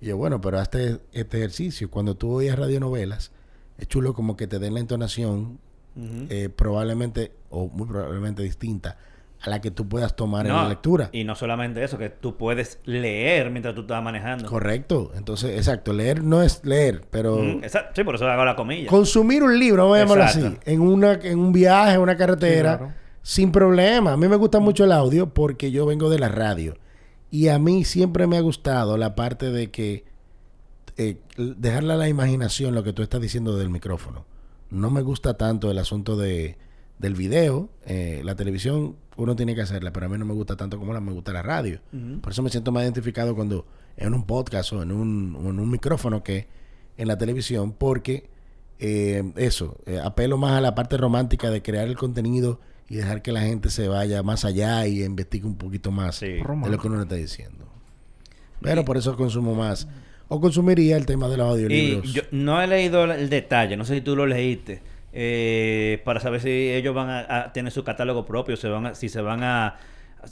Y 0.00 0.06
yo, 0.06 0.16
bueno, 0.16 0.40
pero 0.40 0.58
hazte 0.58 0.98
este 1.12 1.38
ejercicio. 1.38 1.90
Cuando 1.90 2.16
tú 2.16 2.32
oyes 2.32 2.56
radionovelas, 2.58 3.30
es 3.78 3.88
chulo 3.88 4.14
como 4.14 4.36
que 4.36 4.46
te 4.46 4.58
den 4.58 4.74
la 4.74 4.80
entonación 4.80 5.58
eh, 6.28 6.50
probablemente 6.54 7.32
o 7.50 7.68
muy 7.68 7.86
probablemente 7.86 8.42
distinta 8.42 8.98
a 9.40 9.50
la 9.50 9.60
que 9.60 9.70
tú 9.70 9.88
puedas 9.88 10.14
tomar 10.16 10.46
en 10.46 10.52
la 10.54 10.68
lectura. 10.68 11.08
Y 11.12 11.24
no 11.24 11.34
solamente 11.34 11.82
eso, 11.84 11.96
que 11.98 12.08
tú 12.10 12.36
puedes 12.36 12.80
leer 12.84 13.50
mientras 13.50 13.74
tú 13.74 13.82
estás 13.82 14.02
manejando. 14.02 14.46
Correcto. 14.48 15.12
Entonces, 15.14 15.56
exacto, 15.56 15.92
leer 15.92 16.22
no 16.22 16.42
es 16.42 16.64
leer, 16.64 17.02
pero... 17.10 17.38
Sí, 17.94 18.02
por 18.04 18.14
eso 18.14 18.26
hago 18.28 18.44
la 18.44 18.56
comilla. 18.56 18.88
consumir 18.88 19.42
un 19.42 19.58
libro, 19.58 19.84
vamos 19.84 19.96
a 19.98 20.00
llamarlo 20.00 20.24
así, 20.24 20.58
en 20.64 20.80
una 20.80 21.12
en 21.14 21.38
un 21.38 21.52
viaje, 21.52 21.94
en 21.94 22.00
una 22.00 22.16
carretera, 22.16 22.72
Sí, 22.72 22.78
claro. 22.78 22.94
sin 23.22 23.52
problema. 23.52 24.12
A 24.12 24.16
mí 24.16 24.26
me 24.28 24.36
gusta 24.36 24.58
mucho 24.58 24.84
el 24.84 24.92
audio 24.92 25.28
porque 25.32 25.70
yo 25.70 25.84
vengo 25.86 26.08
de 26.10 26.18
la 26.18 26.28
radio 26.28 26.74
y 27.30 27.48
a 27.48 27.58
mí 27.58 27.84
siempre 27.84 28.26
me 28.26 28.36
ha 28.38 28.40
gustado 28.40 28.96
la 28.96 29.14
parte 29.14 29.50
de 29.50 29.70
que 29.70 30.04
eh, 30.96 31.18
dejarle 31.36 31.92
a 31.92 31.96
la 31.96 32.08
imaginación 32.08 32.74
lo 32.74 32.82
que 32.84 32.92
tú 32.92 33.02
estás 33.02 33.20
diciendo 33.20 33.56
del 33.56 33.70
micrófono. 33.70 34.24
No 34.70 34.90
me 34.90 35.02
gusta 35.02 35.34
tanto 35.36 35.70
el 35.70 35.78
asunto 35.78 36.16
de 36.16 36.56
del 36.98 37.14
video, 37.14 37.68
eh, 37.84 38.22
la 38.24 38.36
televisión 38.36 38.96
uno 39.16 39.36
tiene 39.36 39.54
que 39.54 39.60
hacerla, 39.60 39.92
pero 39.92 40.06
a 40.06 40.08
mí 40.08 40.16
no 40.16 40.24
me 40.24 40.32
gusta 40.32 40.56
tanto 40.56 40.78
como 40.78 40.94
la, 40.94 41.00
me 41.00 41.12
gusta 41.12 41.30
la 41.32 41.42
radio. 41.42 41.78
Por 42.22 42.32
eso 42.32 42.42
me 42.42 42.48
siento 42.48 42.72
más 42.72 42.84
identificado 42.84 43.34
cuando 43.34 43.66
en 43.98 44.14
un 44.14 44.24
podcast 44.24 44.72
o 44.72 44.82
en 44.82 44.92
un, 44.92 45.36
o 45.36 45.50
en 45.50 45.58
un 45.58 45.70
micrófono 45.70 46.22
que 46.22 46.48
en 46.96 47.08
la 47.08 47.18
televisión, 47.18 47.72
porque 47.72 48.30
eh, 48.78 49.30
eso, 49.36 49.76
eh, 49.84 50.00
apelo 50.02 50.38
más 50.38 50.52
a 50.52 50.60
la 50.62 50.74
parte 50.74 50.96
romántica 50.96 51.50
de 51.50 51.60
crear 51.62 51.86
el 51.86 51.96
contenido 51.96 52.60
y 52.88 52.96
dejar 52.96 53.20
que 53.20 53.32
la 53.32 53.42
gente 53.42 53.68
se 53.68 53.88
vaya 53.88 54.22
más 54.22 54.46
allá 54.46 54.86
y 54.86 55.02
investigue 55.04 55.44
un 55.46 55.56
poquito 55.56 55.90
más 55.90 56.16
Sí. 56.16 56.26
de 56.28 56.70
lo 56.70 56.78
que 56.78 56.86
uno 56.86 56.96
le 56.96 57.02
está 57.02 57.16
diciendo. 57.16 57.66
Pero 58.62 58.84
por 58.86 58.96
eso 58.96 59.16
consumo 59.16 59.54
más. 59.54 59.86
O 60.28 60.40
consumiría 60.40 60.96
el 60.96 61.06
tema 61.06 61.28
de 61.28 61.36
los 61.36 61.58
Y 61.60 62.00
yo 62.12 62.22
no 62.32 62.60
he 62.60 62.66
leído 62.66 63.04
el 63.04 63.28
detalle, 63.30 63.76
no 63.76 63.84
sé 63.84 63.94
si 63.96 64.00
tú 64.00 64.16
lo 64.16 64.26
leíste, 64.26 64.82
eh, 65.12 66.00
para 66.04 66.20
saber 66.20 66.40
si 66.40 66.48
ellos 66.50 66.94
van 66.94 67.08
a, 67.10 67.20
a 67.44 67.52
tener 67.52 67.72
su 67.72 67.84
catálogo 67.84 68.24
propio, 68.26 68.56
se 68.56 68.68
van 68.68 68.86
a- 68.86 68.94
si 68.94 69.08
se 69.08 69.20
van 69.20 69.42
a, 69.42 69.66
a 69.68 69.76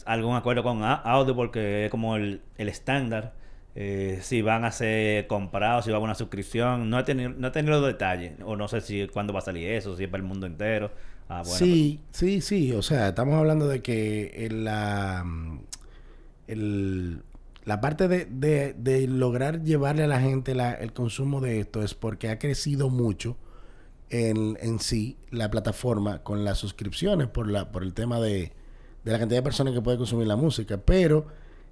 algún 0.06 0.36
acuerdo 0.36 0.62
con 0.62 0.82
A- 0.82 0.94
Audible, 0.94 1.50
que 1.50 1.84
es 1.86 1.90
como 1.90 2.16
el 2.16 2.40
el 2.58 2.68
estándar, 2.68 3.34
eh, 3.76 4.18
si 4.22 4.42
van 4.42 4.64
a 4.64 4.70
ser 4.72 5.26
comprados, 5.26 5.84
si 5.84 5.90
va 5.90 5.96
a 5.96 5.98
haber 5.98 6.04
una 6.08 6.14
suscripción, 6.14 6.88
no 6.90 6.98
he 6.98 7.02
tenido, 7.04 7.30
no 7.30 7.48
he 7.48 7.50
tenido 7.50 7.80
los 7.80 7.86
detalles, 7.86 8.32
o 8.44 8.56
no 8.56 8.68
sé 8.68 8.80
si 8.80 9.06
cuándo 9.08 9.32
va 9.32 9.40
a 9.40 9.42
salir 9.42 9.68
eso, 9.70 9.96
si 9.96 10.04
es 10.04 10.08
para 10.10 10.22
el 10.22 10.28
mundo 10.28 10.46
entero. 10.46 10.90
Ah, 11.28 11.42
bueno, 11.42 11.58
sí, 11.58 12.00
sí, 12.10 12.40
sí. 12.40 12.72
O 12.72 12.82
sea, 12.82 13.08
estamos 13.08 13.34
hablando 13.36 13.66
de 13.66 13.80
que 13.82 14.32
en 14.46 14.64
la, 14.64 15.24
el- 16.46 17.22
la 17.64 17.80
parte 17.80 18.08
de, 18.08 18.26
de- 18.26 18.74
de 18.74 19.06
lograr 19.08 19.62
llevarle 19.62 20.04
a 20.04 20.06
la 20.06 20.20
gente 20.20 20.54
la- 20.54 20.72
el 20.74 20.92
consumo 20.92 21.40
de 21.40 21.60
esto 21.60 21.82
es 21.82 21.94
porque 21.94 22.28
ha 22.28 22.38
crecido 22.38 22.90
mucho 22.90 23.36
en, 24.10 24.58
en 24.60 24.78
sí 24.80 25.16
la 25.30 25.50
plataforma 25.50 26.22
con 26.22 26.44
las 26.44 26.58
suscripciones 26.58 27.28
por, 27.28 27.50
la, 27.50 27.72
por 27.72 27.82
el 27.82 27.94
tema 27.94 28.20
de, 28.20 28.52
de 29.04 29.12
la 29.12 29.18
cantidad 29.18 29.38
de 29.38 29.42
personas 29.42 29.74
que 29.74 29.80
puede 29.80 29.96
consumir 29.96 30.26
la 30.26 30.36
música. 30.36 30.76
Pero 30.78 31.26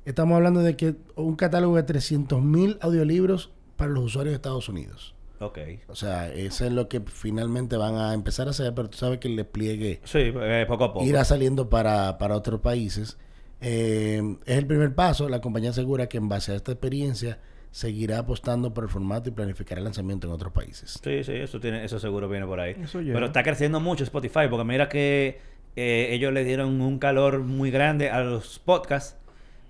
estamos 0.05 0.37
hablando 0.37 0.61
de 0.61 0.77
que 0.77 0.97
un 1.15 1.37
catálogo 1.37 1.77
de 1.77 1.85
300.000 1.87 2.79
audiolibros 2.81 3.51
para 3.77 3.91
los 3.91 4.05
usuarios 4.05 4.33
de 4.33 4.37
Estados 4.37 4.69
Unidos. 4.69 5.15
Ok. 5.41 5.59
O 5.89 5.95
sea, 5.97 6.33
eso 6.33 6.65
es 6.65 6.73
lo 6.73 6.89
que 6.89 7.01
finalmente 7.01 7.77
van 7.77 7.97
a 7.97 8.15
empezar 8.15 8.47
a 8.47 8.51
hacer, 8.51 8.73
pero 8.75 8.89
tú 8.89 8.97
sabes 8.99 9.19
que 9.19 9.29
el 9.29 9.37
despliegue 9.37 10.01
Sí, 10.05 10.19
eh, 10.35 10.65
poco 10.69 10.85
a 10.85 10.93
poco. 10.93 11.05
irá 11.05 11.25
saliendo 11.25 11.69
para, 11.69 12.17
para 12.19 12.37
otros 12.37 12.61
países. 12.61 13.19
Eh, 13.63 14.37
es 14.45 14.59
el 14.59 14.67
primer 14.67 14.95
paso. 14.95 15.29
La 15.29 15.41
compañía 15.41 15.71
asegura 15.71 16.09
que 16.09 16.19
en 16.19 16.29
base 16.29 16.53
a 16.53 16.57
esta 16.57 16.73
experiencia 16.73 17.39
seguirá 17.71 18.19
apostando 18.19 18.75
por 18.75 18.85
el 18.85 18.91
formato 18.91 19.29
y 19.31 19.33
planificará 19.33 19.79
el 19.79 19.85
lanzamiento 19.85 20.27
en 20.27 20.33
otros 20.35 20.53
países. 20.53 20.99
Sí, 21.03 21.25
sí, 21.25 21.33
eso 21.33 21.59
tiene, 21.61 21.85
eso 21.85 21.99
seguro 21.99 22.29
viene 22.29 22.45
por 22.47 22.61
ahí. 22.61 22.75
Pero 22.93 23.27
está 23.27 23.43
creciendo 23.43 23.81
mucho 23.81 24.05
Spotify, 24.05 24.47
porque 24.51 24.65
mira 24.65 24.89
que 24.91 25.39
eh, 25.77 26.09
ellos 26.11 26.33
le 26.35 26.45
dieron 26.45 26.81
un 26.83 26.99
calor 26.99 27.39
muy 27.41 27.71
grande 27.71 28.11
a 28.11 28.21
los 28.21 28.59
podcasts. 28.59 29.17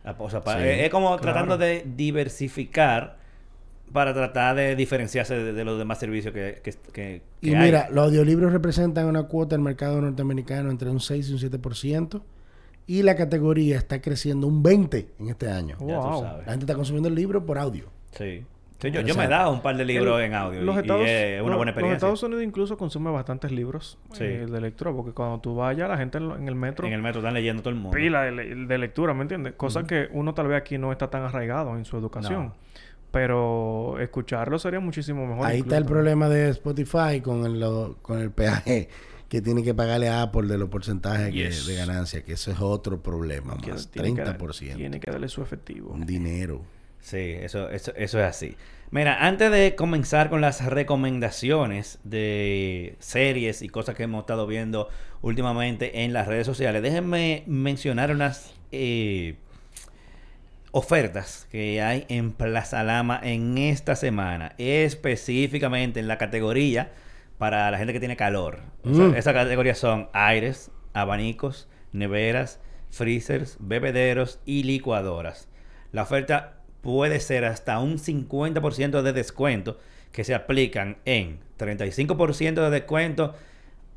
A- 0.05 0.17
O 0.19 0.29
sea, 0.29 0.41
pa- 0.43 0.57
Sí, 0.59 0.65
eh, 0.65 0.85
es 0.87 0.91
como 0.91 1.09
claro. 1.11 1.23
tratando 1.23 1.59
de 1.59 1.85
diversificar 1.95 3.19
para 3.93 4.15
tratar 4.15 4.57
de 4.57 4.75
diferenciarse 4.75 5.35
de, 5.37 5.53
de 5.53 5.65
los 5.65 5.79
demás 5.79 6.01
servicios 6.01 6.33
que, 6.35 6.61
que, 6.65 6.73
que- 6.93 7.23
Y 7.41 7.55
hay. 7.55 7.67
mira, 7.67 7.89
los 7.91 8.07
audiolibros 8.07 8.51
representan 8.53 9.07
una 9.07 9.25
cuota 9.25 9.55
del 9.55 9.63
mercado 9.63 10.01
norteamericano 10.01 10.71
entre 10.71 10.89
un 10.91 10.99
6 10.99 11.29
y 11.29 11.33
un 11.35 11.39
7%. 11.39 12.23
Y 12.93 13.03
la 13.03 13.17
categoría 13.17 13.79
está 13.79 14.01
creciendo 14.03 14.47
un 14.47 14.63
20% 14.63 15.07
en 15.19 15.29
este 15.29 15.49
año. 15.51 15.77
Ya 15.81 15.97
tú 16.01 16.21
sabes. 16.21 16.47
La 16.47 16.53
gente 16.53 16.65
está 16.65 16.75
consumiendo 16.75 17.09
el 17.09 17.15
libro 17.15 17.47
por 17.47 17.59
audio. 17.59 17.87
Sí. 18.11 18.45
Sí, 18.81 18.91
yo, 18.91 19.15
me 19.15 19.25
he 19.27 19.29
dado 19.29 19.53
un 19.53 19.63
par 19.63 19.77
de 19.77 19.85
libros 19.85 20.19
El- 20.19 20.25
en 20.27 20.35
audio 20.35 20.61
Los 20.61 20.75
y- 20.75 20.79
Estados, 20.81 21.03
y 21.07 21.09
es 21.09 21.41
una 21.41 21.51
los- 21.51 21.57
buena 21.57 21.57
Los 21.57 21.69
experiencia. 21.69 21.95
Estados 21.95 22.23
Unidos 22.25 22.43
incluso 22.43 22.77
consume 22.77 23.11
bastantes 23.13 23.53
libros 23.53 23.97
Sí. 24.13 24.25
eh, 24.25 24.47
de 24.51 24.61
lectura, 24.61 24.91
porque 24.93 25.13
cuando 25.13 25.39
tú 25.39 25.55
vayas, 25.55 25.89
la 25.89 25.97
gente 25.97 26.19
en, 26.19 26.29
lo- 26.29 26.37
en 26.37 26.49
el 26.49 26.57
metro 26.57 26.87
En 26.89 26.93
el 26.93 27.01
metro 27.01 27.21
están 27.21 27.33
leyendo 27.33 27.63
todo 27.63 27.71
el 27.71 27.77
mundo. 27.77 27.97
pila 27.97 28.23
de, 28.25 28.33
le- 28.33 28.55
de 28.67 28.79
lectura, 28.79 29.15
¿me 29.15 29.23
entiendes? 29.23 29.53
Cosa 29.57 29.85
que 29.85 30.09
uno 30.13 30.35
tal 30.35 30.49
vez 30.49 30.59
aquí 30.59 30.79
no 30.79 30.91
está 30.91 31.09
tan 31.09 31.23
arraigado 31.23 31.77
en 31.79 31.85
su 31.85 31.97
educación. 31.97 32.47
No. 32.47 32.55
Pero 33.13 34.01
escucharlo 34.01 34.59
sería 34.59 34.81
muchísimo 34.81 35.27
mejor. 35.27 35.47
Ahí 35.47 35.61
está 35.61 35.77
el 35.79 35.85
problema 35.85 36.29
de 36.29 36.49
Spotify 36.49 37.21
con 37.23 37.45
el, 37.47 37.61
lo- 37.61 37.97
con 38.03 38.19
el 38.19 38.31
peaje 38.33 38.89
que 39.33 39.41
tiene 39.41 39.63
que 39.63 39.73
pagarle 39.73 40.11
a 40.11 40.21
Apple 40.21 40.47
de 40.47 40.59
los 40.59 40.69
porcentajes 40.69 41.33
que- 41.33 41.49
de 41.73 41.75
ganancia, 41.79 42.23
que 42.23 42.35
eso 42.35 42.51
es 42.51 42.61
otro 42.61 43.03
problema 43.03 43.57
Que 43.63 43.71
más, 43.71 43.89
tiene 43.91 44.11
que 44.15 44.21
dar- 44.21 44.37
30%. 44.37 44.77
Tiene 44.77 45.01
que 45.01 45.11
darle 45.11 45.27
su 45.31 45.41
efectivo. 45.41 45.89
Un 45.91 46.05
dinero. 46.05 46.61
Sí, 47.01 47.17
eso, 47.41 47.71
eso, 47.71 47.95
eso 47.97 48.19
es 48.21 48.25
así. 48.27 48.57
Mira, 48.91 49.27
antes 49.27 49.51
de 49.51 49.75
comenzar 49.75 50.29
con 50.29 50.43
las 50.43 50.63
recomendaciones 50.67 51.99
de 52.05 52.95
series 52.99 53.63
y 53.63 53.71
cosas 53.71 53.95
que 53.95 54.03
hemos 54.03 54.21
estado 54.21 54.47
viendo 54.47 54.91
últimamente 55.23 56.05
en 56.05 56.13
las 56.13 56.27
redes 56.29 56.47
sociales, 56.47 56.83
déjenme 56.83 57.43
mencionar 57.47 58.11
unas 58.11 58.53
eh, 58.71 59.37
ofertas 60.73 61.47
que 61.51 61.81
hay 61.81 62.05
en 62.11 62.33
Plaza 62.33 62.83
Lama 62.85 63.19
en 63.23 63.57
esta 63.57 63.97
semana, 63.97 64.55
específicamente 64.59 66.01
en 66.01 66.07
la 66.09 66.19
categoría 66.19 66.93
para 67.43 67.69
la 67.73 67.77
gente 67.77 67.93
que 67.93 67.99
tiene 67.99 68.15
calor. 68.15 68.61
O 68.85 68.95
sea, 68.95 69.07
Mm. 69.07 69.17
Esa 69.17 69.33
categoría 69.33 69.75
son 69.75 70.09
aires, 70.13 70.71
abanicos, 70.93 71.69
neveras, 71.91 72.61
freezers, 72.89 73.57
bebederos 73.59 74.39
y 74.47 74.63
licuadoras. 74.63 75.49
La 75.91 76.03
oferta 76.03 76.61
puede 76.83 77.19
ser 77.19 77.45
hasta 77.45 77.81
un 77.81 77.99
50% 77.99 79.03
de 79.03 79.13
descuento 79.13 79.81
que 80.13 80.23
se 80.23 80.37
aplican 80.37 80.99
en 81.05 81.41
35% 81.59 82.63
de 82.63 82.71
descuento, 82.71 83.35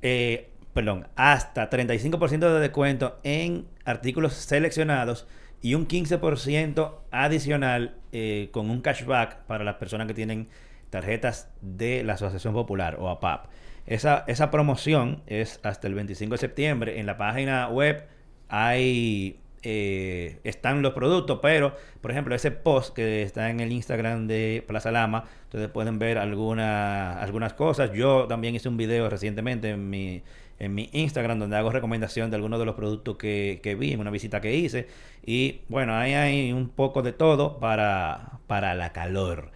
eh, 0.02 0.50
perdón, 0.74 1.06
hasta 1.16 1.70
35% 1.70 2.52
de 2.52 2.60
descuento 2.60 3.20
en 3.22 3.68
artículos 3.84 4.34
seleccionados 4.34 5.28
y 5.62 5.76
un 5.76 5.88
15% 5.88 6.96
adicional 7.12 7.94
eh, 8.12 8.50
con 8.52 8.72
un 8.72 8.82
cashback 8.82 9.44
para 9.44 9.64
las 9.64 9.76
personas 9.76 10.08
que 10.08 10.16
tienen 10.16 10.48
tarjetas 10.96 11.50
de 11.62 12.04
la 12.04 12.14
Asociación 12.14 12.54
Popular 12.54 12.98
o 13.00 13.10
APAP. 13.10 13.48
Esa, 13.86 14.24
esa 14.28 14.50
promoción 14.50 15.22
es 15.28 15.60
hasta 15.64 15.88
el 15.88 15.94
25 15.94 16.34
de 16.34 16.38
septiembre. 16.38 17.00
En 17.00 17.06
la 17.06 17.18
página 17.18 17.68
web 17.70 18.06
hay 18.50 19.40
eh, 19.64 20.40
están 20.44 20.82
los 20.82 20.94
productos, 20.94 21.40
pero 21.42 21.76
por 22.02 22.12
ejemplo 22.12 22.36
ese 22.36 22.52
post 22.52 22.96
que 22.96 23.24
está 23.24 23.50
en 23.50 23.60
el 23.60 23.72
Instagram 23.72 24.28
de 24.28 24.64
Plaza 24.68 24.92
Lama, 24.92 25.26
ustedes 25.46 25.70
pueden 25.70 25.98
ver 26.00 26.18
alguna- 26.18 27.20
algunas 27.20 27.54
cosas. 27.54 27.92
Yo 27.94 28.26
también 28.28 28.56
hice 28.56 28.70
un 28.70 28.78
video 28.78 29.10
recientemente 29.10 29.72
en 29.72 29.90
mi, 29.90 30.22
en 30.60 30.74
mi 30.76 30.90
Instagram 30.94 31.40
donde 31.40 31.58
hago 31.58 31.72
recomendación 31.72 32.30
de 32.30 32.36
algunos 32.38 32.60
de 32.60 32.66
los 32.66 32.76
productos 32.76 33.18
que, 33.18 33.60
que 33.64 33.76
vi 33.76 33.92
en 33.94 34.00
una 34.00 34.12
visita 34.12 34.40
que 34.40 34.56
hice. 34.56 34.88
Y 35.26 35.62
bueno, 35.68 35.96
ahí 35.96 36.14
hay 36.14 36.54
un 36.54 36.70
poco 36.70 37.02
de 37.02 37.12
todo 37.14 37.60
para, 37.60 38.40
para 38.48 38.76
la 38.76 38.94
calor. 38.94 39.52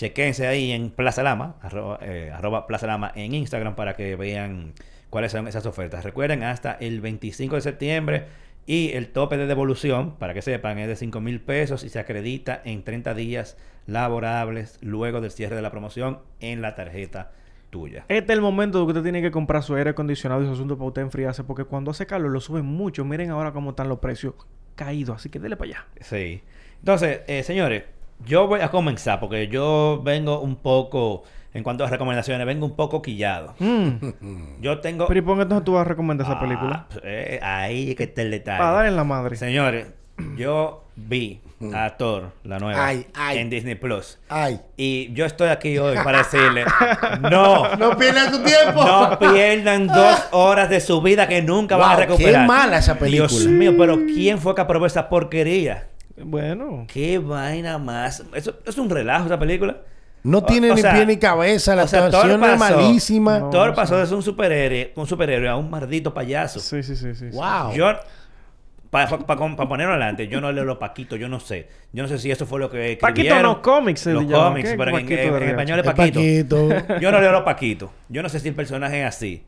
Chequense 0.00 0.46
ahí 0.46 0.72
en 0.72 0.88
Plaza 0.88 1.22
Lama, 1.22 1.56
arroba, 1.60 1.98
eh, 2.00 2.32
arroba 2.34 2.66
Plaza 2.66 2.86
Lama 2.86 3.12
en 3.14 3.34
Instagram 3.34 3.74
para 3.76 3.92
que 3.92 4.16
vean 4.16 4.72
cuáles 5.10 5.30
son 5.30 5.46
esas 5.46 5.66
ofertas. 5.66 6.04
Recuerden, 6.04 6.42
hasta 6.42 6.72
el 6.72 7.02
25 7.02 7.56
de 7.56 7.60
septiembre 7.60 8.24
y 8.64 8.92
el 8.94 9.08
tope 9.08 9.36
de 9.36 9.46
devolución, 9.46 10.16
para 10.16 10.32
que 10.32 10.40
sepan, 10.40 10.78
es 10.78 10.88
de 10.88 10.96
5 10.96 11.20
mil 11.20 11.42
pesos 11.42 11.84
y 11.84 11.90
se 11.90 11.98
acredita 11.98 12.62
en 12.64 12.82
30 12.82 13.12
días 13.12 13.58
laborables 13.86 14.78
luego 14.80 15.20
del 15.20 15.32
cierre 15.32 15.54
de 15.54 15.60
la 15.60 15.70
promoción 15.70 16.20
en 16.40 16.62
la 16.62 16.74
tarjeta 16.74 17.32
tuya. 17.68 18.06
Este 18.08 18.32
es 18.32 18.38
el 18.38 18.40
momento 18.40 18.80
de 18.80 18.86
que 18.86 18.92
usted 18.92 19.02
tiene 19.02 19.20
que 19.20 19.30
comprar 19.30 19.62
su 19.62 19.74
aire 19.74 19.90
acondicionado 19.90 20.42
y 20.42 20.46
su 20.46 20.52
asunto 20.52 20.78
para 20.78 20.88
usted 20.88 21.02
enfriarse, 21.02 21.44
porque 21.44 21.64
cuando 21.64 21.90
hace 21.90 22.06
calor 22.06 22.30
lo 22.30 22.40
suben 22.40 22.64
mucho. 22.64 23.04
Miren 23.04 23.28
ahora 23.28 23.52
cómo 23.52 23.70
están 23.70 23.90
los 23.90 23.98
precios 23.98 24.32
caídos, 24.76 25.16
así 25.16 25.28
que 25.28 25.38
dele 25.38 25.58
para 25.58 25.72
allá. 25.72 25.86
Sí. 26.00 26.40
Entonces, 26.78 27.20
eh, 27.26 27.42
señores, 27.42 27.84
yo 28.26 28.46
voy 28.46 28.60
a 28.60 28.70
comenzar 28.70 29.20
porque 29.20 29.48
yo 29.48 30.00
vengo 30.04 30.40
un 30.40 30.56
poco, 30.56 31.22
en 31.54 31.62
cuanto 31.62 31.84
a 31.84 31.88
recomendaciones, 31.90 32.46
vengo 32.46 32.66
un 32.66 32.76
poco 32.76 33.02
quillado. 33.02 33.54
Mm. 33.58 34.60
Yo 34.60 34.78
tengo... 34.80 35.06
Pero 35.06 35.18
¿y 35.18 35.22
por 35.22 35.36
qué 35.36 35.42
entonces 35.42 35.64
tú 35.64 35.72
vas 35.72 35.82
a 35.82 35.88
recomendar 35.88 36.26
esa 36.26 36.36
Ah, 36.36 36.40
película? 36.40 36.86
eh, 37.02 37.40
ahí 37.42 37.90
es 37.90 37.96
que 37.96 38.04
está 38.04 38.22
el 38.22 38.30
detalle. 38.30 38.58
Para 38.58 38.70
dar 38.72 38.86
en 38.86 38.96
la 38.96 39.04
madre. 39.04 39.36
Señores, 39.36 39.86
yo 40.36 40.84
vi 40.96 41.40
a 41.74 41.90
Thor, 41.98 42.30
la 42.44 42.58
nueva, 42.58 42.86
Ay, 42.86 43.06
ay. 43.14 43.38
en 43.38 43.50
Disney 43.50 43.74
Plus. 43.74 44.18
Ay, 44.30 44.60
Y 44.78 45.12
yo 45.12 45.26
estoy 45.26 45.48
aquí 45.48 45.76
hoy 45.78 45.94
para 46.02 46.18
decirle, 46.18 46.64
no, 47.30 47.76
no 47.76 47.96
pierdas 47.98 48.30
tu 48.30 48.42
tiempo. 48.42 48.82
no 48.84 49.18
pierdan 49.18 49.86
dos 49.86 50.22
horas 50.32 50.70
de 50.70 50.80
su 50.80 51.02
vida 51.02 51.28
que 51.28 51.42
nunca 51.42 51.76
van 51.76 51.92
a 51.92 51.96
recuperar. 51.96 52.42
qué 52.42 52.46
mala 52.48 52.78
esa 52.78 52.98
película. 52.98 53.28
Dios 53.28 53.46
mío, 53.46 53.74
pero 53.76 53.96
¿quién 54.06 54.38
fue 54.38 54.54
que 54.54 54.60
aprobó 54.62 54.86
esa 54.86 55.08
porquería? 55.10 55.88
Bueno. 56.24 56.86
Qué 56.92 57.18
vaina 57.18 57.78
más. 57.78 58.24
Eso 58.34 58.54
es 58.64 58.78
un 58.78 58.90
relajo 58.90 59.26
esa 59.26 59.38
película. 59.38 59.78
No 60.22 60.42
tiene 60.44 60.70
O- 60.70 60.74
ni 60.74 60.82
sea, 60.82 60.92
pie 60.92 61.06
ni 61.06 61.16
cabeza, 61.16 61.74
la 61.74 61.84
o 61.84 61.88
sea, 61.88 62.04
actuación 62.06 62.44
es 62.44 62.58
malísima. 62.58 63.38
No. 63.38 63.50
Thor 63.50 63.74
pasó 63.74 63.96
de 63.96 64.06
ser 64.06 64.16
un 64.16 64.22
superhéroe, 64.22 64.92
un 64.96 65.06
superhéroe 65.06 65.48
a 65.48 65.56
un 65.56 65.70
maldito 65.70 66.12
payaso. 66.12 66.60
Sí, 66.60 66.82
sí, 66.82 66.94
sí, 66.94 67.14
sí. 67.14 67.30
Wow. 67.30 67.72
Yo, 67.74 67.90
para 68.90 69.08
ponerlo 69.08 69.92
adelante, 69.94 70.26
yo 70.28 70.40
no 70.40 70.52
leo 70.52 70.64
los 70.64 70.76
paquitos, 70.78 71.18
yo 71.18 71.28
no 71.28 71.40
sé. 71.40 71.68
Yo 71.92 72.02
no 72.02 72.08
sé 72.08 72.18
si 72.18 72.30
eso 72.30 72.44
fue 72.44 72.58
lo 72.60 72.68
que 72.68 72.98
Paquito 73.00 73.40
no 73.40 73.62
cómics 73.62 74.04
Los 74.06 74.24
cómics, 74.24 74.70
¿Qué 74.70 74.76
pero 74.76 74.90
en, 75.38 75.42
en- 75.42 75.48
español 75.50 75.78
es 75.80 75.86
Es 75.86 75.92
paquito. 75.94 76.68
Paquito. 76.68 76.98
Yo 77.00 77.12
no 77.12 77.20
leo 77.20 77.32
los 77.32 77.42
paquitos. 77.42 77.90
Yo 78.08 78.22
no 78.22 78.28
sé 78.28 78.40
si 78.40 78.48
el 78.48 78.54
personaje 78.54 79.00
es 79.00 79.06
así. 79.06 79.42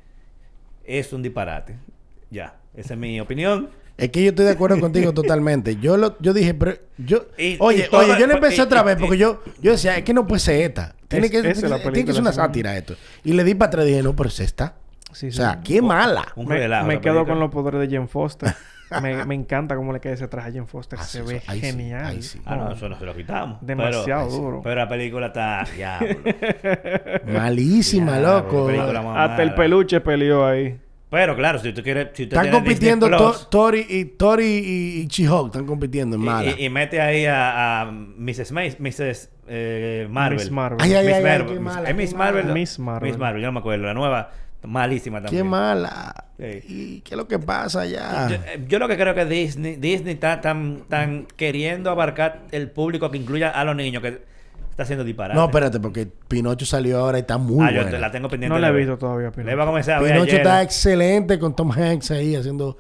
Es 0.85 1.13
un 1.13 1.23
disparate. 1.23 1.77
Ya, 2.31 2.55
esa 2.75 2.95
es 2.95 2.99
mi 3.01 3.21
opinión. 3.21 3.69
Es 3.99 4.09
que 4.11 4.23
yo 4.23 4.31
estoy 4.31 4.45
de 4.47 4.53
acuerdo 4.53 4.81
contigo 4.81 5.13
totalmente. 5.15 5.77
Yo 5.77 5.97
lo, 5.97 6.17
yo 6.21 6.33
dije, 6.33 6.55
pero 6.55 6.75
yo, 6.99 7.27
Y- 7.39 7.57
oye, 7.61 7.89
y 7.91 7.95
oye, 7.95 8.15
yo 8.19 8.27
le 8.27 8.35
empecé 8.35 8.57
y- 8.57 8.61
otra 8.61 8.81
y- 8.81 8.85
vez 8.85 8.97
porque 8.99 9.17
y- 9.17 9.19
yo, 9.19 9.43
yo 9.61 9.73
decía, 9.73 9.97
es 9.97 10.05
que 10.05 10.15
no 10.15 10.27
puede 10.27 10.41
ser 10.41 10.63
esta. 10.63 10.95
Tiene 11.09 11.27
Es- 11.27 11.33
que, 11.33 11.43
tiene, 11.43 11.69
la 11.69 11.79
tiene 11.83 12.05
que 12.05 12.13
ser 12.13 12.23
una 12.23 12.33
sátira 12.33 12.77
esto. 12.77 12.95
Y 13.25 13.33
le 13.35 13.45
di 13.45 13.55
para 13.55 13.69
atrás 13.69 13.85
y 13.87 13.91
dije, 13.91 14.03
no, 14.03 14.15
pero 14.17 14.29
es 14.29 14.41
esta. 14.41 14.75
Sí, 15.13 15.27
O 15.27 15.31
sí. 15.31 15.37
sea, 15.37 15.61
qué 15.63 15.83
mala. 15.83 16.27
Un 16.37 16.47
me, 16.47 16.57
relajo. 16.57 16.87
me 16.87 17.01
quedo 17.01 17.27
con 17.27 17.39
los 17.39 17.51
poderes 17.51 17.81
de 17.89 17.95
Jane 17.95 18.09
Foster. 18.09 18.55
me, 19.03 19.25
me 19.27 19.35
encanta 19.35 19.77
cómo 19.77 19.93
le 19.93 20.01
queda 20.01 20.15
ese 20.15 20.27
traje 20.27 20.49
a 20.49 20.53
Jane 20.53 20.67
Foster. 20.67 20.99
Ah, 21.01 21.05
se 21.05 21.21
ve 21.21 21.37
eso- 21.37 21.51
ahí 21.51 21.61
sí, 21.61 21.67
genial. 21.67 22.07
ahí 22.07 22.23
sí. 22.23 22.41
Ah, 22.47 22.57
no, 22.57 22.73
eso 22.73 22.89
no 22.89 22.99
se 22.99 23.05
lo 23.05 23.15
quitamos. 23.15 23.59
Demasiado 23.61 24.29
pero, 24.29 24.41
duro. 24.41 24.61
Pero 24.65 24.75
la 24.77 24.89
película 24.89 25.27
está. 25.27 25.67
Diablo. 25.77 26.17
Malísima, 27.27 28.19
Diablo, 28.19 28.43
loco. 28.49 28.67
película 28.69 29.25
Hasta 29.25 29.43
el 29.43 29.55
peluche 29.55 30.01
peleó 30.01 30.47
ahí. 30.47 30.79
Pero 31.13 31.37
claro, 31.37 31.59
si 31.59 31.75
tú 31.75 31.83
quieres. 31.83 32.09
Si 32.15 32.23
usted 32.23 32.37
Están 32.39 32.45
tiene 32.45 32.57
compitiendo 32.57 33.07
Plus, 33.07 33.51
Tori 33.51 33.85
y 33.87 34.05
Tori 34.07 34.45
y, 34.47 35.01
y 35.03 35.07
She-Hulk. 35.09 35.49
Están 35.49 35.67
compitiendo 35.67 36.17
en 36.17 36.23
mala. 36.23 36.55
Y, 36.59 36.65
y 36.65 36.71
mete 36.71 37.03
ahí 37.03 37.27
a, 37.27 37.83
a 37.83 37.93
Mrs. 37.93 38.51
May- 38.51 38.77
Mrs. 38.79 39.29
eh, 39.47 40.09
Marvel. 40.11 40.39
Miss 40.39 40.51
Marvel. 40.51 40.79
Ay, 40.81 40.95
ay, 40.95 41.07
Miss 41.07 41.15
ay, 41.17 41.23
Marvel. 41.23 41.61
mala, 41.61 41.91
¿Es 41.91 41.95
Miss 41.97 42.15
Marvel? 42.15 42.47
Miss 42.55 42.79
Marvel. 42.79 43.11
Miss 43.11 43.19
Marvel, 43.19 43.43
yo 43.43 43.49
no 43.49 43.53
me 43.53 43.59
acuerdo. 43.59 43.85
La 43.85 43.93
nueva, 43.93 44.31
malísima 44.63 45.21
también. 45.21 45.45
Qué 45.45 45.49
mala. 45.49 46.15
Sí. 46.39 46.61
¿Y 46.67 47.01
qué 47.03 47.11
es 47.11 47.17
lo 47.19 47.29
que 47.29 47.39
pasa 47.39 47.85
ya? 47.85 48.29
Yo, 48.31 48.37
yo 48.67 48.79
lo 48.79 48.89
que 48.89 48.97
creo 48.97 49.15
que 49.15 49.27
Disney, 49.27 49.77
Disney 49.77 50.15
está 50.15 50.41
tan, 50.41 50.85
tan 50.89 51.27
queriendo 51.37 51.91
abarcar 51.91 52.41
el 52.53 52.71
público 52.71 53.11
que 53.11 53.19
incluya 53.19 53.51
a 53.51 53.65
los 53.65 53.77
niños 53.77 54.03
que 54.03 54.32
está 54.73 54.83
haciendo 54.83 55.05
disparate. 55.05 55.39
No, 55.39 55.45
espérate, 55.47 55.79
porque 55.81 56.09
Pinocho 56.29 56.67
salió 56.67 56.99
ahora 56.99 57.19
y 57.19 57.21
está 57.23 57.39
muy 57.39 57.65
Ah, 57.65 57.71
yo 57.71 57.83
buena. 57.83 57.99
la 57.99 58.11
tengo 58.11 58.29
pendiente. 58.29 58.53
No 58.55 58.59
la 58.61 58.69
he 58.69 58.73
visto 58.73 58.99
todavía, 58.99 59.27
Le 59.29 59.33
Pinocho. 59.33 59.53
iba 59.53 59.63
a 59.63 59.67
comenzar 59.67 59.99
a 59.99 60.01
ver 60.01 60.13
Pinocho 60.13 60.31
ayer. 60.31 60.41
está 60.41 60.63
excelente 60.63 61.39
con 61.39 61.55
Tom 61.55 61.71
Hanks 61.71 62.11
ahí 62.11 62.35
haciendo 62.35 62.77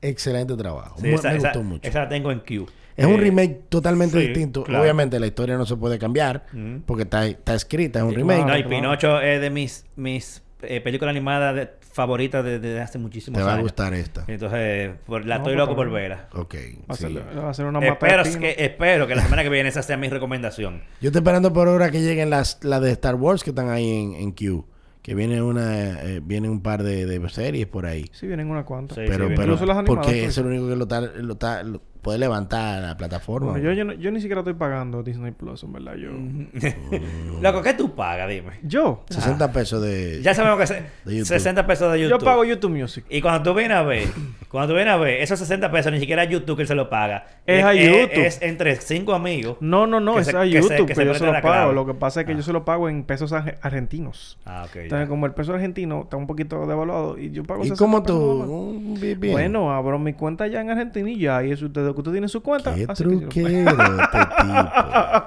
excelente 0.00 0.56
trabajo. 0.56 0.96
Sí, 1.00 1.08
esa, 1.10 1.30
me 1.30 1.36
esa- 1.36 1.48
gustó 1.48 1.62
mucho. 1.62 1.88
esa 1.88 2.00
la 2.00 2.08
tengo 2.08 2.32
en 2.32 2.40
Q. 2.40 2.66
Es 2.96 3.06
un 3.06 3.14
Eh, 3.14 3.18
remake 3.18 3.60
totalmente 3.68 4.20
sí, 4.20 4.26
distinto. 4.28 4.64
claro. 4.64 4.82
Obviamente 4.82 5.18
la 5.18 5.26
historia 5.26 5.56
no 5.56 5.64
se 5.64 5.76
puede 5.76 5.98
cambiar 5.98 6.44
Porque 6.52 6.82
porque 6.86 7.02
está, 7.04 7.26
está 7.26 7.54
escrita, 7.54 8.00
es 8.00 8.04
un 8.04 8.10
Sí, 8.10 8.16
remake. 8.16 8.46
No, 8.46 8.56
y. 8.58 8.64
Pinocho 8.64 9.20
es 9.20 9.40
de 9.40 9.48
mis, 9.50 9.86
mis 9.96 10.42
eh, 10.62 10.80
películas 10.80 11.10
animadas 11.12 11.54
de 11.54 11.70
favoritas 11.92 12.44
desde 12.44 12.80
hace 12.80 12.98
muchísimos 12.98 13.38
Te 13.38 13.44
va 13.44 13.50
a 13.50 13.54
años. 13.54 13.64
gustar 13.64 13.94
esta. 13.94 14.24
Entonces, 14.26 14.92
por- 15.06 15.24
la 15.26 15.36
No, 15.38 15.42
estoy 15.42 15.54
pues, 15.54 15.66
loco 15.66 15.76
por 15.76 15.90
verla. 15.90 16.28
Ok. 16.32 16.54
Va 16.90 16.94
a 16.94 16.96
sí. 16.96 17.04
a 17.04 17.54
ser 17.54 17.66
una 17.66 17.78
Espero 17.86 18.24
de 18.24 18.38
que, 18.38 18.54
espero 18.58 19.06
que 19.06 19.14
la 19.14 19.22
semana 19.22 19.42
que 19.42 19.48
viene 19.48 19.68
esa 19.68 19.82
sea 19.82 19.96
mi 19.96 20.08
recomendación. 20.08 20.82
Yo 21.00 21.08
estoy 21.08 21.20
esperando 21.20 21.52
por 21.52 21.68
ahora 21.68 21.90
que 21.90 22.00
lleguen 22.00 22.30
las, 22.30 22.58
las 22.62 22.80
de 22.80 22.90
Star 22.92 23.14
Wars 23.14 23.44
que 23.44 23.50
están 23.50 23.68
ahí 23.68 23.88
en, 23.90 24.14
en 24.14 24.32
Q. 24.32 24.66
Que 25.02 25.16
viene 25.16 25.42
una, 25.42 26.00
eh, 26.02 26.20
viene 26.22 26.48
un 26.48 26.62
par 26.62 26.84
de, 26.84 27.06
de 27.06 27.28
series 27.28 27.66
por 27.66 27.86
ahí. 27.86 28.08
Sí, 28.12 28.26
vienen 28.28 28.48
unas 28.48 28.64
cuantas. 28.64 28.96
Sí, 28.96 29.02
pero, 29.06 29.26
sí, 29.26 29.32
pero 29.34 29.42
Incluso 29.54 29.66
las 29.66 29.78
animadas, 29.78 30.04
porque 30.06 30.20
pues. 30.20 30.30
es 30.30 30.38
el 30.38 30.46
único 30.46 30.68
que 30.68 30.76
lo, 30.76 30.82
está, 30.84 31.00
lo, 31.00 31.32
está- 31.32 31.62
lo 31.64 31.82
puede 32.02 32.18
levantar 32.18 32.78
a 32.78 32.86
la 32.88 32.96
plataforma. 32.96 33.52
Bueno, 33.52 33.64
yo, 33.64 33.72
yo, 33.72 33.84
no- 33.84 33.92
yo 33.94 34.10
ni 34.10 34.20
siquiera 34.20 34.40
estoy 34.40 34.54
pagando 34.54 35.02
Disney 35.02 35.30
Plus, 35.32 35.62
en 35.62 35.72
verdad. 35.72 35.94
Yo. 35.94 36.10
Loco, 37.40 37.62
¿qué 37.62 37.74
tú 37.74 37.94
pagas? 37.94 38.28
Dime. 38.28 38.52
Yo. 38.62 39.02
60 39.08 39.52
pesos 39.52 39.82
de... 39.82 40.20
Ya 40.22 40.34
sabemos 40.34 40.58
que 40.60 40.66
se- 40.66 40.82
De 41.04 41.12
YouTube. 41.16 41.26
60 41.26 41.66
pesos 41.66 41.92
de 41.92 42.00
YouTube. 42.00 42.18
Yo 42.20 42.24
pago 42.24 42.44
YouTube 42.44 42.70
Music. 42.76 43.04
Y 43.08 43.20
cuando 43.20 43.42
tú 43.42 43.56
vienes 43.56 43.76
a 43.76 43.82
ver, 43.82 44.08
cuando 44.48 44.68
tú 44.72 44.74
vienes 44.76 44.92
a 44.94 44.96
ver, 44.96 45.20
esos 45.22 45.38
60 45.38 45.70
pesos 45.70 45.92
ni 45.92 46.00
siquiera 46.00 46.24
YouTube 46.24 46.56
que 46.56 46.62
él 46.62 46.68
se 46.68 46.74
lo 46.74 46.88
paga. 46.90 47.26
Es 47.46 47.64
a 47.64 47.72
Es, 47.72 47.84
YouTube. 47.86 48.24
es 48.24 48.42
entre 48.42 48.76
cinco 48.76 49.14
amigos. 49.14 49.56
No, 49.60 49.86
no, 49.86 50.00
no, 50.00 50.18
es 50.18 50.26
se- 50.26 50.36
a 50.36 50.42
que 50.42 50.50
se- 50.50 50.54
YouTube 50.60 50.76
que 50.78 50.86
que, 50.86 50.94
se 50.94 51.04
yo 51.04 51.14
se 51.14 51.26
lo 51.26 51.32
pago. 51.32 51.42
clave. 51.42 51.74
Lo 51.74 51.86
que 51.86 51.94
pasa 51.94 52.20
es 52.20 52.26
que 52.26 52.32
Ah. 52.32 52.36
yo 52.36 52.42
se 52.42 52.52
lo 52.52 52.64
pago 52.64 52.88
en 52.88 53.04
pesos 53.04 53.32
arge- 53.32 53.56
argentinos. 53.62 54.38
Ah, 54.44 54.64
ok. 54.66 54.74
ya. 54.74 54.80
Entonces, 54.82 55.08
como 55.08 55.26
el 55.26 55.32
peso 55.34 55.52
argentino 55.54 56.02
está 56.02 56.16
un 56.16 56.26
poquito 56.26 56.66
devaluado 56.66 57.18
y 57.18 57.30
yo 57.30 57.44
pago 57.44 57.60
¿Y 57.64 57.68
60 57.68 57.78
cómo 57.78 58.02
pesos 58.02 58.16
tú? 58.46 58.78
Mm, 58.80 59.00
bien, 59.00 59.20
bien. 59.20 59.32
Bueno, 59.32 59.72
abro 59.72 59.98
mi 59.98 60.12
cuenta 60.14 60.46
ya 60.46 60.60
en 60.60 60.70
Argentina 60.70 61.08
y 61.10 61.18
ya. 61.18 61.44
Y 61.44 61.52
eso 61.52 61.66
que 61.94 62.00
usted 62.00 62.12
tiene 62.12 62.28
su 62.28 62.42
cuenta. 62.42 62.74
Qué 62.74 62.86
así 62.88 63.04
que 63.04 63.10
yo 63.10 63.18
truquero 63.20 63.70
este 63.70 64.18
tipo. 64.18 64.70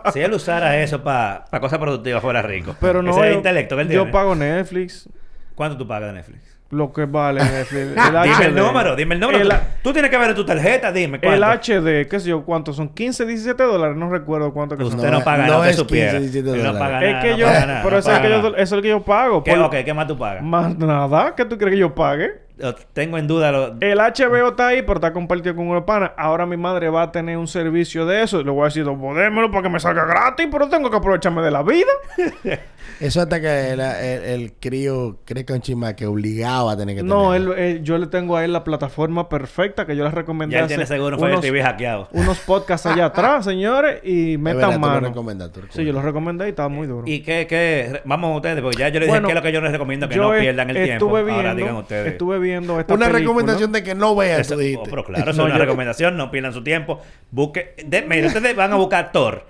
Si 0.14 0.20
él 0.22 0.34
usara 0.34 0.78
eso 0.82 1.02
para 1.04 1.46
cosas 1.60 1.80
productivas, 1.80 2.22
fuera 2.22 2.42
rico. 2.42 2.76
Pero 2.80 3.02
no, 3.02 3.12
Ese 3.12 3.20
es 3.22 3.26
el 3.28 3.32
yo, 3.34 3.38
intelecto 3.38 3.76
que 3.76 3.82
él 3.84 3.88
yo 3.90 4.00
tiene. 4.02 4.12
pago 4.12 4.36
Netflix. 4.36 5.10
¿Cuánto 5.56 5.78
tú 5.78 5.88
pagas 5.88 6.10
de 6.10 6.14
Netflix? 6.20 6.56
Lo 6.72 6.92
que 6.92 7.06
vale 7.06 7.42
Netflix. 7.44 7.96
dime 8.24 8.46
el 8.46 8.56
número, 8.56 8.96
dime 8.96 9.14
el 9.16 9.22
número. 9.22 9.40
El, 9.44 9.52
tú 9.84 9.94
tienes 9.94 10.10
que 10.12 10.18
ver 10.18 10.32
en 10.32 10.36
tu 10.36 10.46
tarjeta, 10.46 10.92
dime 10.92 11.20
el 11.22 11.40
cuánto. 11.40 11.46
HD, 11.72 12.08
qué 12.10 12.20
sé 12.20 12.30
yo, 12.30 12.44
¿cuánto? 12.44 12.74
Son 12.74 12.90
15, 12.90 13.26
17 13.26 13.64
dólares. 13.64 13.96
No 13.96 14.10
recuerdo 14.10 14.52
cuánto 14.52 14.76
que 14.76 14.84
son. 14.84 14.96
Usted 14.96 15.12
No, 15.12 15.20
no, 15.20 15.24
paga 15.24 15.46
no 15.46 15.54
nada, 15.54 15.70
es 15.70 15.78
usted 15.80 15.84
supiera. 15.88 16.12
15, 16.20 16.20
17 16.42 16.50
Usted 16.50 16.64
no 16.64 16.74
dólares. 16.74 16.80
paga 16.80 17.06
Es 17.06 17.12
nada, 17.14 17.24
que 17.24 17.32
no 17.32 17.38
yo, 17.38 17.46
paga 17.46 17.66
nada, 17.68 17.82
pero 17.84 17.92
no 17.96 18.00
eso 18.00 18.12
es, 18.12 18.20
que 18.20 18.30
yo, 18.30 18.48
eso 18.48 18.56
es 18.58 18.72
lo 18.72 18.82
que 18.82 18.88
yo 18.90 19.02
pago. 19.04 19.44
¿Qué, 19.44 19.52
por- 19.52 19.60
ok, 19.62 19.76
¿qué 19.86 19.94
más 19.94 20.08
tú 20.08 20.18
pagas? 20.18 20.44
Más 20.44 20.78
nada, 20.78 21.36
¿qué 21.36 21.46
tú 21.46 21.58
crees 21.58 21.74
que 21.76 21.80
yo 21.80 21.94
pague? 21.96 22.45
Tengo 22.94 23.18
en 23.18 23.28
duda 23.28 23.52
lo... 23.52 23.76
El 23.82 23.98
HBO 24.00 24.50
está 24.50 24.68
ahí, 24.68 24.82
pero 24.82 24.96
está 24.96 25.12
compartido 25.14 25.56
con 25.56 25.68
unos 25.68 25.84
panas. 25.84 26.12
Ahora 26.18 26.46
mi 26.46 26.58
madre 26.58 26.90
va 26.90 27.04
a 27.04 27.12
tener 27.12 27.38
un 27.38 27.48
servicio 27.48 28.06
de 28.06 28.24
eso. 28.24 28.42
Le 28.44 28.52
voy 28.52 28.62
a 28.62 28.66
decir, 28.66 28.84
"Don, 28.86 29.00
podémelo 29.00 29.52
para 29.52 29.64
que 29.64 29.70
me 29.70 29.80
salga 29.80 30.06
gratis, 30.06 30.48
pero 30.52 30.70
tengo 30.70 30.90
que 30.90 30.98
aprovecharme 30.98 31.42
de 31.42 31.52
la 31.52 31.64
vida. 31.64 31.92
Eso 33.00 33.20
hasta 33.20 33.42
que 33.42 33.72
el, 33.72 33.80
el, 33.80 34.24
el 34.42 34.54
crío 34.54 35.18
crezca 35.26 35.54
un 35.54 35.62
chima 35.62 35.96
que 35.96 36.06
obligado 36.06 36.70
a 36.70 36.78
tener 36.78 36.96
que 36.96 37.04
No, 37.04 37.34
él, 37.34 37.52
eh, 37.58 37.80
yo 37.84 37.98
le 37.98 38.08
tengo 38.08 38.38
a 38.38 38.46
él 38.46 38.54
la 38.54 38.64
plataforma 38.64 39.28
perfecta 39.28 39.86
que 39.86 39.96
yo 39.98 40.04
les 40.06 40.14
recomendé 40.14 40.56
Ya 40.56 40.62
él 40.62 40.68
tiene 40.68 40.86
seguro 40.86 41.18
unos, 41.18 41.42
TV 41.42 41.62
hackeado. 41.64 42.08
unos 42.14 42.40
podcasts 42.40 42.86
allá 42.86 43.06
atrás, 43.06 43.44
señores, 43.44 44.02
y 44.04 44.38
metan 44.38 44.70
tú 44.70 44.72
lo 44.74 44.80
mano. 44.80 45.12
tú 45.12 45.62
lo 45.62 45.68
Sí, 45.72 45.84
yo 45.84 45.92
lo 45.94 46.02
recomiendas. 46.02 46.06
recomendé 46.06 46.46
y 46.46 46.50
estaba 46.50 46.70
muy 46.70 46.88
duro. 46.88 47.04
¿Y 47.08 47.22
qué, 47.22 47.48
qué? 47.48 48.02
Vamos 48.06 48.32
a 48.32 48.36
ustedes, 48.36 48.62
porque 48.62 48.78
ya 48.78 48.90
yo 48.90 49.00
les 49.00 49.08
dije 49.08 49.20
Bueno, 49.20 49.28
qué 49.28 49.32
es 49.32 49.36
lo 49.36 49.42
que 49.42 49.52
yo 49.52 49.62
les 49.62 49.72
recomiendo, 49.72 50.08
que 50.08 50.16
no 50.16 50.32
pierdan 50.32 50.70
el 50.70 50.84
tiempo. 50.84 51.18
Ahora 51.18 51.56
digan 51.56 51.76
ustedes. 51.76 52.08
Estuve 52.14 52.40
viendo 52.46 52.80
esta 52.80 52.94
Una 52.94 53.08
película. 53.08 53.20
recomendación 53.20 53.72
de 53.74 53.84
que 53.84 53.94
no 53.96 54.16
veas, 54.16 54.40
Eso- 54.42 54.54
tú 54.56 54.62
dijiste. 54.62 54.82
oh, 54.88 54.90
pero 54.90 55.04
claro, 55.04 55.32
eso 55.32 55.42
No, 55.42 55.48
es 55.48 55.52
una 55.52 55.58
yo- 55.60 55.66
recomendación, 55.66 56.16
no 56.18 56.32
pierdan 56.32 56.54
su 56.54 56.64
tiempo. 56.64 57.02
Busque, 57.32 57.76
de, 57.86 58.26
ustedes 58.26 58.56
van 58.56 58.72
a 58.72 58.76
buscar 58.76 59.12
Thor. 59.12 59.46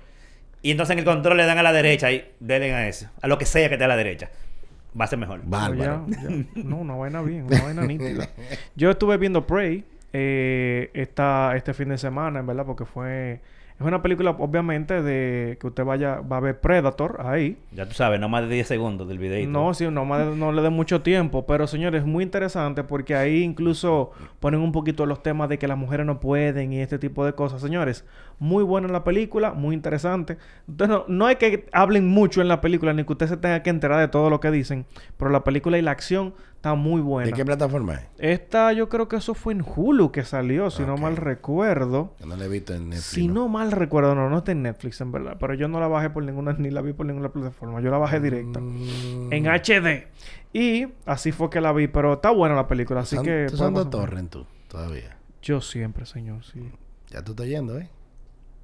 Y 0.62 0.72
entonces 0.72 0.94
en 0.94 0.98
el 0.98 1.04
control 1.04 1.36
le 1.36 1.46
dan 1.46 1.58
a 1.58 1.62
la 1.62 1.72
derecha 1.72 2.10
y 2.10 2.28
denle 2.40 2.74
a 2.74 2.88
eso. 2.88 3.08
A 3.22 3.28
lo 3.28 3.38
que 3.38 3.44
sea 3.46 3.68
que 3.68 3.74
esté 3.74 3.84
a 3.84 3.88
la 3.88 3.96
derecha. 3.96 4.30
Va 4.98 5.04
a 5.04 5.08
ser 5.08 5.18
mejor. 5.18 5.40
Bárbaro. 5.44 6.06
Ya, 6.08 6.22
ya. 6.28 6.44
No, 6.64 6.78
una 6.78 6.94
vaina 6.96 7.22
bien, 7.22 7.44
una 7.44 7.62
vaina 7.62 7.82
nítida. 7.82 8.28
Yo 8.74 8.90
estuve 8.90 9.16
viendo 9.18 9.46
Prey 9.46 9.84
eh, 10.12 10.90
esta, 10.94 11.54
este 11.56 11.74
fin 11.74 11.90
de 11.90 11.98
semana, 11.98 12.40
en 12.40 12.46
verdad, 12.46 12.64
porque 12.66 12.84
fue... 12.86 13.40
Es 13.78 13.84
una 13.86 14.00
película, 14.00 14.30
obviamente, 14.30 15.02
de 15.02 15.58
que 15.60 15.66
usted 15.66 15.84
vaya... 15.84 16.20
Va 16.22 16.38
a 16.38 16.40
ver 16.40 16.58
Predator 16.60 17.20
ahí. 17.26 17.58
Ya 17.72 17.86
tú 17.86 17.92
sabes, 17.92 18.18
no 18.18 18.26
más 18.28 18.42
de 18.48 18.54
10 18.54 18.66
segundos 18.66 19.06
del 19.06 19.18
videito. 19.18 19.50
No, 19.50 19.74
sí, 19.74 19.86
no, 19.90 20.06
más- 20.06 20.34
no 20.34 20.50
le 20.50 20.62
dé 20.62 20.70
mucho 20.70 21.02
tiempo. 21.02 21.44
Pero, 21.46 21.66
señores, 21.66 22.00
es 22.00 22.06
muy 22.06 22.24
interesante 22.24 22.84
porque 22.84 23.14
ahí 23.14 23.42
incluso 23.42 24.12
ponen 24.40 24.60
un 24.60 24.72
poquito 24.72 25.04
los 25.04 25.22
temas 25.22 25.50
de 25.50 25.58
que 25.58 25.68
las 25.68 25.76
mujeres 25.76 26.06
no 26.06 26.20
pueden 26.20 26.72
y 26.72 26.80
este 26.80 26.98
tipo 26.98 27.26
de 27.26 27.34
cosas. 27.34 27.60
Señores, 27.60 28.06
muy 28.38 28.64
buena 28.64 28.88
la 28.88 29.04
película, 29.04 29.52
muy 29.52 29.74
interesante. 29.74 30.36
Entonces, 30.68 30.96
no, 30.96 31.04
no 31.08 31.26
hay 31.26 31.36
que 31.36 31.66
hablen 31.72 32.06
mucho 32.06 32.40
en 32.40 32.48
la 32.48 32.60
película 32.60 32.92
ni 32.92 33.04
que 33.04 33.12
usted 33.12 33.28
se 33.28 33.36
tenga 33.36 33.62
que 33.62 33.70
enterar 33.70 34.00
de 34.00 34.08
todo 34.08 34.30
lo 34.30 34.40
que 34.40 34.50
dicen. 34.50 34.86
Pero 35.16 35.30
la 35.30 35.42
película 35.44 35.78
y 35.78 35.82
la 35.82 35.92
acción 35.92 36.34
está 36.56 36.74
muy 36.74 37.00
buena. 37.00 37.30
¿De 37.30 37.32
qué 37.32 37.44
plataforma 37.44 37.94
es? 37.94 38.00
Esta 38.18 38.72
yo 38.72 38.88
creo 38.88 39.08
que 39.08 39.16
eso 39.16 39.34
fue 39.34 39.54
en 39.54 39.64
Hulu 39.64 40.12
que 40.12 40.24
salió, 40.24 40.70
si 40.70 40.82
no 40.82 40.96
mal 40.96 41.16
recuerdo. 41.16 42.14
Que 42.18 42.26
no 42.26 42.36
la 42.36 42.44
he 42.44 42.48
visto 42.48 42.74
en 42.74 42.90
Netflix. 42.90 43.06
Si 43.06 43.28
no 43.28 43.48
mal 43.48 43.72
recuerdo, 43.72 44.14
no, 44.14 44.28
no 44.28 44.38
está 44.38 44.52
en 44.52 44.62
Netflix 44.62 45.00
en 45.00 45.12
verdad. 45.12 45.36
Pero 45.40 45.54
yo 45.54 45.68
no 45.68 45.80
la 45.80 45.88
bajé 45.88 46.10
por 46.10 46.22
ninguna, 46.22 46.52
ni 46.54 46.70
la 46.70 46.82
vi 46.82 46.92
por 46.92 47.06
ninguna 47.06 47.30
plataforma. 47.30 47.80
Yo 47.80 47.90
la 47.90 47.98
bajé 47.98 48.20
directa. 48.20 48.60
Mm. 48.60 49.32
En 49.32 49.46
HD. 49.46 50.08
Y 50.52 50.88
así 51.06 51.32
fue 51.32 51.48
que 51.50 51.60
la 51.60 51.72
vi. 51.72 51.88
Pero 51.88 52.14
está 52.14 52.30
buena 52.30 52.54
la 52.54 52.66
película, 52.66 53.00
así 53.00 53.18
que... 53.22 53.46
tú 53.48 53.84
torrent 53.86 54.30
tú, 54.30 54.46
todavía. 54.68 55.16
Yo 55.42 55.60
siempre, 55.60 56.04
señor, 56.06 56.44
sí. 56.44 56.72
Ya 57.08 57.22
tú 57.22 57.32
estás 57.32 57.46
yendo, 57.46 57.78
¿eh? 57.78 57.88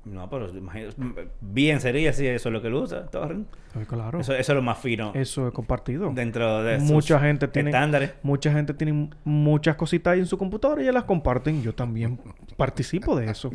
No, 0.04 0.28
pero 0.28 0.48
imagínate, 0.56 0.96
bien 1.40 1.80
sería 1.80 2.12
si 2.12 2.26
eso 2.26 2.48
es 2.48 2.52
lo 2.52 2.60
que 2.60 2.66
él 2.68 2.74
usa, 2.74 3.06
Torrent. 3.06 3.46
Claro. 3.88 4.18
Eso, 4.20 4.34
eso 4.34 4.52
es 4.52 4.56
lo 4.56 4.60
más 4.60 4.78
fino 4.78 5.12
Eso 5.14 5.46
es 5.48 5.54
compartido. 5.54 6.10
dentro 6.12 6.62
de 6.64 6.78
Mucha 6.78 7.20
gente 7.20 7.46
tiene... 7.48 7.70
estándares. 7.70 8.12
Mucha 8.24 8.52
gente 8.52 8.74
tiene 8.74 9.10
muchas 9.24 9.76
cositas 9.76 10.14
ahí 10.14 10.18
en 10.18 10.26
su 10.26 10.36
computadora 10.36 10.80
y 10.80 10.84
ellas 10.84 10.94
las 10.94 11.04
comparten. 11.04 11.62
Yo 11.62 11.72
también 11.74 12.18
participo 12.56 13.14
de 13.16 13.30
eso. 13.30 13.50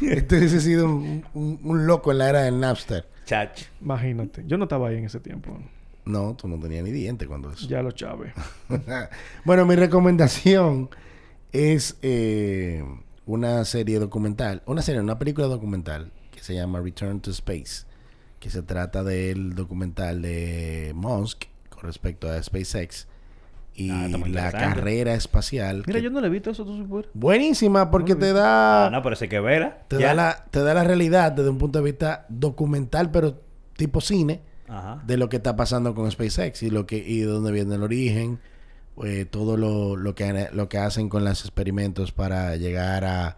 Este 0.00 0.38
hubiese 0.38 0.60
sido 0.60 0.86
un, 0.86 1.24
un- 1.34 1.60
un 1.62 1.86
loco 1.86 2.10
en 2.12 2.18
la 2.18 2.28
era 2.30 2.42
del 2.42 2.58
Napster. 2.58 3.06
Chach. 3.24 3.62
Imagínate. 3.80 4.42
Yo 4.46 4.56
no 4.58 4.64
estaba 4.64 4.88
ahí 4.88 4.96
en 4.96 5.04
ese 5.04 5.20
tiempo. 5.20 5.58
No, 6.04 6.34
tú 6.34 6.48
no 6.48 6.58
tenías 6.58 6.82
ni 6.82 6.90
diente 6.90 7.26
cuando 7.26 7.50
eso. 7.52 7.68
Ya 7.68 7.82
lo 7.82 7.92
chave. 7.92 8.32
bueno, 9.44 9.64
mi 9.66 9.76
recomendación 9.76 10.90
es 11.52 11.96
eh, 12.02 12.82
una 13.26 13.64
serie 13.64 13.98
documental, 13.98 14.62
una 14.66 14.82
serie, 14.82 15.00
una 15.00 15.18
película 15.18 15.46
documental 15.46 16.10
que 16.30 16.40
se 16.42 16.54
llama 16.54 16.80
Return 16.80 17.20
to 17.20 17.30
Space, 17.30 17.86
que 18.40 18.50
se 18.50 18.62
trata 18.62 19.04
del 19.04 19.54
documental 19.54 20.22
de 20.22 20.92
Musk 20.94 21.44
con 21.68 21.82
respecto 21.84 22.28
a 22.28 22.42
SpaceX 22.42 23.06
y 23.74 23.90
Ah, 23.90 24.08
la 24.28 24.50
carrera 24.52 25.14
espacial. 25.14 25.84
Mira, 25.86 25.98
que- 26.00 26.04
yo 26.04 26.10
no 26.10 26.20
le 26.20 26.26
he 26.26 26.30
visto 26.30 26.50
eso, 26.50 26.64
tú 26.64 26.76
super. 26.76 27.08
Buenísima 27.14 27.90
porque 27.90 28.14
te 28.14 28.32
da 28.32 28.86
Ah, 28.86 28.90
no, 28.90 29.02
pero 29.02 29.16
que 29.16 29.40
verla. 29.40 29.78
te 29.88 29.98
Ya. 29.98 30.08
da 30.08 30.14
la 30.14 30.44
te 30.50 30.60
da 30.62 30.74
la 30.74 30.84
realidad 30.84 31.32
desde 31.32 31.48
un 31.48 31.58
punto 31.58 31.78
de 31.78 31.84
vista 31.84 32.26
documental, 32.28 33.10
pero 33.10 33.40
tipo 33.76 34.00
cine 34.02 34.42
Ajá. 34.68 35.02
de 35.06 35.16
lo 35.16 35.28
que 35.28 35.36
está 35.36 35.56
pasando 35.56 35.94
con 35.94 36.10
SpaceX 36.10 36.62
y 36.64 36.70
lo 36.70 36.86
que 36.86 36.98
y 36.98 37.20
de 37.20 37.26
dónde 37.26 37.50
viene 37.52 37.74
el 37.76 37.82
origen, 37.82 38.40
eh, 39.04 39.24
todo 39.24 39.56
lo, 39.56 39.96
lo 39.96 40.14
que 40.14 40.48
lo 40.52 40.68
que 40.68 40.78
hacen 40.78 41.08
con 41.08 41.24
los 41.24 41.40
experimentos 41.40 42.12
para 42.12 42.56
llegar 42.56 43.04
a, 43.04 43.36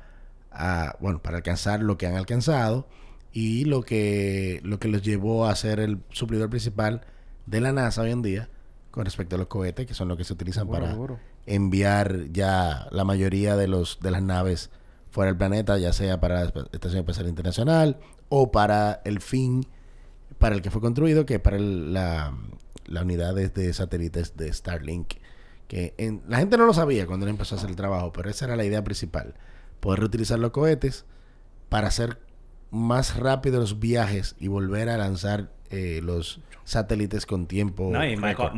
a 0.50 0.96
bueno 1.00 1.20
para 1.22 1.36
alcanzar 1.38 1.80
lo 1.80 1.96
que 1.96 2.06
han 2.06 2.16
alcanzado 2.16 2.86
y 3.32 3.64
lo 3.64 3.82
que 3.82 4.60
lo 4.64 4.78
que 4.78 4.88
los 4.88 5.02
llevó 5.02 5.46
a 5.46 5.54
ser 5.56 5.80
el 5.80 6.00
suplidor 6.10 6.50
principal 6.50 7.02
de 7.46 7.60
la 7.60 7.72
NASA 7.72 8.02
hoy 8.02 8.10
en 8.10 8.22
día 8.22 8.48
con 8.90 9.04
respecto 9.04 9.36
a 9.36 9.38
los 9.38 9.48
cohetes 9.48 9.86
que 9.86 9.94
son 9.94 10.08
los 10.08 10.16
que 10.16 10.24
se 10.24 10.32
utilizan 10.32 10.66
para 10.68 10.92
enviar 11.46 12.26
ya 12.32 12.86
la 12.90 13.04
mayoría 13.04 13.56
de 13.56 13.68
los 13.68 13.98
de 14.00 14.10
las 14.10 14.22
naves 14.22 14.70
fuera 15.10 15.30
del 15.30 15.38
planeta, 15.38 15.78
ya 15.78 15.92
sea 15.92 16.18
para 16.20 16.44
la 16.44 16.52
Estación 16.72 16.98
Espacial 17.00 17.28
Internacional 17.28 17.98
o 18.28 18.50
para 18.50 19.00
el 19.04 19.20
fin 19.20 19.64
para 20.38 20.56
el 20.56 20.62
que 20.62 20.70
fue 20.70 20.80
construido, 20.80 21.24
que 21.26 21.34
es 21.34 21.40
para 21.40 21.56
el- 21.56 21.92
la, 21.94 22.36
la 22.86 23.02
unidad 23.02 23.34
de, 23.34 23.48
de 23.48 23.72
satélites 23.72 24.36
de 24.36 24.52
Starlink. 24.52 25.14
Que 25.68 25.94
en- 25.98 26.22
la 26.28 26.38
gente 26.38 26.56
no 26.58 26.66
lo 26.66 26.74
sabía 26.74 27.06
cuando 27.06 27.26
él 27.26 27.30
empezó 27.30 27.54
a 27.54 27.58
hacer 27.58 27.70
el 27.70 27.76
trabajo, 27.76 28.12
pero 28.12 28.28
esa 28.30 28.44
era 28.44 28.56
la 28.56 28.64
idea 28.64 28.84
principal. 28.84 29.34
Poder 29.80 30.00
reutilizar 30.00 30.38
los 30.38 30.50
cohetes 30.50 31.04
para 31.68 31.88
hacer 31.88 32.18
más 32.70 33.16
rápido 33.16 33.60
los 33.60 33.78
viajes 33.80 34.36
y 34.38 34.48
volver 34.48 34.88
a 34.88 34.96
lanzar 34.98 35.50
eh, 35.70 36.00
los 36.02 36.40
satélites 36.64 37.26
con 37.26 37.46
tiempo. 37.46 37.90
No, 37.92 38.04
y 38.06 38.16
más, 38.16 38.32
económico. 38.32 38.54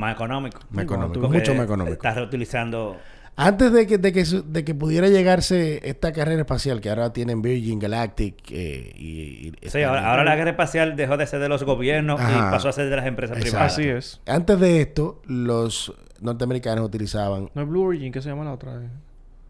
Más 0.71 0.85
económico, 0.85 1.21
Porque 1.21 1.39
mucho 1.39 1.55
más 1.55 1.65
económico. 1.65 1.95
Estás 1.95 2.15
reutilizando. 2.17 2.97
Antes 3.39 3.71
de 3.71 3.87
que, 3.87 3.99
de, 3.99 4.13
que, 4.15 4.25
de 4.25 4.65
que 4.65 4.75
pudiera 4.75 5.09
llegarse 5.09 5.81
esta 5.89 6.11
carrera 6.13 6.41
espacial 6.41 6.81
que 6.81 6.89
ahora 6.89 7.13
tienen 7.13 7.43
Virgin 7.43 7.79
Galactic 7.79 8.37
eh, 8.51 8.93
y, 8.97 9.49
y- 9.63 9.69
Sí, 9.69 9.83
ahora, 9.83 10.11
ahora 10.11 10.25
la 10.25 10.37
guerra 10.37 10.51
espacial 10.51 10.97
dejó 10.97 11.19
de 11.19 11.27
ser 11.27 11.41
de 11.41 11.49
los 11.51 11.63
gobiernos 11.63 12.19
Ajá. 12.19 12.33
y 12.49 12.51
pasó 12.51 12.71
a 12.71 12.73
ser 12.73 12.89
de 12.89 12.97
las 12.97 13.05
empresas 13.07 13.37
Exacto. 13.37 13.53
privadas. 13.53 13.73
Así 13.75 13.89
es. 13.89 14.21
Antes 14.27 14.59
de 14.59 14.81
esto, 14.81 15.21
los 15.27 15.93
norteamericanos 16.21 16.87
utilizaban 16.87 17.51
No 17.55 17.63
es 17.63 17.69
Blue 17.69 17.83
Origin, 17.83 18.11
¿qué 18.11 18.23
se 18.23 18.31
llama 18.31 18.45
la 18.45 18.53
otra? 18.55 18.81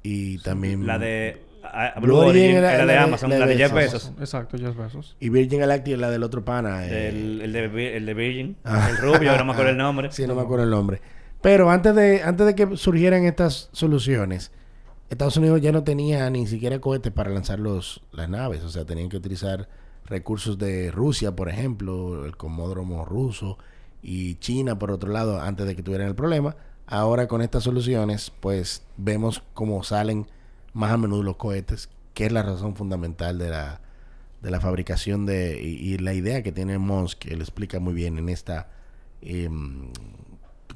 y 0.03 0.39
también 0.39 0.84
La 0.87 0.99
de 0.99 1.43
ah, 1.64 1.95
Blue 2.01 2.07
Blue 2.14 2.16
Origin 2.26 2.43
Origin 2.43 2.57
era 2.59 2.74
era, 2.74 2.84
la 2.87 2.93
de 2.93 2.99
de- 2.99 3.05
Amazon, 3.05 3.30
la 3.30 3.39
la 3.39 3.47
de 3.47 3.53
de 3.53 3.59
Jeff 3.59 3.72
Bezos. 3.72 3.93
Bezos. 3.93 4.12
Exacto, 4.20 4.59
Jeff 4.59 4.76
Bezos. 4.76 5.16
y 5.20 5.28
Virgin 5.28 5.61
Galactic 5.61 5.97
la 5.97 6.11
del 6.11 6.24
otro 6.24 6.45
pana. 6.45 6.87
eh, 6.87 7.09
El, 7.11 7.41
el 7.41 7.53
de, 7.53 7.97
el 7.97 8.05
de 8.07 8.14
Virgin. 8.14 8.57
Ah. 8.64 8.89
El 8.91 8.97
rubio, 8.97 9.37
no 9.37 9.45
me 9.45 9.53
acuerdo 9.53 9.70
el 9.70 9.76
nombre. 9.78 10.11
Sí, 10.11 10.26
no 10.26 10.34
me 10.34 10.43
acuerdo 10.43 10.64
el 10.64 10.70
nombre. 10.70 11.01
Pero 11.47 11.70
antes 11.70 11.94
de, 11.94 12.24
antes 12.24 12.44
de 12.44 12.57
que 12.57 12.76
surgieran 12.76 13.24
estas 13.24 13.68
soluciones, 13.70 14.51
Estados 15.11 15.36
Unidos 15.36 15.61
ya 15.61 15.70
no 15.70 15.84
tenía 15.84 16.28
ni 16.28 16.44
siquiera 16.49 16.80
cohetes 16.80 17.12
para 17.12 17.30
lanzar 17.30 17.61
los, 17.61 18.03
las 18.11 18.28
naves. 18.28 18.64
O 18.64 18.68
sea, 18.68 18.84
tenían 18.84 19.09
que 19.09 19.16
utilizar 19.16 19.68
recursos 20.07 20.59
de 20.59 20.90
Rusia, 20.90 21.36
por 21.36 21.49
ejemplo, 21.49 22.24
el 22.24 22.36
comódromo 22.36 23.05
ruso 23.05 23.59
y 24.03 24.34
China, 24.40 24.80
por 24.80 24.90
otro 24.90 25.12
lado, 25.12 25.40
antes 25.40 25.68
de 25.68 25.76
que 25.76 25.84
tuvieran 25.84 26.09
el 26.09 26.16
problema. 26.16 26.57
Ahora 26.84 27.28
con 27.28 27.42
estas 27.42 27.62
soluciones, 27.62 28.32
pues 28.40 28.82
vemos 28.97 29.44
cómo 29.55 29.84
salen 29.84 30.26
más 30.72 30.90
a 30.90 30.97
menudo 30.97 31.22
los 31.22 31.36
cohetes, 31.36 31.90
que 32.12 32.26
es 32.26 32.32
la 32.32 32.42
razón 32.42 32.74
fundamental 32.74 33.38
de 33.38 33.51
la, 33.51 33.80
de 34.42 34.51
la 34.51 34.59
fabricación 34.61 35.26
de 35.26 35.62
y, 35.62 35.97
la 35.99 36.12
idea 36.12 36.42
que 36.42 36.51
tiene 36.51 36.78
Musk, 36.78 37.20
que 37.20 37.34
él 37.34 37.40
explica 37.40 37.78
muy 37.78 37.94
bien 37.94 38.18
en 38.18 38.30
esta, 38.30 38.68
em, 39.22 39.92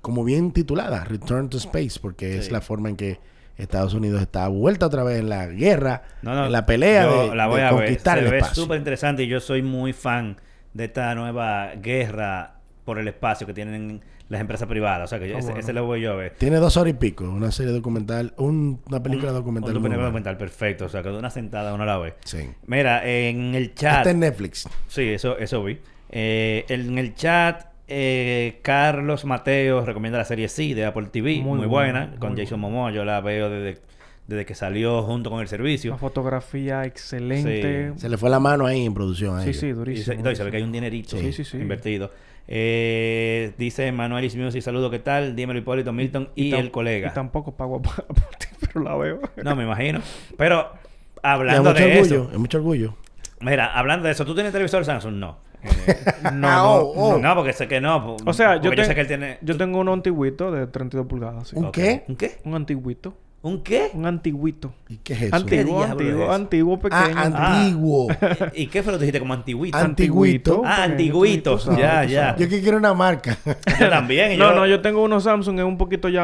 como 0.00 0.24
bien 0.24 0.52
titulada, 0.52 1.04
Return 1.04 1.48
to 1.50 1.58
Space, 1.58 1.98
porque 2.00 2.38
es 2.38 2.50
la 2.50 2.60
forma 2.60 2.88
en 2.88 2.96
que 2.96 3.18
Estados 3.56 3.92
Unidos 3.94 4.22
está 4.22 4.48
vuelta 4.48 4.86
otra 4.86 5.02
vez 5.04 5.18
en 5.20 5.28
la 5.28 5.46
guerra, 5.46 6.02
No, 6.22 6.34
no, 6.34 6.46
en 6.46 6.52
la 6.52 6.64
pelea 6.64 7.06
de, 7.06 7.34
la 7.34 7.46
voy 7.46 7.60
de 7.60 7.66
a 7.66 7.72
ver. 7.72 7.84
conquistar 7.84 8.18
Se 8.18 8.24
el 8.24 8.30
ve 8.30 8.38
espacio. 8.38 8.62
súper 8.62 8.78
interesante 8.78 9.22
y 9.24 9.28
yo 9.28 9.38
soy 9.40 9.62
muy 9.62 9.92
fan 9.92 10.36
de 10.72 10.84
esta 10.86 11.14
nueva 11.14 11.72
guerra 11.76 12.54
por 12.84 12.98
el 12.98 13.06
espacio 13.08 13.46
que 13.46 13.52
tienen 13.52 14.00
las 14.30 14.40
empresas 14.40 14.66
privadas. 14.68 15.04
O 15.04 15.08
sea, 15.08 15.18
que 15.18 15.28
yo- 15.28 15.36
ese, 15.36 15.48
bueno. 15.48 15.60
ese 15.60 15.72
lo 15.74 15.84
voy 15.84 16.00
yo 16.00 16.12
a 16.12 16.16
ver. 16.16 16.34
Tiene 16.38 16.56
dos 16.56 16.76
horas 16.78 16.92
y 16.92 16.96
pico, 16.96 17.24
una 17.24 17.50
serie 17.50 17.72
documental, 17.72 18.32
un- 18.38 18.80
una 18.88 19.02
película 19.02 19.32
Un- 19.32 19.36
documental. 19.38 19.76
Un 19.76 19.82
muy 19.82 19.88
buena. 19.90 20.04
documental 20.04 20.36
perfecto. 20.38 20.86
O 20.86 20.88
sea, 20.88 21.02
que 21.02 21.10
de 21.10 21.18
una 21.18 21.28
sentada 21.30 21.74
uno 21.74 21.84
la 21.84 21.98
ve. 21.98 22.14
Sí. 22.24 22.48
Mira, 22.66 23.04
en 23.06 23.54
el 23.54 23.74
chat... 23.74 23.98
Está 23.98 24.10
en 24.10 24.20
Netflix. 24.20 24.66
Sí, 24.88 25.02
eso, 25.08 25.36
eso 25.36 25.62
vi. 25.62 25.80
Eh, 26.08 26.64
en 26.68 26.96
el 26.98 27.14
chat, 27.14 27.66
eh, 27.90 28.60
Carlos 28.62 29.24
Mateo 29.24 29.84
recomienda 29.84 30.18
la 30.18 30.24
serie 30.24 30.48
Sí 30.48 30.72
de 30.74 30.84
Apple 30.86 31.08
TV, 31.12 31.40
muy, 31.42 31.58
Muy 31.58 31.66
buena, 31.66 32.06
buena, 32.06 32.18
con 32.18 32.32
muy 32.32 32.40
Jason 32.42 32.60
Momoa. 32.60 32.92
Yo 32.92 33.04
la 33.04 33.20
veo 33.20 33.50
desde, 33.50 33.80
desde 34.26 34.46
que 34.46 34.54
salió 34.54 35.02
junto 35.02 35.28
con 35.30 35.40
el 35.40 35.48
servicio. 35.48 35.90
Una 35.90 35.98
fotografía 35.98 36.84
excelente. 36.84 37.92
Se 37.96 38.08
le 38.08 38.16
fue 38.16 38.30
la 38.30 38.40
mano 38.40 38.64
ahí 38.66 38.86
en 38.86 38.94
producción. 38.94 39.36
a 39.38 39.42
Sí, 39.42 39.50
ellos. 39.50 39.60
sí, 39.60 39.66
Y 39.66 39.72
durísimo. 39.72 40.22
no, 40.22 40.30
y 40.30 40.36
se 40.36 40.44
ve 40.44 40.50
que 40.50 40.56
hay 40.58 40.62
un 40.62 40.72
dinerito 40.72 41.16
Sí, 41.18 41.32
sí, 41.32 41.44
sí. 41.44 41.56
invertido. 41.58 42.10
Eh, 42.52 43.52
dice 43.58 43.92
Manuel 43.92 44.24
Is 44.24 44.34
Music, 44.36 44.62
saludo, 44.62 44.90
¿qué 44.90 44.98
tal? 44.98 45.36
Dímelo 45.36 45.58
Hipólito 45.60 45.92
Milton 45.92 46.30
y, 46.34 46.52
el 46.52 46.70
colega. 46.70 47.08
Y 47.10 47.14
tampoco 47.14 47.56
pago 47.56 47.80
por 47.82 48.04
por 48.06 48.34
ti, 48.38 48.46
pero 48.60 48.82
la 48.84 48.96
veo. 48.96 49.20
No, 49.44 49.54
me 49.54 49.64
imagino. 49.64 50.00
Pero, 50.36 50.72
es 50.72 51.20
hablando 51.22 51.70
mucho 51.70 51.74
de 51.84 51.92
orgullo, 51.98 52.22
eso. 52.22 52.30
es 52.32 52.38
mucho 52.38 52.58
orgullo. 52.58 52.94
Mira, 53.40 53.66
hablando 53.72 54.06
de 54.06 54.12
eso, 54.12 54.24
¿tú 54.26 54.34
tienes 54.34 54.52
televisor 54.52 54.84
Samsung? 54.84 55.14
No. 55.14 55.38
Eh, 55.62 55.96
No, 56.22 56.48
Ah, 56.48 56.56
no. 56.56 56.74
oh, 56.74 56.92
oh. 57.14 57.18
No, 57.18 57.34
porque 57.34 57.52
sé 57.52 57.66
que 57.68 57.80
no. 57.80 58.16
O 58.24 58.32
sea, 58.32 58.60
yo, 58.60 58.72
yo 58.72 58.84
sé 58.84 58.94
que 58.94 59.00
él 59.02 59.06
tiene... 59.06 59.38
yo 59.42 59.56
tengo 59.56 59.78
un 59.80 59.88
antiguito 59.88 60.50
de 60.50 60.66
32 60.66 61.06
pulgadas. 61.06 61.48
sí. 61.48 61.56
¿Un 61.56 61.70
qué? 61.72 62.04
¿Un 62.08 62.16
qué? 62.16 62.38
Un 62.44 62.54
antiguito. 62.54 63.14
¿Un 63.42 63.62
qué? 63.62 63.90
Un 63.94 64.04
antiguito. 64.04 64.74
¿Y 64.86 64.98
qué 64.98 65.14
es 65.14 65.22
eso? 65.22 65.36
Antiguo, 65.36 65.82
es 65.82 65.90
antiguo, 65.90 66.22
eso? 66.24 66.32
antiguo, 66.32 66.78
pequeño. 66.78 67.00
Ah, 67.16 67.22
antiguo. 67.62 68.08
¿Y 68.54 68.66
qué 68.66 68.82
fue 68.82 68.92
lo 68.92 68.98
que 68.98 69.04
dijiste 69.06 69.18
como 69.18 69.32
antiguito? 69.32 69.78
An- 69.78 69.84
antiguito. 69.86 70.62
Ah, 70.62 70.82
antiguito. 70.84 71.58
Ya, 71.74 72.04
ya. 72.04 72.36
Yo 72.36 72.50
que 72.50 72.60
quiero 72.60 72.76
una 72.76 72.92
marca. 72.92 73.38
Yo 73.80 73.88
también. 73.88 74.38
No, 74.38 74.52
no, 74.54 74.66
yo 74.66 74.82
tengo 74.82 75.02
unos 75.02 75.24
Samsung, 75.24 75.58
es 75.58 75.64
un 75.64 75.78
poquito 75.78 76.10
ya. 76.10 76.22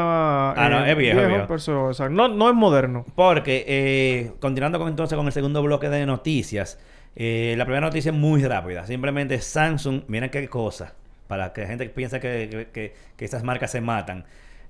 Ah, 0.51 0.69
no, 0.71 0.85
es 0.85 0.95
viejo, 0.95 1.19
viejo. 1.27 1.45
pero 1.49 1.55
eso- 1.57 1.85
o 1.85 1.95
sea, 1.95 2.11
no, 2.11 2.29
no 2.29 2.51
es 2.51 2.55
moderno. 2.55 3.07
Porque, 3.15 3.65
eh, 3.67 4.33
continuando 4.39 4.79
con, 4.79 4.89
entonces 4.89 5.17
con 5.17 5.25
el 5.27 5.33
segundo 5.33 5.63
bloque 5.63 5.89
de 5.89 6.05
noticias, 6.05 6.79
eh, 7.17 7.55
la 7.57 7.65
primera 7.65 7.87
noticia 7.87 8.11
es 8.11 8.17
muy 8.17 8.43
rápida. 8.45 8.87
Simplemente 8.87 9.41
Samsung, 9.41 10.03
miren 10.09 10.31
qué 10.31 10.49
cosa, 10.49 10.95
para 11.27 11.53
que 11.53 11.63
la 11.63 11.67
gente 11.69 11.89
piensa 11.89 12.21
que, 12.21 12.49
que, 12.51 12.67
que- 12.69 12.95
que 13.17 13.25
estas 13.25 13.43
marcas 13.43 13.71
se 13.71 13.81
matan. 13.81 14.25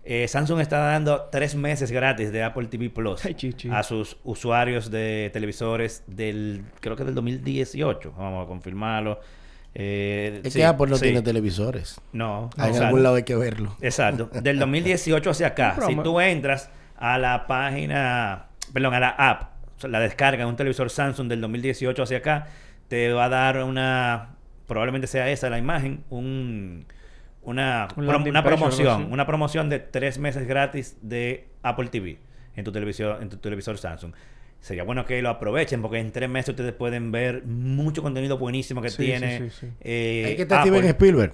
Eh, 0.09 0.29
Samsung 0.29 0.61
está 0.61 0.79
dando 0.79 1.23
tres 1.33 1.57
meses 1.57 1.91
gratis 1.91 2.31
de 2.31 2.45
Apple 2.45 2.67
TV 2.69 2.91
Plus 2.91 3.25
Ay, 3.25 3.37
a 3.73 3.83
sus 3.83 4.19
usuarios 4.23 4.89
de 4.93 5.31
televisores 5.33 6.05
del, 6.07 6.63
creo 6.81 6.95
que 6.95 7.03
del 7.05 7.15
2018. 7.17 8.15
Vamos 8.17 8.45
a 8.45 8.49
confirmarlo. 8.49 9.19
Eh, 9.75 10.41
Es 10.45 10.53
sí, 10.53 10.61
que 10.61 10.65
Apple 10.65 10.87
no 10.87 10.97
sí. 10.97 11.03
tiene 11.03 11.23
televisores. 11.23 12.01
No, 12.13 12.51
en 12.57 12.65
exacto. 12.67 12.85
algún 12.87 13.03
lado 13.03 13.17
hay 13.17 13.25
que 13.25 13.35
verlo. 13.35 13.77
Exacto. 13.81 14.31
Del 14.41 14.59
2018 14.61 15.29
hacia 15.31 15.49
acá. 15.49 15.77
Si 15.87 15.97
tú 15.97 16.21
entras 16.21 16.71
a 16.97 17.19
la 17.19 17.47
página, 17.49 18.47
perdón, 18.73 18.95
a 18.95 19.01
la 19.01 19.09
app, 19.11 19.56
la 19.83 20.01
descarga 20.01 20.45
de 20.45 20.51
un 20.51 20.57
televisor 20.57 20.91
Samsung 20.91 21.29
del 21.29 21.41
2018 21.41 22.03
hacia 22.03 22.19
acá, 22.19 22.47
te 22.89 23.13
va 23.13 23.27
a 23.27 23.29
dar 23.29 23.63
una, 23.65 24.37
probablemente 24.67 25.07
sea 25.07 25.31
esa 25.31 25.51
la 25.51 25.59
imagen, 25.59 26.05
un, 26.11 26.87
una, 27.43 27.89
Un 27.97 28.05
pro- 28.05 28.13
landing 28.15 28.31
una 28.31 28.43
promoción, 28.45 29.13
una 29.13 29.27
promoción 29.27 29.69
de 29.69 29.79
tres 29.81 30.19
meses 30.19 30.47
gratis 30.47 30.97
de 31.03 31.49
Apple 31.63 31.89
TV 31.89 32.19
en 32.57 32.65
tu 32.65 32.73
televisor, 32.73 33.23
en 33.23 33.29
tu 33.29 33.37
televisor 33.37 33.77
Samsung. 33.79 34.13
Sería 34.61 34.83
bueno 34.85 35.05
que 35.05 35.21
lo 35.23 35.29
aprovechen 35.29 35.83
porque 35.83 35.99
en 35.99 36.11
tres 36.11 36.29
meses 36.29 36.49
ustedes 36.49 36.73
pueden 36.73 37.13
ver 37.13 37.45
mucho 37.45 38.03
contenido 38.03 38.39
buenísimo 38.39 38.81
que 38.83 38.89
Sí, 38.91 39.05
tiene. 39.05 39.39
sí, 39.39 39.51
sí. 39.61 39.67
eh, 39.83 40.25
Hay 40.29 40.37
que. 40.37 40.45
Steven 40.45 40.85
Spielberg. 40.87 41.33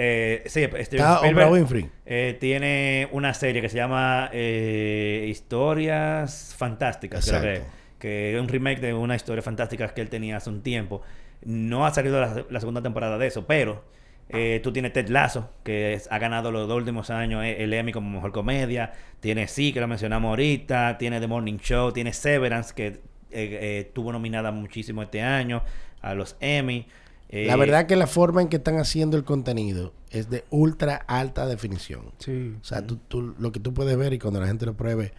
Eh, 0.00 0.42
sí, 0.46 0.62
Steven 0.62 0.80
Está 0.80 1.14
Spielberg, 1.16 1.48
Oprah 1.48 1.50
Winfrey. 1.58 1.90
eh, 2.06 2.36
tiene 2.38 3.08
una 3.10 3.34
serie 3.34 3.60
que 3.60 3.68
se 3.68 3.76
llama 3.76 4.30
eh, 4.32 5.26
Historias 5.28 6.54
Fantásticas, 6.56 7.28
creo 7.28 7.62
que, 7.98 8.34
es 8.36 8.40
un 8.40 8.46
remake 8.48 8.80
de 8.80 8.94
una 8.94 9.16
historia 9.16 9.42
fantástica 9.42 9.88
que 9.92 10.00
él 10.00 10.08
tenía 10.08 10.36
hace 10.36 10.50
un 10.50 10.62
tiempo. 10.62 11.02
No 11.44 11.84
ha 11.84 11.92
salido 11.92 12.20
la, 12.20 12.44
la 12.48 12.60
segunda 12.60 12.80
temporada 12.80 13.18
de 13.18 13.26
eso, 13.26 13.44
pero 13.46 13.84
eh, 14.28 14.60
tú 14.62 14.72
tienes 14.72 14.92
Ted 14.92 15.08
Lasso, 15.08 15.50
que 15.64 15.94
es- 15.94 16.06
ha 16.12 16.18
ganado 16.18 16.52
los 16.52 16.68
dos 16.68 16.76
últimos 16.76 17.10
años 17.10 17.42
eh, 17.44 17.64
el 17.64 17.72
Emmy 17.74 17.90
como 17.92 18.08
mejor 18.10 18.30
comedia. 18.30 18.92
Tiene 19.18 19.48
Sí, 19.48 19.72
que 19.72 19.80
lo 19.80 19.88
mencionamos 19.88 20.28
ahorita. 20.28 20.96
Tiene 20.98 21.18
The 21.18 21.26
Morning 21.26 21.56
Show. 21.58 21.90
Tiene 21.92 22.12
Severance, 22.12 22.72
que 22.74 23.00
estuvo 23.32 24.12
nominada 24.12 24.52
muchísimo 24.52 25.02
este 25.02 25.22
año 25.22 25.62
a 26.02 26.14
los 26.14 26.36
Emmy. 26.40 26.86
Eh, 27.30 27.46
La 27.46 27.56
verdad 27.56 27.86
que 27.86 27.96
la 27.96 28.06
forma 28.06 28.40
en 28.42 28.48
que 28.48 28.56
están 28.56 28.78
haciendo 28.78 29.16
el 29.16 29.24
contenido 29.24 29.92
es 30.10 30.30
de 30.30 30.44
ultra 30.50 30.96
alta 31.06 31.46
definición. 31.46 32.12
Sí. 32.18 32.54
O 32.60 32.64
sea, 32.64 32.86
tú, 32.86 32.96
tú- 33.08 33.34
lo 33.38 33.52
que 33.52 33.60
tú 33.60 33.74
puedes 33.74 33.96
ver 33.98 34.12
y 34.14 34.18
cuando 34.18 34.40
la 34.40 34.46
gente 34.46 34.64
lo 34.66 34.74
pruebe, 34.74 35.12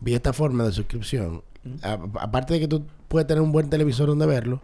vi 0.00 0.14
esta 0.14 0.32
forma 0.32 0.64
de 0.64 0.72
suscripción. 0.72 1.42
A- 1.82 1.98
aparte 2.20 2.54
de 2.54 2.60
que 2.60 2.68
tú 2.68 2.84
puedes 3.08 3.26
tener 3.26 3.42
un 3.42 3.52
buen 3.52 3.70
televisor 3.70 4.08
donde 4.08 4.26
verlo, 4.26 4.60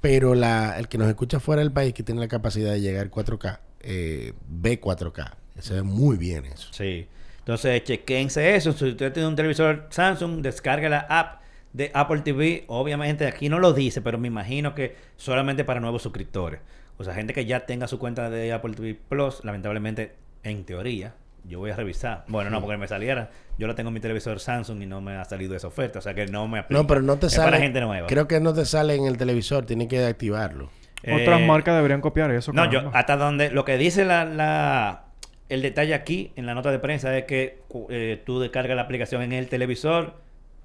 pero 0.00 0.34
la, 0.34 0.78
el 0.78 0.88
que 0.88 0.98
nos 0.98 1.08
escucha 1.08 1.40
fuera 1.40 1.60
del 1.62 1.72
país, 1.72 1.94
que 1.94 2.02
tiene 2.02 2.20
la 2.20 2.28
capacidad 2.28 2.72
de 2.72 2.80
llegar 2.80 3.10
4K, 3.10 3.60
eh, 3.80 4.32
ve 4.48 4.80
4K. 4.80 5.32
Se 5.60 5.74
ve 5.74 5.82
muy 5.82 6.16
bien 6.16 6.44
eso. 6.46 6.68
Sí. 6.72 7.06
Entonces, 7.40 7.82
chequense 7.84 8.54
eso. 8.56 8.72
Si 8.72 8.84
usted 8.90 9.12
tiene 9.12 9.28
un 9.28 9.34
televisor 9.36 9.86
Samsung, 9.90 10.40
descargue 10.42 10.88
la 10.88 11.00
app 11.08 11.37
de 11.72 11.90
Apple 11.94 12.20
TV. 12.20 12.64
Obviamente, 12.68 13.26
aquí 13.26 13.48
no 13.48 13.58
lo 13.58 13.72
dice, 13.72 14.00
pero 14.02 14.18
me 14.18 14.28
imagino 14.28 14.74
que 14.74 14.96
solamente 15.16 15.64
para 15.64 15.80
nuevos 15.80 16.02
suscriptores. 16.02 16.60
O 16.96 17.04
sea, 17.04 17.14
gente 17.14 17.32
que 17.32 17.44
ya 17.46 17.60
tenga 17.66 17.86
su 17.86 17.98
cuenta 17.98 18.28
de 18.30 18.52
Apple 18.52 18.74
TV 18.74 18.98
Plus, 19.08 19.44
lamentablemente, 19.44 20.12
en 20.42 20.64
teoría, 20.64 21.14
yo 21.44 21.60
voy 21.60 21.70
a 21.70 21.76
revisar. 21.76 22.24
Bueno, 22.28 22.50
no, 22.50 22.60
porque 22.60 22.76
me 22.76 22.88
saliera. 22.88 23.30
Yo 23.58 23.66
lo 23.66 23.74
tengo 23.74 23.88
en 23.88 23.94
mi 23.94 24.00
televisor 24.00 24.40
Samsung 24.40 24.82
y 24.82 24.86
no 24.86 25.00
me 25.00 25.12
ha 25.16 25.24
salido 25.24 25.54
esa 25.54 25.68
oferta. 25.68 26.00
O 26.00 26.02
sea, 26.02 26.14
que 26.14 26.26
no 26.26 26.46
me 26.48 26.58
aplica. 26.58 26.80
No, 26.80 26.86
pero 26.86 27.02
no 27.02 27.16
te 27.18 27.26
es 27.26 27.32
sale. 27.34 27.46
para 27.52 27.58
gente 27.62 27.80
nueva. 27.80 28.06
Creo 28.08 28.26
que 28.28 28.40
no 28.40 28.52
te 28.52 28.64
sale 28.64 28.94
en 28.96 29.04
el 29.06 29.16
televisor, 29.16 29.64
tienes 29.64 29.88
que 29.88 30.04
activarlo. 30.04 30.70
Otras 31.04 31.40
Eh, 31.40 31.46
marcas 31.46 31.76
deberían 31.76 32.00
copiar 32.00 32.30
eso. 32.32 32.52
No, 32.52 32.68
yo, 32.70 32.90
hasta 32.92 33.16
donde 33.16 33.50
lo 33.50 33.64
que 33.64 33.78
dice 33.78 34.04
la, 34.04 34.24
la- 34.24 35.04
el 35.48 35.62
detalle 35.62 35.94
aquí 35.94 36.32
en 36.36 36.44
la 36.46 36.54
nota 36.54 36.70
de 36.72 36.78
prensa 36.80 37.16
es 37.16 37.24
que 37.24 37.60
eh, 37.88 38.20
tú 38.26 38.40
descargas 38.40 38.74
la 38.76 38.82
aplicación 38.82 39.22
en 39.22 39.32
el 39.32 39.48
televisor 39.48 40.14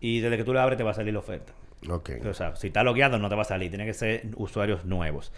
y 0.03 0.19
desde 0.19 0.35
que 0.37 0.43
tú 0.43 0.53
la 0.53 0.63
abres 0.63 0.77
te 0.77 0.83
va 0.83 0.91
a 0.91 0.93
salir 0.93 1.13
la 1.13 1.19
oferta. 1.21 1.53
Ok. 1.89 2.11
O 2.29 2.33
sea, 2.33 2.55
si 2.57 2.67
está 2.67 2.83
logueado 2.83 3.17
no 3.19 3.29
te 3.29 3.35
va 3.35 3.41
a 3.43 3.45
salir, 3.45 3.69
tiene 3.69 3.85
que 3.85 3.93
ser 3.93 4.25
usuarios 4.35 4.83
nuevos. 4.85 5.31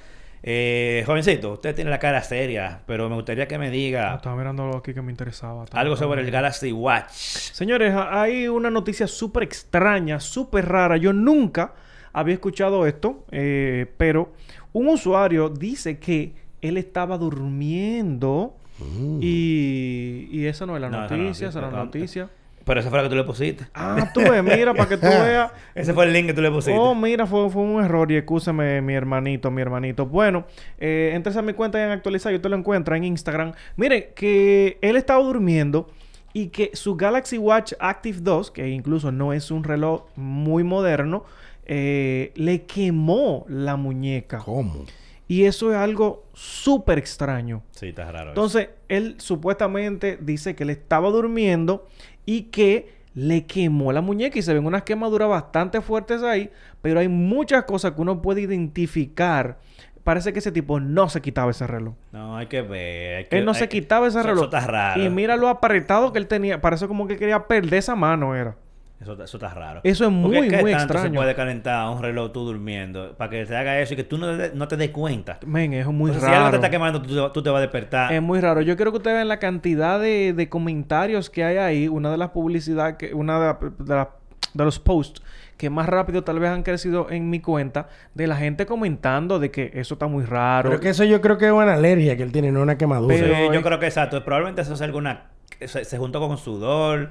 Eh, 0.48 1.04
jovencito, 1.06 1.54
usted 1.54 1.74
tiene 1.74 1.90
la 1.90 1.98
cara 2.00 2.22
seria, 2.22 2.82
pero 2.86 3.10
me 3.10 3.16
gustaría 3.16 3.48
que 3.48 3.58
me 3.58 3.68
Ah, 3.68 3.72
diga 3.72 4.16
Estaba 4.16 4.36
mirando 4.36 4.64
algo 4.64 4.78
aquí 4.78 4.94
que 4.94 5.02
me 5.02 5.12
interesaba. 5.12 5.64
Estaba 5.64 5.82
algo 5.82 5.96
sobre 5.96 6.22
el. 6.22 6.30
Galaxy 6.32 6.72
Watch. 6.72 7.10
Señores, 7.12 7.94
ha- 7.94 8.22
hay 8.22 8.48
una 8.48 8.70
noticia 8.70 9.08
súper 9.08 9.44
extraña, 9.44 10.20
súper 10.20 10.68
rara. 10.68 10.98
Yo 10.98 11.14
nunca 11.14 11.74
había 12.14 12.34
escuchado 12.36 12.86
esto, 12.86 13.26
eh, 13.32 13.88
pero 13.98 14.34
un 14.74 14.88
usuario 14.88 15.50
dice 15.50 15.98
que 16.00 16.34
él 16.62 16.78
estaba 16.78 17.18
durmiendo 17.18 18.56
Mm. 18.78 19.20
y, 19.22 20.28
y 20.32 20.46
esa 20.48 20.66
no 20.66 20.76
es 20.76 20.82
la 20.82 20.90
No, 20.90 21.06
esa 21.06 21.16
no, 21.16 21.24
noticia, 21.24 21.48
esa 21.50 21.62
no 21.62 21.68
es 21.68 21.74
la 21.74 21.80
no. 21.80 21.86
noticia. 21.86 22.30
Pero 22.66 22.80
esa 22.80 22.90
fue 22.90 22.98
la 22.98 23.04
que 23.04 23.10
tú 23.10 23.16
le 23.16 23.24
pusiste. 23.24 23.68
Ah, 23.76 24.12
tú 24.14 24.22
ves, 24.22 24.44
mira, 24.44 24.74
para 24.74 24.90
que 24.90 24.98
tú 24.98 25.06
veas. 25.08 25.52
Ese 25.76 25.94
fue 25.94 26.06
el 26.06 26.14
link 26.14 26.26
que 26.28 26.34
tú 26.34 26.42
le 26.42 26.50
pusiste. 26.50 26.78
Oh, 26.78 26.96
mira, 26.96 27.28
fue, 27.28 27.50
fue 27.50 27.62
un 27.62 27.84
error 27.84 28.12
y 28.12 28.18
excúseme, 28.18 28.82
mi 28.82 28.96
hermanito, 28.96 29.52
mi 29.52 29.62
hermanito. 29.62 30.08
Bueno, 30.08 30.46
eh, 30.80 31.12
entres 31.14 31.38
a 31.38 31.44
mi 31.44 31.54
cuenta 31.54 31.84
en 31.84 31.92
actualizar 31.92 32.34
y 32.34 32.38
usted 32.38 32.50
lo 32.50 32.58
encuentra 32.58 32.98
en 32.98 33.04
Instagram. 33.04 33.54
Mire, 33.78 34.14
que 34.16 34.80
él 34.82 34.96
estaba 34.96 35.24
durmiendo 35.24 35.90
y 36.34 36.48
que 36.48 36.72
su 36.74 36.96
Galaxy 36.98 37.38
Watch 37.38 37.74
Active 37.80 38.18
2, 38.22 38.52
que 38.52 38.68
incluso 38.68 39.12
no 39.12 39.32
es 39.32 39.52
un 39.52 39.64
reloj 39.64 40.06
muy 40.16 40.64
moderno, 40.64 41.24
eh, 41.66 42.32
le 42.36 42.64
quemó 42.64 43.46
la 43.48 43.76
muñeca. 43.76 44.40
¿Cómo? 44.40 44.86
Y 45.28 45.46
eso 45.46 45.72
es 45.72 45.78
algo 45.78 46.26
súper 46.34 47.00
extraño. 47.00 47.64
Sí, 47.72 47.88
está 47.88 48.12
raro. 48.12 48.18
eso. 48.18 48.30
Entonces, 48.30 48.70
él 48.90 49.16
supuestamente 49.18 50.18
dice 50.22 50.56
que 50.56 50.64
él 50.64 50.70
estaba 50.70 51.10
durmiendo 51.10 51.88
y 52.26 52.44
que 52.44 52.94
le 53.14 53.46
quemó 53.46 53.92
la 53.94 54.02
muñeca 54.02 54.38
y 54.38 54.42
se 54.42 54.54
ven 54.54 54.66
unas 54.66 54.84
quemaduras 54.84 55.30
bastante 55.30 55.80
fuertes 55.82 56.22
ahí, 56.24 56.50
pero 56.82 57.00
hay 57.00 57.08
muchas 57.08 57.64
cosas 57.64 57.94
que 57.94 58.02
uno 58.02 58.22
puede 58.22 58.42
identificar. 58.42 59.58
Parece 60.04 60.34
que 60.34 60.40
ese 60.40 60.52
tipo 60.52 60.80
no 60.80 61.10
se 61.10 61.22
quitaba 61.22 61.50
ese 61.50 61.66
reloj. 61.66 61.96
No, 62.12 62.38
hay 62.38 62.46
que 62.48 62.62
ver. 62.62 63.16
hay 63.18 63.26
que- 63.26 63.38
Él 63.40 63.46
no 63.46 63.54
se 63.54 63.68
que- 63.70 63.80
quitaba 63.82 64.08
ese 64.08 64.20
eso- 64.20 64.28
reloj. 64.28 64.46
Eso 64.50 64.58
está 64.58 64.68
raro. 64.72 65.02
Y 65.04 65.10
mira 65.10 65.36
lo 65.36 65.48
apretado 65.50 66.14
que 66.14 66.20
él 66.20 66.28
tenía. 66.28 66.62
Parece 66.62 66.88
como 66.88 67.08
que 67.08 67.18
quería 67.18 67.48
perder 67.48 67.76
esa 67.76 67.96
mano, 67.96 68.36
era. 68.36 68.56
Eso, 69.02 69.22
eso 69.22 69.38
está 69.38 69.50
raro. 69.54 69.82
Eso 69.84 70.06
es 70.06 70.10
Porque 70.22 70.38
muy, 70.40 70.48
¿qué 70.48 70.62
muy 70.62 70.72
tanto 70.72 70.94
extraño. 70.94 71.10
se 71.14 71.16
puede 71.18 71.36
calentar 71.36 71.90
un 71.90 72.02
reloj 72.02 72.32
tú 72.32 72.46
durmiendo 72.46 73.14
para 73.18 73.30
que 73.30 73.46
te 73.46 73.56
haga 73.56 73.80
eso 73.82 73.94
y 73.94 73.98
que 73.98 74.06
tú 74.06 74.18
no 74.18 74.38
te, 74.38 74.52
no 74.56 74.68
te 74.70 74.78
des 74.78 74.90
cuenta? 74.92 75.38
Men, 75.46 75.74
es 75.74 75.86
muy 75.88 76.12
O 76.12 76.14
sea, 76.14 76.22
Si 76.22 76.26
algo 76.28 76.38
te 76.38 76.44
raro. 76.46 76.56
está 76.56 76.70
quemando, 76.70 77.02
tú, 77.02 77.14
te- 77.14 77.34
tú 77.34 77.44
te 77.44 77.50
vas 77.50 77.58
a 77.58 77.62
despertar. 77.62 78.14
Es 78.14 78.22
muy 78.22 78.40
raro. 78.40 78.62
Yo 78.62 78.76
quiero 78.78 78.92
que 78.92 78.98
ustedes 78.98 79.18
vean 79.18 79.28
la 79.28 79.38
cantidad 79.40 80.00
de, 80.00 80.32
de 80.34 80.48
comentarios 80.50 81.30
que 81.30 81.44
hay 81.44 81.58
ahí. 81.58 81.88
Una 81.90 82.10
de 82.10 82.18
las 82.18 82.30
publicidades, 82.30 82.96
que, 82.96 83.14
una 83.14 83.38
de, 83.40 83.46
la- 83.48 83.60
de 83.80 83.96
la- 83.96 84.10
de 84.54 84.64
los 84.64 84.80
posts 84.80 85.22
que 85.58 85.70
más 85.70 85.88
rápido 85.88 86.24
tal 86.24 86.40
vez 86.40 86.50
han 86.50 86.64
crecido 86.64 87.08
en 87.10 87.30
mi 87.30 87.40
cuenta, 87.42 87.88
de 88.14 88.28
la 88.28 88.36
gente 88.38 88.66
comentando 88.66 89.40
de 89.40 89.52
que 89.52 89.72
eso 89.74 89.96
está 89.96 90.08
muy 90.08 90.24
raro. 90.26 90.70
Pero 90.70 90.82
que 90.82 90.90
eso 90.90 91.04
yo 91.06 91.20
creo 91.22 91.38
que 91.38 91.46
es 91.48 91.52
una 91.52 91.74
alergia 91.74 92.16
que 92.18 92.24
él 92.24 92.32
tiene, 92.32 92.52
no 92.52 92.62
una 92.62 92.78
quemadura. 92.78 93.16
Sí, 93.16 93.24
yo 93.26 93.54
es- 93.54 93.62
creo 93.64 93.80
que 93.80 93.86
exacto. 93.88 94.24
Probablemente 94.24 94.62
eso 94.62 94.76
sea 94.78 94.86
alguna... 94.86 95.28
Se, 95.66 95.84
se 95.86 95.98
juntó 95.98 96.20
con 96.26 96.38
sudor. 96.38 97.10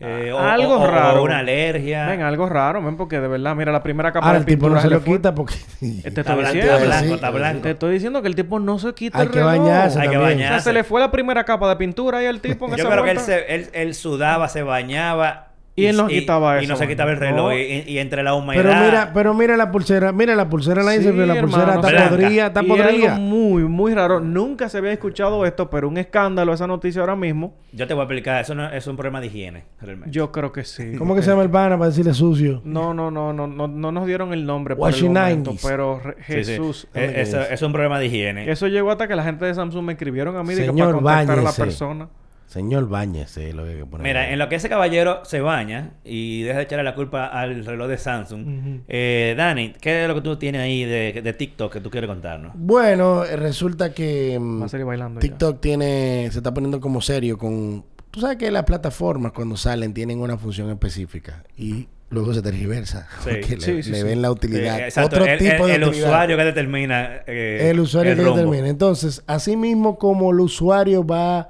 Eh, 0.00 0.32
o- 0.32 0.38
algo 0.38 0.78
o- 0.80 0.86
raro. 0.86 1.20
O 1.22 1.24
una 1.24 1.38
alergia. 1.38 2.06
Ven, 2.06 2.22
algo 2.22 2.48
raro, 2.48 2.80
men, 2.82 2.96
porque 2.96 3.20
de 3.20 3.28
verdad, 3.28 3.54
mira, 3.54 3.72
la 3.72 3.82
primera 3.82 4.12
capa 4.12 4.26
Ahora 4.26 4.38
de 4.38 4.42
el 4.42 4.46
tipo 4.46 4.68
no 4.68 4.74
pintura 4.76 4.82
se 4.82 4.90
lo 4.90 5.02
quita 5.04 5.34
porque... 5.34 5.54
Te 5.80 6.08
Está 6.20 6.34
blanco, 6.34 6.52
diciendo. 6.52 6.74
está 7.14 7.30
blanco, 7.30 7.56
está. 7.56 7.62
Te 7.62 7.70
estoy 7.70 7.92
diciendo 7.94 8.20
que 8.22 8.28
el 8.28 8.34
tipo 8.34 8.58
no 8.58 8.78
se 8.78 8.92
quita 8.92 9.18
Hay 9.20 9.26
el 9.26 9.30
que 9.32 9.38
reloj. 9.38 9.58
bañarse 9.58 10.00
Hay 10.00 10.08
que 10.08 10.14
también. 10.14 10.36
O 10.36 10.38
sea, 10.38 10.46
bañarse. 10.48 10.64
se 10.64 10.72
le 10.72 10.84
fue 10.84 11.00
la 11.00 11.10
primera 11.10 11.44
capa 11.44 11.68
de 11.68 11.76
pintura 11.76 12.18
ahí 12.18 12.26
al 12.26 12.40
tipo 12.40 12.66
en 12.66 12.72
Yo 12.72 12.84
esa 12.84 12.90
creo 12.92 13.04
que 13.04 13.10
él, 13.12 13.16
vuelta. 13.18 13.32
se, 13.32 13.54
él, 13.54 13.68
él 13.72 13.94
sudaba, 13.94 14.48
se 14.48 14.62
bañaba. 14.62 15.48
Y 15.76 15.86
él 15.86 15.96
no 15.96 16.06
quitaba 16.06 16.60
Y 16.60 16.64
eso, 16.64 16.72
no 16.74 16.78
se 16.78 16.86
quitaba 16.86 17.10
el 17.10 17.16
reloj. 17.16 17.46
No. 17.48 17.52
Y, 17.58 17.82
y 17.86 17.98
entre 17.98 18.22
la 18.22 18.34
humedad... 18.34 18.62
Pero 18.62 18.74
mira, 18.84 19.10
pero 19.12 19.34
mira 19.34 19.56
la 19.56 19.72
pulsera, 19.72 20.12
mira 20.12 20.36
la 20.36 20.48
pulsera 20.48 20.84
la 20.84 20.92
Sí, 20.92 21.02
la 21.12 21.40
pulsera 21.40 21.74
está 21.74 22.08
podrida, 22.10 22.46
está 22.46 22.62
Y 22.62 22.64
es 22.64 22.68
podrida. 22.70 23.12
algo 23.14 23.20
muy, 23.20 23.64
muy 23.64 23.92
raro. 23.92 24.20
Nunca 24.20 24.68
se 24.68 24.78
había 24.78 24.92
escuchado 24.92 25.44
esto, 25.44 25.68
pero 25.70 25.88
un 25.88 25.98
escándalo 25.98 26.52
esa 26.52 26.68
noticia 26.68 27.00
ahora 27.00 27.16
mismo. 27.16 27.54
Yo 27.72 27.88
te 27.88 27.94
voy 27.94 28.02
a 28.02 28.04
explicar. 28.04 28.40
Eso 28.40 28.54
no, 28.54 28.70
es 28.70 28.86
un 28.86 28.96
problema 28.96 29.20
de 29.20 29.26
higiene, 29.26 29.64
realmente. 29.80 30.12
Yo 30.14 30.30
creo 30.30 30.52
que 30.52 30.62
sí. 30.62 30.92
¿Cómo 30.96 31.16
que 31.16 31.22
se 31.22 31.30
llama 31.30 31.42
el 31.42 31.50
pana 31.50 31.76
para 31.76 31.90
decirle 31.90 32.14
sucio? 32.14 32.62
No, 32.64 32.94
no, 32.94 33.10
no, 33.10 33.32
no, 33.32 33.48
no, 33.48 33.66
no 33.66 33.90
nos 33.90 34.06
dieron 34.06 34.32
el 34.32 34.46
nombre 34.46 34.76
por 34.76 34.88
el 34.88 34.94
Washi 34.94 35.08
momento, 35.08 35.52
90s. 35.54 35.60
pero 35.68 35.98
re- 35.98 36.14
Sí, 36.24 36.44
sí. 36.44 36.50
Jesús. 36.52 36.86
Eh, 36.94 37.06
¿dónde 37.06 37.20
eso- 37.22 37.40
es? 37.40 37.50
es 37.50 37.62
un 37.62 37.72
problema 37.72 37.98
de 37.98 38.06
higiene. 38.06 38.48
Eso 38.48 38.68
llegó 38.68 38.92
hasta 38.92 39.08
que 39.08 39.16
la 39.16 39.24
gente 39.24 39.44
de 39.44 39.54
Samsung 39.54 39.84
me 39.86 39.92
escribieron 39.94 40.36
a 40.36 40.44
mí 40.44 40.54
de 40.54 40.60
que 40.62 40.66
Señor, 40.68 41.02
para 41.02 41.24
contactar 41.24 41.38
a 41.40 41.42
la 41.42 41.52
persona. 41.52 42.08
Señor, 42.46 42.88
bañese, 42.88 43.52
lo 43.52 43.64
que 43.64 43.70
hay 43.70 43.76
que 43.78 43.86
poner. 43.86 44.06
Mira, 44.06 44.30
en 44.30 44.38
lo 44.38 44.48
que 44.48 44.54
ese 44.56 44.68
caballero 44.68 45.20
se 45.24 45.40
baña 45.40 45.90
y 46.04 46.42
deja 46.42 46.58
de 46.58 46.64
echarle 46.64 46.84
la 46.84 46.94
culpa 46.94 47.26
al 47.26 47.64
reloj 47.64 47.88
de 47.88 47.98
Samsung. 47.98 48.80
Eh, 48.86 49.34
Dani, 49.36 49.72
¿qué 49.80 50.02
es 50.02 50.08
lo 50.08 50.14
que 50.14 50.20
tú 50.20 50.36
tienes 50.36 50.60
ahí 50.60 50.84
de, 50.84 51.20
de 51.22 51.32
TikTok 51.32 51.72
que 51.72 51.80
tú 51.80 51.90
quieres 51.90 52.06
contarnos? 52.08 52.52
Bueno, 52.54 53.24
eh, 53.24 53.34
resulta 53.36 53.92
que 53.92 54.38
mm, 54.38 54.62
Va 54.62 54.66
a 54.66 54.68
salir 54.68 54.86
bailando 54.86 55.20
ya. 55.20 55.22
TikTok 55.22 55.60
tiene, 55.60 56.28
se 56.30 56.38
está 56.38 56.54
poniendo 56.54 56.80
como 56.80 57.00
serio 57.00 57.36
con... 57.38 57.84
Tú 58.12 58.20
sabes 58.20 58.36
que 58.36 58.48
las 58.52 58.62
plataformas 58.62 59.32
cuando 59.32 59.56
salen 59.56 59.92
tienen 59.92 60.20
una 60.20 60.36
función 60.38 60.70
específica 60.70 61.42
y 61.58 61.88
luego 62.10 62.32
se 62.32 62.42
tergiversa. 62.42 63.08
Sí. 63.24 63.30
Porque 63.40 63.56
le, 63.56 63.82
Sí, 63.82 64.02
ven 64.04 64.22
la 64.22 64.30
utilidad. 64.30 64.78
Eh, 64.78 64.84
exacto, 64.84 65.16
Otro 65.16 65.26
el, 65.26 65.38
tipo 65.40 65.64
el- 65.64 65.70
de 65.70 65.74
el 65.74 65.82
utilidad. 65.84 66.08
usuario 66.10 66.36
que 66.36 66.44
determina 66.44 67.10
eh, 67.26 67.68
el 67.72 67.80
usuario 67.80 68.12
el 68.12 68.18
que 68.18 68.22
rumbo. 68.22 68.36
determina. 68.36 68.68
Entonces, 68.68 69.24
así 69.26 69.56
mismo 69.56 69.98
como 69.98 70.30
el 70.30 70.38
usuario 70.38 71.04
va 71.04 71.48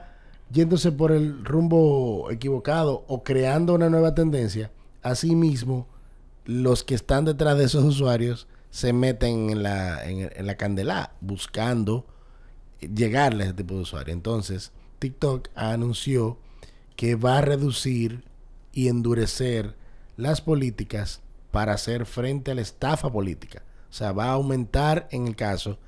yéndose 0.54 0.92
por 0.92 1.12
el 1.12 1.44
rumbo 1.44 2.30
equivocado 2.30 3.04
o 3.08 3.22
creando 3.24 3.74
una 3.74 3.90
nueva 3.90 4.14
tendencia, 4.14 4.70
así 5.02 5.34
mismo 5.34 5.88
los 6.44 6.84
que 6.84 6.94
están 6.94 7.24
detrás 7.24 7.58
de 7.58 7.64
esos 7.64 7.84
usuarios 7.84 8.46
se 8.70 8.92
meten 8.92 9.50
en 9.50 9.62
la, 9.62 10.04
en 10.04 10.46
la 10.46 10.56
candela 10.56 11.12
buscando 11.20 12.06
llegarle 12.80 13.42
a 13.44 13.46
ese 13.46 13.54
tipo 13.54 13.74
de 13.74 13.80
usuario. 13.80 14.12
Entonces, 14.12 14.72
TikTok 15.00 15.48
anunció 15.54 16.38
que 16.96 17.16
va 17.16 17.38
a 17.38 17.42
reducir 17.42 18.24
y 18.72 18.88
endurecer 18.88 19.74
las 20.16 20.40
políticas 20.40 21.20
para 21.50 21.72
hacer 21.72 22.06
frente 22.06 22.52
a 22.52 22.54
la 22.54 22.60
estafa 22.60 23.10
política. 23.10 23.62
O 23.90 23.92
sea, 23.92 24.12
va 24.12 24.26
a 24.26 24.32
aumentar 24.32 25.08
en 25.10 25.26
el 25.26 25.36
caso 25.36 25.78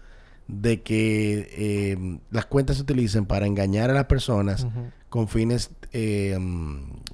de 0.48 0.82
que 0.82 1.48
eh, 1.52 2.18
las 2.30 2.46
cuentas 2.46 2.76
se 2.76 2.82
utilicen 2.82 3.26
para 3.26 3.46
engañar 3.46 3.90
a 3.90 3.94
las 3.94 4.04
personas 4.04 4.66
con 5.08 5.28
fines 5.28 5.70
eh, 5.92 6.38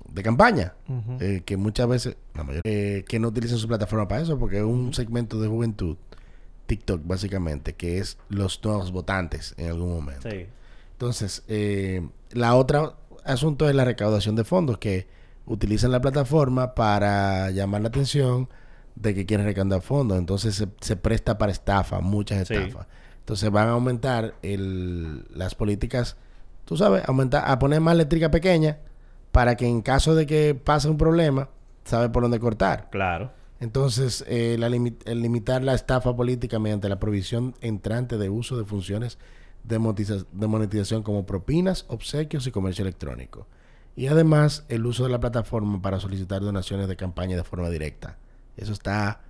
de 0.08 0.22
campaña. 0.22 0.74
Eh, 1.20 1.42
que 1.44 1.56
muchas 1.56 1.88
veces, 1.88 2.16
la 2.34 2.44
mayoría, 2.44 2.62
eh, 2.64 3.04
que 3.06 3.18
no 3.18 3.28
utilicen 3.28 3.58
su 3.58 3.68
plataforma 3.68 4.08
para 4.08 4.22
eso, 4.22 4.38
porque 4.38 4.58
es 4.58 4.64
un 4.64 4.92
segmento 4.92 5.40
de 5.40 5.48
juventud, 5.48 5.96
TikTok 6.66 7.02
básicamente, 7.04 7.74
que 7.74 7.98
es 7.98 8.18
los 8.28 8.62
nuevos 8.64 8.92
votantes 8.92 9.54
en 9.56 9.68
algún 9.68 9.94
momento. 9.94 10.28
Sí. 10.28 10.46
Entonces, 10.92 11.44
la 12.32 12.54
otra 12.54 12.94
asunto 13.24 13.68
es 13.68 13.74
la 13.74 13.84
recaudación 13.84 14.36
de 14.36 14.44
fondos, 14.44 14.78
que 14.78 15.06
utilizan 15.46 15.92
la 15.92 16.00
plataforma 16.00 16.74
para 16.74 17.50
llamar 17.50 17.82
la 17.82 17.88
atención 17.88 18.48
de 18.94 19.14
que 19.14 19.26
quieren 19.26 19.46
recaudar 19.46 19.80
fondos. 19.80 20.18
Entonces, 20.18 20.54
se, 20.54 20.68
se 20.80 20.96
presta 20.96 21.38
para 21.38 21.52
estafa, 21.52 22.00
muchas 22.00 22.48
Sí. 22.48 22.54
Entonces, 23.22 23.50
van 23.50 23.68
a 23.68 23.72
aumentar 23.72 24.34
el, 24.42 25.24
las 25.32 25.54
políticas, 25.54 26.16
tú 26.64 26.76
sabes, 26.76 27.02
aumentar, 27.08 27.48
a 27.48 27.58
poner 27.58 27.80
más 27.80 27.94
eléctrica 27.94 28.30
pequeña 28.30 28.78
para 29.30 29.56
que 29.56 29.66
en 29.66 29.80
caso 29.80 30.14
de 30.14 30.26
que 30.26 30.54
pase 30.54 30.88
un 30.88 30.98
problema, 30.98 31.48
sabe 31.84 32.10
por 32.10 32.22
dónde 32.22 32.40
cortar. 32.40 32.90
Claro. 32.90 33.30
Entonces, 33.60 34.24
eh, 34.26 34.56
la 34.58 34.68
limi- 34.68 34.96
el 35.04 35.22
limitar 35.22 35.62
la 35.62 35.74
estafa 35.74 36.14
política 36.16 36.58
mediante 36.58 36.88
la 36.88 36.98
provisión 36.98 37.54
entrante 37.60 38.18
de 38.18 38.28
uso 38.28 38.58
de 38.58 38.64
funciones 38.64 39.18
de, 39.62 39.78
de 40.32 40.46
monetización 40.48 41.04
como 41.04 41.24
propinas, 41.24 41.84
obsequios 41.88 42.46
y 42.48 42.50
comercio 42.50 42.82
electrónico. 42.82 43.46
Y 43.94 44.08
además, 44.08 44.64
el 44.68 44.84
uso 44.84 45.04
de 45.04 45.10
la 45.10 45.20
plataforma 45.20 45.80
para 45.80 46.00
solicitar 46.00 46.40
donaciones 46.42 46.88
de 46.88 46.96
campaña 46.96 47.36
de 47.36 47.44
forma 47.44 47.70
directa. 47.70 48.18
Eso 48.56 48.72
está... 48.72 49.20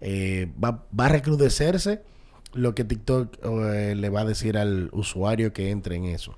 eh, 0.00 0.52
va, 0.62 0.84
va 0.98 1.06
a 1.06 1.08
recrudecerse 1.08 2.02
lo 2.52 2.74
que 2.74 2.84
TikTok 2.84 3.38
eh, 3.44 3.94
le 3.96 4.08
va 4.10 4.20
a 4.22 4.24
decir 4.24 4.56
al 4.58 4.88
usuario 4.92 5.52
que 5.52 5.70
entre 5.70 5.96
en 5.96 6.04
eso. 6.06 6.36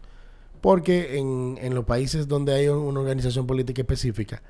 Porque 0.60 1.18
en, 1.18 1.58
en 1.60 1.74
los 1.74 1.84
países 1.84 2.28
donde 2.28 2.54
hay 2.54 2.68
una 2.68 3.00
organización 3.00 3.46
política 3.46 3.82
específica, 3.82 4.42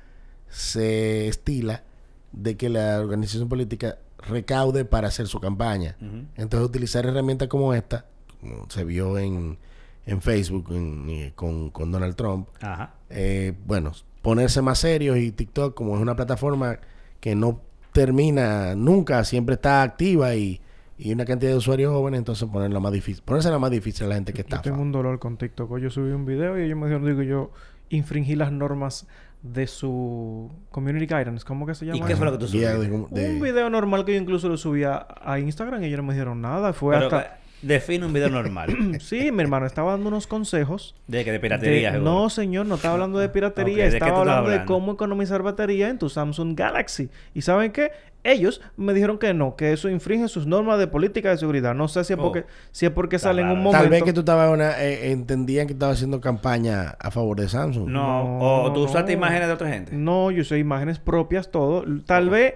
se 0.49 1.27
estila 1.27 1.83
de 2.31 2.55
que 2.57 2.69
la 2.69 2.99
organización 2.99 3.49
política 3.49 3.97
recaude 4.27 4.85
para 4.85 5.07
hacer 5.07 5.27
su 5.27 5.39
campaña. 5.39 5.95
Entonces, 6.37 6.67
utilizar 6.67 7.05
herramientas 7.05 7.47
como 7.47 7.73
esta, 7.73 8.05
como 8.39 8.69
se 8.69 8.83
vio 8.83 9.17
en, 9.17 9.57
en 10.05 10.21
Facebook 10.21 10.67
en- 10.71 11.09
eh, 11.09 11.31
con, 11.35 11.69
con 11.71 11.91
Donald 11.91 12.15
Trump, 12.15 12.47
Ajá. 12.61 12.93
eh, 13.09 13.53
bueno, 13.65 13.91
ponerse 14.21 14.61
más 14.61 14.79
serios 14.79 15.17
y 15.17 15.31
TikTok, 15.31 15.73
como 15.73 15.95
es 15.95 16.01
una 16.01 16.15
plataforma 16.15 16.79
que 17.19 17.35
no 17.35 17.59
termina 17.91 18.75
nunca, 18.75 19.23
siempre 19.23 19.55
está 19.55 19.81
activa 19.83 20.35
y, 20.35 20.61
y 20.97 21.11
una 21.11 21.25
cantidad 21.25 21.51
de 21.51 21.57
usuarios 21.57 21.91
jóvenes, 21.91 22.19
entonces 22.19 22.47
ponerla 22.49 22.79
más 22.79 22.91
difícil, 22.93 23.23
ponérsela 23.25 23.57
más 23.59 23.71
difícil 23.71 24.05
a 24.05 24.09
la 24.09 24.15
gente 24.15 24.31
que 24.33 24.39
Yo 24.43 24.47
está. 24.47 24.61
tengo 24.61 24.81
un 24.81 24.91
dolor 24.91 25.19
con 25.19 25.37
TikTok. 25.37 25.69
Hoy 25.71 25.81
Yo 25.81 25.89
subí 25.89 26.11
un 26.11 26.25
video 26.25 26.57
y 26.59 26.63
ellos 26.63 26.77
me 26.77 26.85
dijeron, 26.87 27.05
digo, 27.05 27.21
yo 27.23 27.51
infringí 27.89 28.35
las 28.35 28.51
normas 28.51 29.07
de 29.41 29.67
su 29.67 30.49
community 30.71 31.05
guidance. 31.05 31.43
¿Cómo 31.45 31.65
que 31.65 31.75
se 31.75 31.85
llama? 31.85 31.97
¿Y 31.97 32.01
qué 32.01 32.15
fue 32.15 32.25
lo 32.25 32.31
que 32.31 32.37
tú 32.37 32.47
subiste? 32.47 32.77
de- 32.77 32.87
de- 32.87 33.29
Un 33.35 33.41
video 33.41 33.69
normal 33.69 34.05
que 34.05 34.13
yo 34.13 34.21
incluso 34.21 34.47
lo 34.47 34.55
subí 34.55 34.83
a, 34.83 35.05
a 35.21 35.39
Instagram 35.39 35.83
y 35.83 35.87
ellos 35.87 35.97
no 35.97 36.03
me 36.03 36.13
dijeron 36.13 36.39
nada. 36.41 36.71
Fue 36.73 36.95
Pero, 36.95 37.07
hasta... 37.07 37.39
define 37.63 38.05
un 38.05 38.13
video 38.13 38.29
normal. 38.29 38.69
Sí, 38.99 39.31
mi 39.31 39.41
hermano, 39.41 39.65
estaba 39.65 39.91
dando 39.91 40.09
unos 40.09 40.27
consejos. 40.27 40.95
de 41.07 41.23
que 41.25 41.31
de 41.31 41.39
piratería. 41.39 41.91
de- 41.93 41.99
no, 41.99 42.29
señor, 42.29 42.65
no 42.65 42.75
estaba 42.75 42.93
hablando 42.93 43.19
de 43.19 43.29
piratería. 43.29 43.85
Ok, 43.85 43.91
¿de 43.91 43.93
qué 43.93 43.99
tú 43.99 44.05
estaba 44.05 44.19
hablando, 44.19 44.49
de 44.49 44.65
cómo 44.65 44.91
economizar 44.93 45.41
batería 45.41 45.89
en 45.89 45.97
tu 45.97 46.09
Samsung 46.09 46.55
Galaxy. 46.57 47.09
¿Y 47.33 47.41
saben 47.41 47.71
qué? 47.71 47.91
Ellos 48.25 48.61
me 48.77 48.93
dijeron 48.93 49.17
que 49.17 49.33
no, 49.33 49.57
que 49.57 49.73
eso 49.73 49.89
infringe 49.89 50.29
sus 50.29 50.47
normas 50.47 50.79
de 50.79 50.87
política 50.87 51.29
de 51.31 51.37
seguridad. 51.37 51.75
No 51.75 51.89
sé 51.89 52.05
si 52.05 52.13
es 52.13 52.19
Oh. 52.19 52.21
porque, 52.21 52.45
si 52.71 52.85
es 52.85 52.91
porque 52.93 53.17
Está 53.17 53.29
sale 53.29 53.41
en 53.41 53.49
un 53.49 53.57
momento... 53.57 53.77
Tal 53.79 53.89
vez 53.89 54.01
que 54.03 54.13
tú 54.13 54.21
estabas 54.21 54.49
una, 54.49 54.81
eh, 54.81 55.11
entendían 55.11 55.67
que 55.67 55.73
estaba 55.73 55.91
haciendo 55.91 56.21
campaña 56.21 56.95
a 56.99 57.11
favor 57.11 57.37
de 57.41 57.49
Samsung. 57.49 57.89
No, 57.89 58.23
No, 58.39 58.61
o 58.63 58.71
tú 58.73 58.83
usaste 58.85 59.11
no. 59.11 59.17
imágenes 59.17 59.47
de 59.47 59.53
otra 59.53 59.67
gente. 59.69 59.91
No, 59.93 60.31
yo 60.31 60.43
usé 60.43 60.57
imágenes 60.57 60.99
propias, 60.99 61.51
todo. 61.51 61.83
Tal 62.05 62.29
vez 62.29 62.53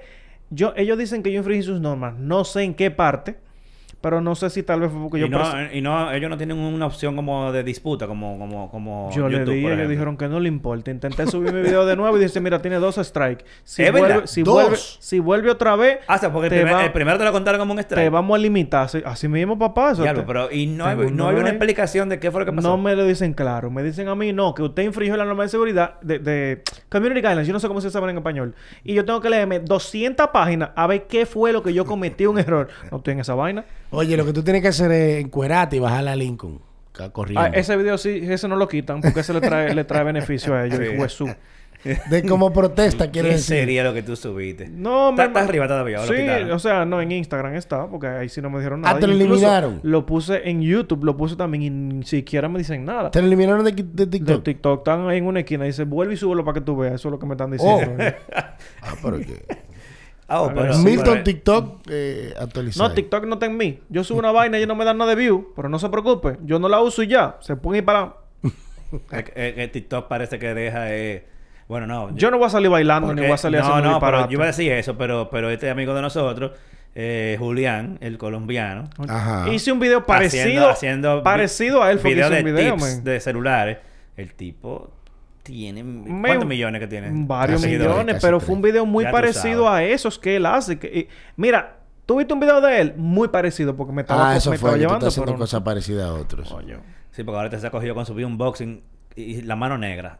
yo, 0.49 0.71
ellos 0.77 0.97
dicen 0.97 1.21
que 1.21 1.33
yo 1.33 1.39
infringí 1.39 1.63
sus 1.63 1.81
normas. 1.81 2.15
No 2.17 2.45
sé 2.45 2.63
en 2.63 2.73
qué 2.73 2.89
parte. 2.89 3.35
Pero 3.99 4.21
no 4.21 4.35
sé 4.35 4.49
si 4.51 4.61
tal 4.61 4.79
vez 4.81 4.91
fue 4.91 5.01
porque 5.01 5.19
yo... 5.19 5.27
no, 5.27 5.39
pres- 5.39 5.69
y 5.73 5.81
no, 5.81 6.11
ellos 6.11 6.29
no 6.29 6.37
tienen 6.37 6.57
una 6.57 6.85
opción 6.85 7.15
como 7.15 7.51
de 7.51 7.63
disputa, 7.63 8.05
como, 8.05 8.37
como, 8.37 8.69
como 8.69 9.09
Yo 9.11 9.27
le 9.27 9.43
di, 9.43 9.65
ellos 9.65 9.89
dijeron 9.89 10.15
que 10.17 10.27
no 10.27 10.39
le 10.39 10.47
importa. 10.49 10.91
Intenté 10.91 11.25
subir 11.25 11.51
mi 11.51 11.61
video 11.61 11.83
de 11.85 11.95
nuevo 11.95 12.15
y 12.15 12.19
dice, 12.21 12.39
mira, 12.39 12.61
tiene 12.61 12.77
dos 12.77 12.95
strikes. 12.95 13.43
Si 13.63 13.83
¿Es 13.83 13.91
vuelve, 13.91 14.07
verdad? 14.07 14.25
si 14.27 14.43
Dos. 14.43 14.53
vuelve, 14.53 14.77
si 14.77 15.19
vuelve 15.19 15.49
otra 15.49 15.75
vez, 15.75 15.97
Ah, 16.07 16.15
o 16.15 16.19
sea, 16.19 16.31
porque 16.31 16.45
el, 16.47 16.51
te 16.53 16.57
primer- 16.61 16.75
va- 16.75 16.85
el 16.85 16.91
primero 16.91 17.17
te 17.17 17.23
lo 17.25 17.31
contaron 17.31 17.59
como 17.59 17.71
un 17.73 17.77
te 17.77 17.81
strike. 17.83 18.11
vamos 18.11 18.35
a 18.35 18.37
limitar. 18.39 18.83
Así, 18.85 19.01
así 19.03 19.27
mismo, 19.27 19.57
papá. 19.57 19.91
eso 19.91 20.03
Diablo, 20.03 20.21
te- 20.21 20.27
pero 20.27 20.51
y 20.51 20.67
no 20.67 20.85
hay, 20.85 20.95
no 21.11 21.27
hay 21.29 21.35
una 21.37 21.49
explicación 21.49 22.07
de 22.07 22.19
qué 22.19 22.29
fue 22.29 22.41
lo 22.41 22.45
que 22.45 22.53
pasó. 22.53 22.67
No 22.69 22.77
me 22.77 22.95
lo 22.95 23.03
dicen 23.03 23.33
claro. 23.33 23.71
Me 23.71 23.81
dicen 23.81 24.07
a 24.09 24.15
mí, 24.15 24.31
no, 24.31 24.53
que 24.53 24.61
usted 24.61 24.83
infringió 24.83 25.17
la 25.17 25.25
norma 25.25 25.41
de 25.43 25.49
seguridad 25.49 25.99
de, 26.01 26.19
de 26.19 26.61
Community 26.89 27.21
Guidelines. 27.21 27.47
Yo 27.47 27.53
no 27.53 27.59
sé 27.59 27.67
cómo 27.67 27.81
se 27.81 27.89
sabe 27.89 28.11
en 28.11 28.17
español. 28.17 28.53
Y 28.83 28.93
yo 28.93 29.03
tengo 29.05 29.19
que 29.21 29.29
leerme 29.31 29.59
200 29.59 30.27
páginas 30.27 30.69
a 30.75 30.85
ver 30.85 31.07
qué 31.07 31.25
fue 31.25 31.51
lo 31.51 31.63
que 31.63 31.73
yo 31.73 31.83
cometí 31.83 32.27
un 32.27 32.37
error. 32.37 32.67
No 32.91 32.97
estoy 32.97 33.13
en 33.13 33.21
esa 33.21 33.33
vaina. 33.33 33.65
Oye, 33.91 34.17
lo 34.17 34.25
que 34.25 34.33
tú 34.33 34.43
tienes 34.43 34.61
que 34.61 34.67
hacer 34.69 34.91
es 34.91 35.23
encuerarte 35.23 35.77
y 35.77 35.79
bajar 35.79 36.07
a 36.07 36.15
Lincoln. 36.15 36.59
Corriendo. 37.11 37.41
Ah, 37.41 37.47
ese 37.53 37.77
video 37.77 37.95
sí, 37.99 38.21
ese 38.23 38.47
no 38.47 38.55
lo 38.55 38.67
quitan 38.67 39.01
porque 39.01 39.19
ese 39.19 39.31
le 39.31 39.39
trae, 39.39 39.75
le 39.75 39.83
trae 39.83 40.03
beneficio 40.03 40.55
a 40.55 40.65
ellos. 40.65 40.79
Sí. 41.13 41.25
de 42.09 42.23
como 42.23 42.51
protesta, 42.51 43.11
quiere 43.11 43.29
¿Qué 43.29 43.35
decir. 43.35 43.57
sería 43.57 43.83
lo 43.83 43.93
que 43.93 44.01
tú 44.01 44.15
subiste? 44.15 44.67
No, 44.67 45.11
Está- 45.11 45.21
me- 45.21 45.27
está 45.27 45.39
arriba 45.43 45.67
todavía, 45.67 46.01
¿o 46.01 46.05
lo 46.07 46.11
Sí, 46.11 46.23
o 46.51 46.57
sea, 46.57 46.85
no, 46.85 46.99
en 46.99 47.11
Instagram 47.11 47.53
está, 47.53 47.85
porque 47.87 48.07
ahí 48.07 48.29
sí 48.29 48.41
no 48.41 48.49
me 48.49 48.57
dijeron 48.57 48.79
Ah, 48.83 48.89
nada. 48.89 48.99
te 48.99 49.05
lo 49.05 49.13
eliminaron. 49.13 49.79
Lo 49.83 50.07
puse 50.07 50.49
en 50.49 50.63
YouTube, 50.63 51.03
lo 51.03 51.15
puse 51.15 51.35
también 51.35 51.61
y 51.61 51.69
ni 51.69 52.03
siquiera 52.03 52.49
me 52.49 52.57
dicen 52.57 52.83
nada. 52.83 53.11
Te 53.11 53.21
lo 53.21 53.27
eliminaron 53.27 53.63
de, 53.63 53.73
de 53.73 53.83
De 53.83 54.07
TikTok. 54.07 54.43
TikTok 54.43 54.79
están 54.79 55.07
ahí 55.07 55.19
en 55.19 55.27
una 55.27 55.41
esquina 55.41 55.65
y 55.65 55.67
dice, 55.67 55.83
vuelve 55.83 56.15
y 56.15 56.17
súbelo 56.17 56.43
para 56.43 56.55
que 56.55 56.61
tú 56.61 56.75
veas. 56.77 56.95
Eso 56.95 57.09
es 57.09 57.11
lo 57.11 57.19
que 57.19 57.27
me 57.27 57.35
están 57.35 57.49
Oh. 57.49 57.53
diciendo. 57.53 58.03
Ah, 58.81 58.95
pero 59.03 59.19
que. 59.19 59.45
Ah, 60.29 60.41
oh, 60.41 60.51
pero- 60.53 60.77
Milton 60.79 61.03
pero- 61.05 61.23
TikTok 61.23 61.81
eh, 61.89 62.33
actualizado. 62.39 62.89
No, 62.89 62.95
TikTok 62.95 63.25
no 63.25 63.33
está 63.35 63.45
en 63.45 63.55
mí. 63.57 63.79
Yo 63.89 64.03
subo 64.03 64.19
una 64.19 64.31
vaina 64.31 64.57
y 64.57 64.59
ellos 64.59 64.67
no 64.67 64.75
me 64.75 64.83
dan 64.85 64.97
nada 64.97 65.11
de 65.11 65.15
view, 65.15 65.53
pero 65.55 65.69
no 65.69 65.79
se 65.79 65.87
preocupe. 65.89 66.37
Yo 66.43 66.59
no 66.59 66.67
la 66.67 66.81
uso 66.81 67.01
y 67.03 67.07
ya. 67.07 67.37
Se 67.39 67.55
pueden 67.55 67.79
ir 67.81 67.85
para... 67.85 68.13
Que 69.11 69.69
TikTok 69.71 70.07
parece 70.07 70.37
que 70.39 70.53
deja... 70.53 70.93
eh, 70.93 71.25
Bueno, 71.67 71.87
no. 71.87 72.15
Yo 72.15 72.29
no 72.31 72.37
voy 72.37 72.47
a 72.47 72.49
salir 72.49 72.69
bailando 72.69 73.07
porque- 73.07 73.21
ni 73.21 73.27
voy 73.27 73.33
a 73.35 73.37
salir 73.37 73.59
No, 73.61 73.65
haciendo 73.67 73.91
no, 73.91 73.99
pero 73.99 74.11
disparate. 74.17 74.31
yo 74.33 74.35
iba 74.37 74.43
a 74.43 74.47
decir 74.47 74.71
eso, 74.71 74.97
pero, 74.97 75.29
pero 75.29 75.49
este 75.49 75.69
amigo 75.69 75.93
de 75.93 76.01
nosotros, 76.01 76.51
eh, 76.95 77.35
Julián, 77.39 77.97
el 78.01 78.17
colombiano, 78.17 78.89
Ajá. 79.07 79.47
Hice 79.53 79.71
un 79.71 79.79
video 79.79 80.05
parecido, 80.05 80.69
haciendo 80.69 81.21
parecido 81.23 81.83
a 81.83 81.91
él. 81.91 81.99
Fue 81.99 82.11
video 82.11 82.27
hice 82.27 82.35
de 82.35 82.49
un 82.49 82.55
video, 82.55 82.75
tips 82.75 82.81
man. 82.95 83.03
de 83.03 83.19
celulares. 83.19 83.77
El 84.17 84.33
tipo 84.33 84.91
tiene... 85.47 85.83
Me- 85.83 86.27
¿Cuántos 86.29 86.47
millones 86.47 86.79
que 86.81 86.87
tiene? 86.87 87.09
Varios 87.11 87.61
Casi 87.61 87.73
millones, 87.77 88.17
pero 88.21 88.37
tres. 88.37 88.45
fue 88.47 88.55
un 88.55 88.61
video 88.61 88.85
muy 88.85 89.03
Ya 89.05 89.11
parecido 89.11 89.69
a 89.69 89.83
esos 89.83 90.19
que 90.19 90.35
él 90.35 90.45
hace. 90.45 90.77
Que, 90.77 90.87
y- 90.87 91.07
mira, 91.37 91.77
¿tú 92.05 92.17
viste 92.17 92.33
un 92.33 92.39
video 92.39 92.59
de 92.61 92.81
él? 92.81 92.93
Muy 92.97 93.29
parecido 93.29 93.75
porque 93.75 93.93
me 93.93 94.01
estaba, 94.01 94.27
Ah, 94.27 94.31
me 94.31 94.37
eso 94.37 94.53
estaba 94.53 94.71
fue. 94.73 94.79
Que 94.79 94.83
tú 94.85 94.87
llevando. 94.89 95.07
haciendo 95.07 95.31
pero- 95.31 95.39
cosas 95.39 95.61
parecidas 95.61 96.05
a 96.09 96.13
otros. 96.13 96.49
Coño. 96.51 96.81
Sí, 97.11 97.23
porque 97.23 97.37
ahora 97.37 97.49
te 97.49 97.59
se 97.59 97.65
ha 97.67 97.71
cogido 97.71 97.95
con 97.95 98.05
su 98.05 98.13
unboxing 98.13 98.81
y, 99.15 99.21
y 99.21 99.41
la 99.41 99.55
mano 99.55 99.77
negra. 99.77 100.19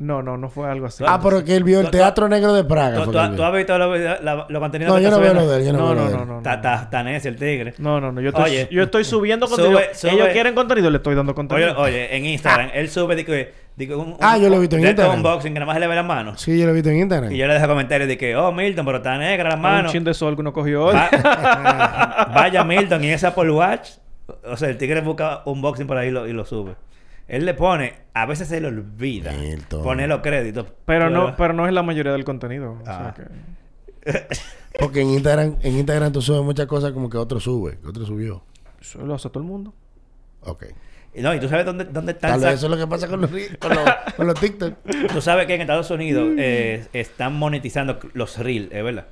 No, 0.00 0.22
no, 0.22 0.36
no 0.38 0.48
fue 0.48 0.68
algo 0.68 0.86
así. 0.86 1.04
Ah, 1.06 1.20
pero 1.22 1.44
que 1.44 1.54
él 1.54 1.62
vio 1.62 1.80
el 1.80 1.90
Teatro 1.90 2.28
Negro 2.28 2.52
de 2.54 2.64
Praga. 2.64 3.04
¿Tú, 3.04 3.18
has 3.18 3.52
visto 3.54 3.76
los 3.78 4.60
contenidos 4.60 4.94
No, 4.94 4.98
yo 4.98 5.10
no 5.10 5.20
veo 5.20 5.34
lo 5.34 5.46
de 5.46 5.58
él. 5.58 5.66
Yo 5.66 5.72
no, 5.74 5.78
No, 5.78 5.84
veo 5.86 5.94
no, 5.94 6.00
lo 6.04 6.08
de 6.10 6.16
no, 6.16 6.22
él. 6.22 6.28
no. 6.28 6.36
Está, 6.38 6.54
está, 6.54 6.74
está 6.82 7.02
necio 7.02 7.30
el 7.30 7.36
tigre. 7.36 7.74
No, 7.78 8.00
no, 8.00 8.10
no. 8.10 8.20
Yo 8.20 8.30
estoy, 8.30 8.44
Oye, 8.44 8.68
yo 8.70 8.82
estoy 8.82 9.04
subiendo 9.04 9.46
contenido. 9.46 9.78
sube- 9.92 10.12
Ellos 10.14 10.28
quieren 10.28 10.54
contenido, 10.54 10.90
le 10.90 10.96
estoy 10.96 11.14
dando 11.14 11.34
contenido. 11.34 11.78
oye, 11.78 12.16
en 12.16 12.24
Instagram, 12.24 12.70
él 12.74 12.88
sube 12.88 13.14
de 13.14 13.24
que, 13.26 13.52
que 13.78 13.94
un, 13.94 14.16
Ah, 14.20 14.36
un- 14.36 14.42
yo 14.42 14.48
lo 14.48 14.56
he 14.56 14.60
visto 14.60 14.76
en 14.76 14.84
estos 14.84 15.04
Instagram. 15.04 15.16
unboxing 15.18 15.52
que 15.52 15.60
nada 15.60 15.66
más 15.66 15.74
se 15.76 15.80
le 15.80 15.86
ve 15.86 15.94
las 15.94 16.06
manos. 16.06 16.40
Sí, 16.40 16.58
yo 16.58 16.64
lo 16.64 16.70
he 16.70 16.74
visto 16.74 16.88
en 16.90 16.96
Instagram. 16.96 17.32
Y 17.32 17.36
yo 17.36 17.46
le 17.46 17.54
dejo 17.54 17.66
comentarios 17.68 18.08
de 18.08 18.16
que, 18.16 18.34
oh, 18.36 18.52
Milton, 18.52 18.84
pero 18.86 18.96
está 18.98 19.18
negra 19.18 19.44
las 19.50 19.56
Un 19.56 19.62
manos. 19.62 19.92
chin 19.92 20.02
de 20.04 20.14
sol 20.14 20.34
que 20.34 20.40
uno 20.40 20.52
cogió 20.52 20.86
hoy. 20.86 20.94
Va- 20.94 22.30
Vaya 22.34 22.64
Milton 22.64 23.04
y 23.04 23.10
ese 23.10 23.26
Apple 23.26 23.50
Watch. 23.50 23.90
O 24.44 24.56
sea, 24.56 24.68
el 24.70 24.76
tigre 24.78 25.00
busca 25.02 25.42
unboxing 25.44 25.86
por 25.86 25.96
ahí 25.96 26.08
y 26.08 26.10
lo, 26.12 26.26
y 26.26 26.32
lo 26.32 26.44
sube. 26.44 26.72
Él 27.30 27.44
le 27.46 27.54
pone, 27.54 27.94
a 28.12 28.26
veces 28.26 28.48
se 28.48 28.60
le 28.60 28.68
olvida 28.68 29.32
Milton. 29.32 29.82
poner 29.82 30.08
los 30.08 30.20
créditos. 30.20 30.66
Pero 30.84 31.08
no, 31.10 31.36
pero 31.36 31.52
no 31.54 31.66
es 31.66 31.72
la 31.72 31.82
mayoría 31.82 32.12
del 32.12 32.24
contenido. 32.24 32.78
O 32.80 32.84
sea 32.84 33.08
Ah. 33.08 33.14
que... 33.14 33.24
Porque 34.80 35.00
en 35.02 35.10
Instagram, 35.10 35.56
en 35.62 35.76
Instagram 35.76 36.12
tú 36.12 36.22
subes 36.22 36.42
muchas 36.42 36.66
cosas 36.66 36.92
como 36.92 37.08
que 37.10 37.16
otro 37.18 37.38
sube, 37.40 37.78
que 37.80 37.86
otro 37.88 38.04
subió. 38.04 38.42
Eso 38.80 39.04
lo 39.04 39.14
hace 39.14 39.28
todo 39.28 39.42
el 39.42 39.48
mundo. 39.48 39.74
Ok. 40.42 40.64
Y 41.14 41.22
No, 41.22 41.34
y 41.34 41.40
tú 41.40 41.48
sabes 41.48 41.66
dónde, 41.66 41.84
dónde 41.84 42.12
están. 42.12 42.30
Tal 42.32 42.40
vez 42.40 42.54
eso 42.54 42.66
es 42.66 42.70
lo 42.70 42.76
que 42.78 42.86
pasa 42.86 43.08
con 43.08 43.20
los, 43.20 43.30
con 43.58 43.70
los, 43.74 43.84
con 44.16 44.26
los 44.26 44.40
TikTok. 44.40 44.74
Tú 45.12 45.20
sabes 45.20 45.46
que 45.46 45.54
en 45.54 45.60
Estados 45.60 45.90
Unidos 45.90 46.30
eh, 46.38 46.86
están 46.92 47.34
monetizando 47.34 47.98
los 48.14 48.38
reels, 48.38 48.70
¿es 48.72 48.82
verdad? 48.84 49.06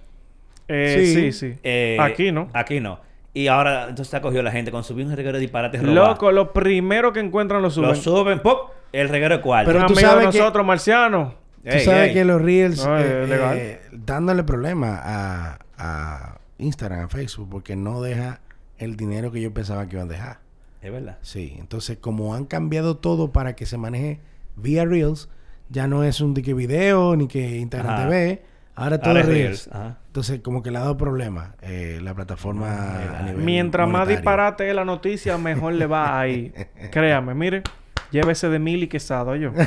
Eh, 0.69 0.95
Sí. 0.97 1.15
sí, 1.15 1.33
sí. 1.33 1.59
Eh, 1.63 1.97
Aquí 2.01 2.31
no. 2.33 2.49
Aquí 2.55 2.79
no. 2.81 3.01
Y 3.39 3.47
ahora 3.49 3.83
entonces 3.89 4.09
se 4.09 4.17
ha 4.17 4.21
cogido 4.21 4.43
la 4.43 4.51
gente 4.51 4.71
con 4.73 4.83
subir 4.83 5.07
un 5.07 5.15
reguero 5.15 5.37
de 5.37 5.41
disparates 5.43 5.81
robados. 5.81 6.09
Loco, 6.09 6.33
lo 6.33 6.53
primero 6.53 7.13
que 7.13 7.21
encuentran 7.21 7.63
lo 7.63 7.71
suben. 7.71 7.91
Lo 7.91 7.95
suben, 7.95 8.41
¡pop! 8.41 8.71
El 8.93 9.09
reguero 9.09 9.37
de 9.37 9.41
cuarto. 9.43 9.71
Pero 9.71 9.87
tú 9.87 9.93
amigo 9.93 10.01
de 10.01 10.07
sabes 10.07 10.29
que- 10.31 10.39
nosotros, 10.39 10.67
marciano. 10.67 11.35
Tú 11.63 11.71
Ey, 11.71 11.81
sabes 11.85 12.09
ey. 12.09 12.15
que 12.15 12.25
los 12.25 12.43
Reels 12.43 12.85
No, 12.85 12.99
eh, 12.99 13.27
legal. 13.29 13.57
eh, 13.57 13.81
dándole 13.93 14.43
problema 14.43 15.01
a, 15.05 15.59
a 15.79 16.39
Instagram, 16.59 17.05
a 17.05 17.09
Facebook, 17.09 17.49
porque 17.51 17.77
no 17.77 18.01
deja 18.03 18.41
el 18.79 18.97
dinero 18.97 19.31
que 19.31 19.41
yo 19.41 19.53
pensaba 19.55 19.87
que 19.87 19.95
iban 19.97 20.09
a 20.09 20.13
dejar. 20.13 20.39
Es 20.83 20.91
verdad. 20.91 21.19
Sí, 21.23 21.55
entonces 21.59 21.99
como 22.01 22.35
han 22.35 22.45
cambiado 22.45 22.97
todo 22.97 23.31
para 23.33 23.55
que 23.55 23.67
se 23.67 23.77
maneje 23.79 24.21
vía 24.57 24.85
Reels, 24.85 25.29
ya 25.69 25.87
no 25.87 26.03
es 26.03 26.21
un 26.21 26.35
dique 26.35 26.55
video 26.55 27.15
ni 27.15 27.29
que 27.29 27.59
Instagram 27.59 27.93
Ajá. 27.95 28.05
TV, 28.09 28.43
ahora 28.79 28.99
todo 28.99 29.11
Ahora 29.11 29.21
es 29.21 29.27
Reels. 29.27 29.69
Ajá. 29.73 29.97
Entonces 30.07 30.41
como 30.41 30.63
que 30.63 30.71
le 30.71 30.79
ha 30.79 30.81
dado 30.83 30.97
problema 30.97 31.55
eh, 31.63 31.99
la 32.03 32.15
plataforma 32.15 33.19
a 33.19 33.23
nivel 33.23 33.43
Mientras 33.45 33.89
más 33.89 34.09
disparate 34.09 34.69
es 34.69 34.75
la 34.75 34.85
noticia, 34.85 35.37
mejor 35.39 35.75
le 35.75 35.87
va 35.87 36.19
ahí. 36.21 36.53
Créame, 36.91 37.35
mire. 37.35 37.63
Llévese 38.11 38.49
de 38.49 38.59
mil 38.59 38.83
y 38.83 38.89
quesado 38.89 39.37
yo. 39.37 39.53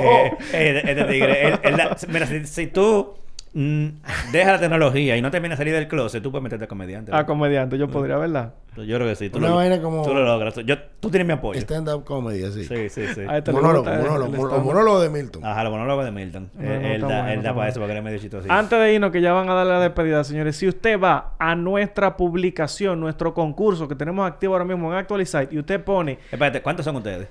Eh, 0.00 0.30
eh, 0.52 0.82
este 0.84 1.04
tigre, 1.06 1.48
él- 1.48 1.60
él 1.64 1.76
la- 1.76 1.96
mira, 2.08 2.26
si, 2.26 2.44
si 2.46 2.66
tú 2.68 3.14
mm, 3.54 3.86
dejas 4.32 4.52
la 4.52 4.60
tecnología 4.60 5.16
y 5.16 5.22
no 5.22 5.30
te 5.30 5.40
vienes 5.40 5.56
a 5.56 5.58
salir 5.58 5.74
del 5.74 5.88
closet, 5.88 6.22
tú 6.22 6.30
puedes 6.30 6.42
meterte 6.42 6.64
a 6.64 6.68
comediante. 6.68 7.14
A 7.14 7.26
comediante, 7.26 7.76
yo 7.78 7.88
podría, 7.88 8.16
¿verdad? 8.16 8.54
Yo 8.76 8.84
creo 8.96 9.08
que 9.08 9.16
sí. 9.16 9.28
Tú 9.28 9.38
Una 9.38 9.48
lo, 9.48 9.56
vaina 9.56 9.82
como- 9.82 10.02
Tú 10.02 10.14
lo 10.14 10.22
logras. 10.24 10.54
Yo, 10.64 10.76
tú 11.00 11.10
tienes 11.10 11.26
mi 11.26 11.32
apoyo. 11.32 11.58
Stand-up 11.60 12.04
comedy, 12.04 12.44
así. 12.44 12.64
Sí, 12.64 12.88
sí, 12.88 13.06
sí. 13.12 13.22
Este 13.28 13.50
le 13.50 13.52
Monólogo, 13.52 13.90
el- 13.90 13.98
monólogo, 13.98 14.56
el 14.56 14.62
monólogo 14.62 15.00
de 15.00 15.10
Milton. 15.10 15.44
Ajá, 15.44 15.64
los 15.64 15.72
monólogos 15.72 16.04
de 16.04 16.12
Milton. 16.12 16.50
No, 16.54 16.62
Eh, 16.62 16.78
no, 16.80 16.86
él 16.86 17.00
da, 17.00 17.06
bueno, 17.08 17.28
él 17.28 17.36
está 17.38 17.48
da 17.48 17.54
para 17.56 17.68
eso, 17.70 17.80
porque 17.80 17.92
él 17.92 17.98
es 17.98 18.04
medio 18.04 18.18
chistoso. 18.18 18.46
Antes 18.52 18.78
de 18.78 18.94
irnos, 18.94 19.10
que 19.10 19.20
ya 19.20 19.32
van 19.32 19.48
a 19.50 19.54
darle 19.54 19.72
la 19.72 19.80
despedida, 19.80 20.22
señores. 20.22 20.54
Si 20.56 20.68
usted 20.68 21.00
va 21.00 21.32
a 21.40 21.56
nuestra 21.56 22.16
publicación, 22.16 23.00
nuestro 23.00 23.34
concurso 23.34 23.88
que 23.88 23.96
tenemos 23.96 24.28
activo 24.30 24.52
ahora 24.54 24.64
mismo 24.64 24.92
en 24.92 24.98
Actualizite 24.98 25.48
y 25.50 25.58
usted 25.58 25.82
pone, 25.82 26.18
Espérate, 26.30 26.62
¿cuántos 26.62 26.84
son 26.84 26.94
ustedes? 26.96 27.26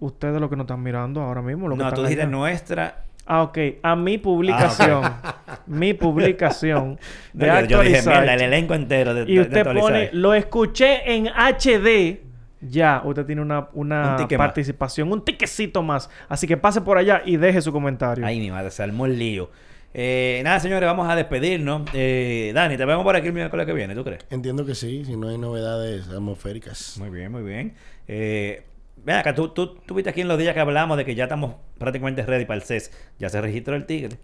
ustedes 0.00 0.38
lo 0.38 0.50
que 0.50 0.56
nos 0.56 0.64
están 0.64 0.82
mirando 0.82 1.22
ahora 1.22 1.40
mismo, 1.40 1.68
lo 1.68 1.76
que 1.76 1.82
No, 1.82 1.92
tú 1.94 2.02
dijiste 2.02 2.22
allá. 2.24 2.30
nuestra. 2.30 3.04
Ah, 3.26 3.42
ok. 3.42 3.58
A 3.82 3.96
mi 3.96 4.18
publicación. 4.18 5.02
Mi 5.66 5.94
publicación 5.94 6.98
de 7.32 7.46
No, 7.48 7.60
yo, 7.62 7.66
yo 7.66 7.80
dije, 7.82 8.02
mierda, 8.06 8.34
el 8.34 8.40
elenco 8.42 8.74
entero 8.74 9.14
de, 9.14 9.22
y 9.30 9.34
de 9.34 9.40
usted 9.40 9.64
pone, 9.64 10.10
lo 10.12 10.32
escuché 10.32 11.12
en 11.12 11.26
HD. 11.26 12.20
Ya, 12.60 13.02
usted 13.04 13.26
tiene 13.26 13.42
una, 13.42 13.68
una 13.72 14.12
Un 14.12 14.16
ticket 14.16 14.38
más. 14.38 14.46
participación, 14.48 15.10
un 15.12 15.24
tiquecito 15.24 15.82
más. 15.82 16.08
Así 16.28 16.46
que 16.46 16.56
pase 16.56 16.80
por 16.82 16.98
allá 16.98 17.22
y 17.24 17.36
deje 17.36 17.60
su 17.62 17.72
comentario. 17.72 18.24
Ay, 18.24 18.38
mi 18.38 18.50
madre, 18.50 18.70
se 18.70 18.82
armó 18.82 19.06
el 19.06 19.18
lío. 19.18 19.50
Eh, 19.92 20.40
nada, 20.44 20.60
señores, 20.60 20.86
vamos 20.86 21.08
a 21.08 21.16
despedirnos. 21.16 21.82
Eh, 21.94 22.52
Dani, 22.54 22.76
te 22.76 22.84
vemos 22.84 23.02
por 23.02 23.16
aquí 23.16 23.28
el 23.28 23.32
miércoles 23.32 23.66
que 23.66 23.72
viene, 23.72 23.94
¿tú 23.94 24.04
crees? 24.04 24.24
Entiendo 24.30 24.64
que 24.66 24.74
sí, 24.74 25.04
si 25.04 25.16
no 25.16 25.28
hay 25.28 25.38
novedades 25.38 26.08
atmosféricas. 26.08 26.96
Muy 26.98 27.10
bien, 27.10 27.32
muy 27.32 27.42
bien. 27.42 27.74
Eh, 28.06 28.62
ven 29.06 29.16
acá, 29.16 29.34
tú, 29.34 29.48
tú, 29.48 29.76
tú 29.86 29.94
viste 29.94 30.10
aquí 30.10 30.20
en 30.20 30.28
los 30.28 30.36
días 30.38 30.52
que 30.52 30.60
hablamos 30.60 30.98
de 30.98 31.04
que 31.06 31.14
ya 31.14 31.24
estamos 31.24 31.54
prácticamente 31.78 32.22
ready 32.26 32.44
para 32.44 32.56
el 32.58 32.62
CES. 32.62 32.90
Ya 33.18 33.28
se 33.30 33.40
registró 33.40 33.74
el 33.76 33.86
tigre. 33.86 34.18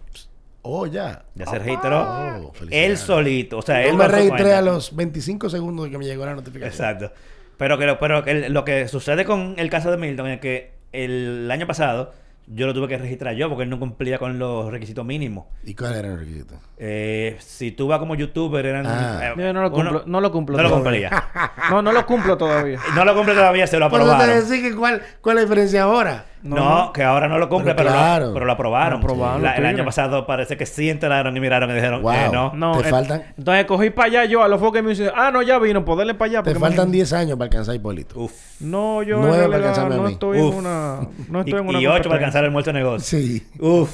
Oh, 0.61 0.85
ya. 0.85 1.23
Ya 1.35 1.45
se 1.45 1.57
registró. 1.59 2.01
Oh, 2.03 2.51
él 2.69 2.97
solito. 2.97 3.57
O 3.57 3.61
sea, 3.61 3.81
Yo 3.83 3.89
él 3.89 3.95
me 3.97 4.07
registré 4.07 4.53
a 4.53 4.61
los 4.61 4.95
25 4.95 5.49
segundos 5.49 5.85
de 5.85 5.91
que 5.91 5.97
me 5.97 6.05
llegó 6.05 6.25
la 6.25 6.35
notificación. 6.35 6.69
Exacto. 6.69 7.11
Pero 7.57 7.77
que, 7.77 7.85
lo- 7.85 7.99
pero 7.99 8.23
que 8.23 8.49
lo 8.49 8.63
que 8.65 8.87
sucede 8.87 9.25
con 9.25 9.55
el 9.57 9.69
caso 9.69 9.89
de 9.91 9.97
Milton 9.97 10.27
es 10.27 10.39
que 10.39 10.73
el 10.91 11.49
año 11.51 11.65
pasado 11.67 12.13
yo 12.47 12.67
lo 12.67 12.73
tuve 12.73 12.87
que 12.87 12.97
registrar 12.97 13.35
yo 13.35 13.47
porque 13.49 13.63
él 13.63 13.69
no 13.69 13.79
cumplía 13.79 14.17
con 14.17 14.37
los 14.39 14.71
requisitos 14.71 15.05
mínimos. 15.05 15.45
¿Y 15.63 15.73
cuál 15.75 15.95
era 15.95 16.09
el 16.09 16.19
requisito? 16.19 16.55
Eh, 16.77 17.37
si 17.39 17.71
tú 17.71 17.87
vas 17.87 17.99
como 17.99 18.15
youtuber, 18.15 18.65
eran. 18.65 18.85
Ah. 18.85 19.19
eh, 19.29 19.33
Yo 19.37 19.53
no 19.53 19.61
lo 19.61 19.67
uno- 19.69 19.71
cumplo, 19.91 20.03
no 20.05 20.21
lo 20.21 20.31
cumplo 20.31 20.57
No 20.57 20.63
lo 20.63 20.69
todavía. 20.69 21.09
cumplía. 21.09 21.49
No, 21.69 21.81
no 21.81 21.91
lo 21.91 22.05
cumplo 22.05 22.37
todavía. 22.37 22.79
no 22.95 23.05
lo 23.05 23.15
cumple 23.15 23.33
todavía, 23.33 23.65
se 23.67 23.79
lo 23.79 23.89
Por 23.89 24.01
eso 24.01 24.09
te 24.09 24.15
aprobaron. 24.15 24.49
decía 24.49 24.69
que 24.69 24.75
cuál, 24.75 25.01
cuál 25.21 25.37
es 25.37 25.43
la 25.43 25.49
diferencia 25.49 25.83
ahora. 25.83 26.25
No, 26.43 26.55
No, 26.57 26.91
que 26.93 27.01
ahora 27.03 27.29
no 27.29 27.37
lo 27.37 27.47
cumple, 27.47 27.73
Pero 27.73 27.87
pero, 27.87 27.97
claro. 27.97 28.25
lo, 28.27 28.33
pero 28.33 28.45
lo 28.45 28.51
aprobaron. 28.51 28.91
Lo 28.91 28.97
aprobaron, 28.97 29.41
La- 29.41 29.51
los 29.51 29.59
el 29.59 29.65
año 29.65 29.85
pasado 29.85 30.27
parece 30.27 30.57
que 30.57 30.65
sí 30.65 30.89
entraron 30.89 31.35
y 31.37 31.39
miraron 31.39 31.71
y 31.71 31.73
dijeron, 31.73 32.01
Wow. 32.01 32.11
eh, 32.13 32.29
no. 32.33 32.51
No, 32.53 32.81
Te 32.81 32.89
eh, 32.89 32.91
faltan- 32.91 33.23
Entonces 33.37 33.65
cogí 33.65 33.89
para 33.91 34.07
allá 34.07 34.25
yo 34.25 34.43
a 34.43 34.49
los 34.49 34.59
focos 34.59 34.79
y 34.79 34.83
me 34.83 34.89
dice, 34.89 35.09
ah, 35.15 35.31
no, 35.31 35.41
ya 35.41 35.57
vino, 35.59 35.85
poderle 35.85 36.15
para 36.15 36.29
allá. 36.31 36.43
Te 36.43 36.55
faltan 36.55 36.89
me- 36.89 36.97
10 36.97 37.13
años 37.13 37.37
para 37.37 37.45
alcanzar 37.45 37.71
a 37.71 37.75
Hipólito. 37.77 38.19
Uf. 38.19 38.33
No, 38.59 39.01
yo 39.03 39.19
Nueve 39.19 39.45
para 39.45 39.55
alcanzarme 39.55 39.93
a 39.95 39.97
no 39.97 40.03
mí. 40.03 40.11
estoy 40.13 40.39
Uf. 40.41 40.51
en 40.51 40.59
una. 40.59 40.99
No 41.29 41.39
estoy 41.39 41.53
y, 41.53 41.61
en 41.61 41.67
una. 41.69 41.79
y 41.79 41.87
ocho 41.87 42.03
para 42.03 42.15
alcanzar 42.15 42.43
el 42.43 42.51
muerto 42.51 42.73
negocio. 42.73 43.19
Sí. 43.19 43.47
Uf. 43.59 43.89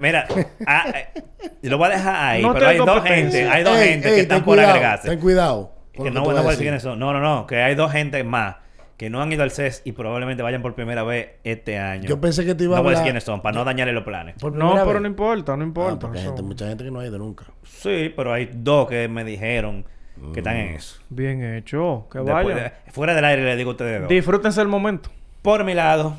Mira, 0.00 0.26
ah, 0.66 0.84
eh, 0.94 1.22
lo 1.62 1.78
voy 1.78 1.86
a 1.86 1.90
dejar 1.90 2.14
ahí. 2.16 2.42
No 2.42 2.52
pero 2.54 2.68
hay 2.68 2.76
dos 2.78 3.02
gente, 3.04 3.48
hay 3.48 3.62
dos 3.62 3.76
Ey, 3.76 3.88
gente 3.88 4.08
ey, 4.08 4.14
que 4.16 4.20
están 4.22 4.38
por 4.44 4.54
cuidado, 4.56 4.70
agregarse. 4.72 5.08
Ten 5.10 5.20
cuidado. 5.20 5.72
Que 5.92 6.10
no, 6.10 6.20
no 6.20 6.24
voy 6.24 6.36
a 6.36 6.40
a 6.40 6.42
decir 6.42 6.58
quiénes 6.62 6.82
son. 6.82 6.98
No, 6.98 7.12
no, 7.12 7.20
no. 7.20 7.46
Que 7.46 7.62
hay 7.62 7.74
dos 7.74 7.90
gente 7.92 8.22
más 8.24 8.56
que 8.96 9.10
no 9.10 9.20
han 9.20 9.30
ido 9.32 9.42
al 9.42 9.50
CES 9.50 9.82
y 9.84 9.92
probablemente 9.92 10.42
vayan 10.42 10.62
por 10.62 10.74
primera 10.74 11.02
vez 11.02 11.28
este 11.44 11.78
año. 11.78 12.08
Yo 12.08 12.20
pensé 12.20 12.44
que 12.46 12.54
te 12.54 12.64
iba 12.64 12.76
a 12.76 12.78
no 12.78 12.82
voy 12.82 12.88
a 12.88 12.90
decir 12.92 13.00
hablar- 13.00 13.04
quiénes 13.08 13.24
son, 13.24 13.42
para 13.42 13.56
no 13.58 13.64
dañarle 13.64 13.92
los 13.92 14.04
planes. 14.04 14.36
No, 14.42 14.74
pero 14.86 15.00
no 15.00 15.06
importa, 15.06 15.54
no 15.56 15.62
Ah, 15.62 15.66
importa. 15.66 15.98
porque 16.00 16.18
hay 16.20 16.24
gente, 16.24 16.42
mucha 16.42 16.66
gente 16.68 16.84
que 16.84 16.90
no 16.90 17.00
ha 17.00 17.06
ido 17.06 17.18
nunca. 17.18 17.44
Sí, 17.64 18.12
pero 18.16 18.32
hay 18.32 18.50
dos 18.54 18.88
que 18.88 19.06
me 19.08 19.22
dijeron 19.24 19.84
que 20.32 20.40
están 20.40 20.56
en 20.56 20.74
eso. 20.76 20.98
Bien 21.10 21.42
hecho. 21.56 22.06
Que 22.10 22.20
vayan. 22.20 22.56
de- 22.56 22.72
fuera 22.92 23.14
del 23.14 23.24
aire 23.26 23.44
le 23.44 23.54
digo 23.56 23.70
a 23.70 23.72
ustedes 23.72 24.00
dos. 24.00 24.08
Disfrútense 24.08 24.62
el 24.62 24.68
momento. 24.68 25.10
Por 25.42 25.62
mi 25.62 25.74
lado, 25.74 26.16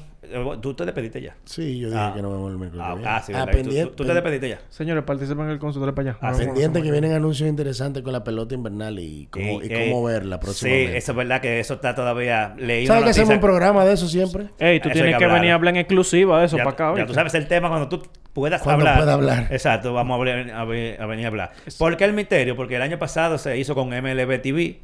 tú 0.61 0.73
te 0.73 0.83
despediste 0.85 1.21
ya. 1.21 1.35
Sí, 1.45 1.79
yo 1.79 1.87
dije 1.89 1.99
Ah. 1.99 2.11
que 2.15 2.21
no 2.21 2.29
me 2.31 2.51
el 2.51 2.57
miércoles 2.57 2.85
Ah, 2.85 2.95
ah, 3.05 3.21
sí, 3.25 3.31
Ah, 3.33 3.45
¿verdad? 3.45 3.51
¿Tú- 3.51 3.57
pendiente, 3.63 3.89
tú, 3.91 3.95
tú 3.97 4.05
te 4.05 4.13
despediste 4.13 4.49
ya. 4.49 4.59
Señores, 4.69 5.03
participen 5.03 5.45
en 5.45 5.51
el 5.51 5.59
consultorio 5.59 5.93
para 5.95 6.09
allá. 6.11 6.19
Ah, 6.21 6.33
sí. 6.33 6.45
Pendiente 6.45 6.81
que 6.81 6.91
vienen 6.91 7.13
anuncios 7.13 7.47
interesantes 7.47 8.03
con 8.03 8.11
la 8.13 8.23
pelota 8.23 8.55
invernal 8.55 8.97
y 8.99 9.27
cómo, 9.31 9.61
y 9.61 9.67
eh, 9.71 9.85
cómo 9.89 10.03
verla 10.03 10.35
Sí, 10.37 10.41
próximamente. 10.41 10.97
eso 10.97 11.11
es 11.11 11.15
verdad 11.17 11.41
que 11.41 11.59
eso 11.59 11.73
está 11.75 11.95
todavía... 11.95 12.55
Leí 12.57 12.87
¿Sabes 12.87 13.03
que 13.03 13.09
hacemos 13.11 13.35
un 13.35 13.39
programa 13.41 13.85
de 13.85 13.93
eso 13.93 14.07
siempre? 14.07 14.45
Ey, 14.59 14.79
tú 14.79 14.89
Eso 14.89 14.93
tienes 14.95 15.17
que 15.17 15.23
hablar. 15.23 15.39
venir 15.39 15.51
a 15.51 15.55
hablar 15.55 15.73
en 15.75 15.79
exclusiva 15.81 16.39
de 16.39 16.45
eso 16.47 16.57
ya, 16.57 16.63
para 16.63 16.73
acá. 16.73 16.93
ya 16.97 17.05
tú 17.05 17.13
sabes 17.13 17.33
el 17.35 17.47
tema 17.47 17.69
cuando 17.69 17.87
tú 17.87 18.03
puedas 18.33 18.61
Cuando 18.61 18.81
hablar. 18.85 18.97
pueda 18.97 19.13
hablar. 19.13 19.47
Exacto, 19.51 19.93
vamos 19.93 20.15
a, 20.19 20.21
a 20.59 20.65
ver- 20.65 21.01
a 21.01 21.05
venir 21.05 21.25
a 21.25 21.29
hablar. 21.29 21.51
¿Por 21.77 21.95
qué 21.95 22.05
el 22.05 22.13
misterio? 22.13 22.55
Porque 22.55 22.75
el 22.75 22.81
año 22.81 22.97
pasado 22.99 23.37
se 23.37 23.57
hizo 23.57 23.75
con 23.75 23.89
MLB 23.89 24.41
TV 24.41 24.81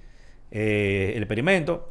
eh, 0.52 1.14
el 1.16 1.24
experimento. 1.24 1.90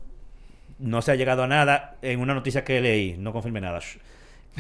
No 0.83 1.01
se 1.01 1.13
ha 1.13 1.15
llegado 1.15 1.43
a 1.45 1.47
nada 1.47 1.97
en 2.03 2.21
una 2.21 2.35
noticia 2.35 2.65
que 2.65 2.81
leí. 2.81 3.17
No 3.19 3.33
confirmé 3.33 3.61
nada. 3.61 3.79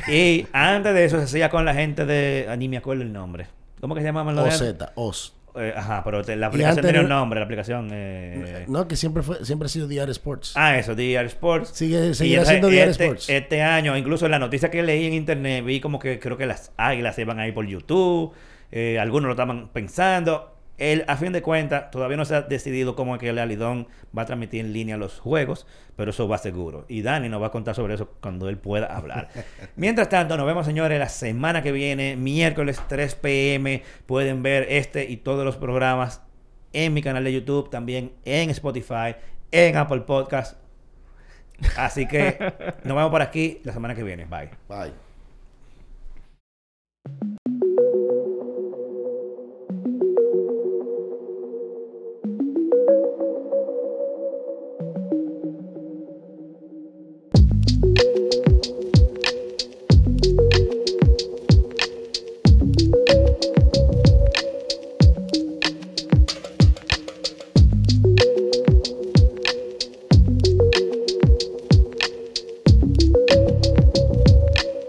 Y 0.08 0.46
antes 0.52 0.94
de 0.94 1.04
eso 1.04 1.18
se 1.18 1.24
hacía 1.24 1.50
con 1.50 1.64
la 1.64 1.74
gente 1.74 2.06
de... 2.06 2.46
ah, 2.48 2.56
ni 2.56 2.68
me 2.68 2.76
acuerdo 2.78 3.02
el 3.02 3.12
nombre. 3.12 3.46
¿Cómo 3.80 3.94
que 3.94 4.00
se 4.00 4.06
llamaban 4.06 4.34
los? 4.34 4.60
OZ, 4.60 4.74
OS. 4.94 5.34
Eh, 5.54 5.74
ajá, 5.76 6.02
pero 6.02 6.24
te- 6.24 6.34
la 6.36 6.46
aplicación 6.46 6.82
tenía 6.86 7.02
un 7.02 7.08
no- 7.10 7.16
nombre. 7.16 7.38
La 7.40 7.44
aplicación... 7.44 7.88
eh, 7.92 8.64
No, 8.68 8.88
que 8.88 8.96
siempre 8.96 9.22
fue, 9.22 9.44
siempre 9.44 9.66
ha 9.66 9.68
sido 9.68 9.86
DR 9.86 10.08
Sports. 10.10 10.52
Ah, 10.56 10.78
eso, 10.78 10.94
DR 10.94 11.26
Sports. 11.26 11.70
Sigue, 11.74 12.14
seguirá 12.14 12.44
siendo 12.46 12.68
DR 12.68 12.88
este, 12.88 13.04
Sports. 13.04 13.28
Este 13.28 13.60
año, 13.62 13.94
incluso 13.96 14.24
en 14.24 14.30
la 14.30 14.38
noticia 14.38 14.70
que 14.70 14.82
leí 14.82 15.06
en 15.06 15.12
internet, 15.12 15.62
vi 15.64 15.80
como 15.80 15.98
que 15.98 16.18
creo 16.18 16.38
que 16.38 16.46
las 16.46 16.72
águilas 16.78 17.16
se 17.16 17.22
iban 17.22 17.38
a 17.38 17.46
ir 17.46 17.52
por 17.52 17.66
YouTube. 17.66 18.32
eh, 18.70 18.98
algunos 18.98 19.26
lo 19.26 19.32
estaban 19.32 19.68
pensando. 19.68 20.51
El, 20.78 21.04
a 21.06 21.16
fin 21.16 21.32
de 21.32 21.42
cuentas, 21.42 21.90
todavía 21.90 22.16
no 22.16 22.24
se 22.24 22.34
ha 22.34 22.42
decidido 22.42 22.96
cómo 22.96 23.14
es 23.14 23.20
que 23.20 23.28
el 23.28 23.38
Alidón 23.38 23.88
va 24.16 24.22
a 24.22 24.26
transmitir 24.26 24.64
en 24.64 24.72
línea 24.72 24.96
los 24.96 25.20
juegos, 25.20 25.66
pero 25.96 26.10
eso 26.10 26.26
va 26.26 26.38
seguro. 26.38 26.86
Y 26.88 27.02
Dani 27.02 27.28
nos 27.28 27.42
va 27.42 27.48
a 27.48 27.50
contar 27.50 27.74
sobre 27.74 27.94
eso 27.94 28.08
cuando 28.20 28.48
él 28.48 28.58
pueda 28.58 28.86
hablar. 28.86 29.28
Mientras 29.76 30.08
tanto, 30.08 30.36
nos 30.36 30.46
vemos, 30.46 30.66
señores, 30.66 30.98
la 30.98 31.08
semana 31.08 31.62
que 31.62 31.72
viene, 31.72 32.16
miércoles 32.16 32.80
3 32.88 33.14
pm. 33.16 33.82
Pueden 34.06 34.42
ver 34.42 34.66
este 34.70 35.08
y 35.08 35.18
todos 35.18 35.44
los 35.44 35.56
programas 35.56 36.22
en 36.72 36.94
mi 36.94 37.02
canal 37.02 37.24
de 37.24 37.32
YouTube, 37.32 37.70
también 37.70 38.12
en 38.24 38.50
Spotify, 38.50 39.16
en 39.50 39.76
Apple 39.76 40.00
Podcast. 40.00 40.56
Así 41.76 42.08
que 42.08 42.38
nos 42.84 42.96
vemos 42.96 43.10
por 43.10 43.22
aquí 43.22 43.60
la 43.64 43.72
semana 43.72 43.94
que 43.94 44.02
viene. 44.02 44.26
Bye. 44.26 44.50
Bye. 44.68 44.92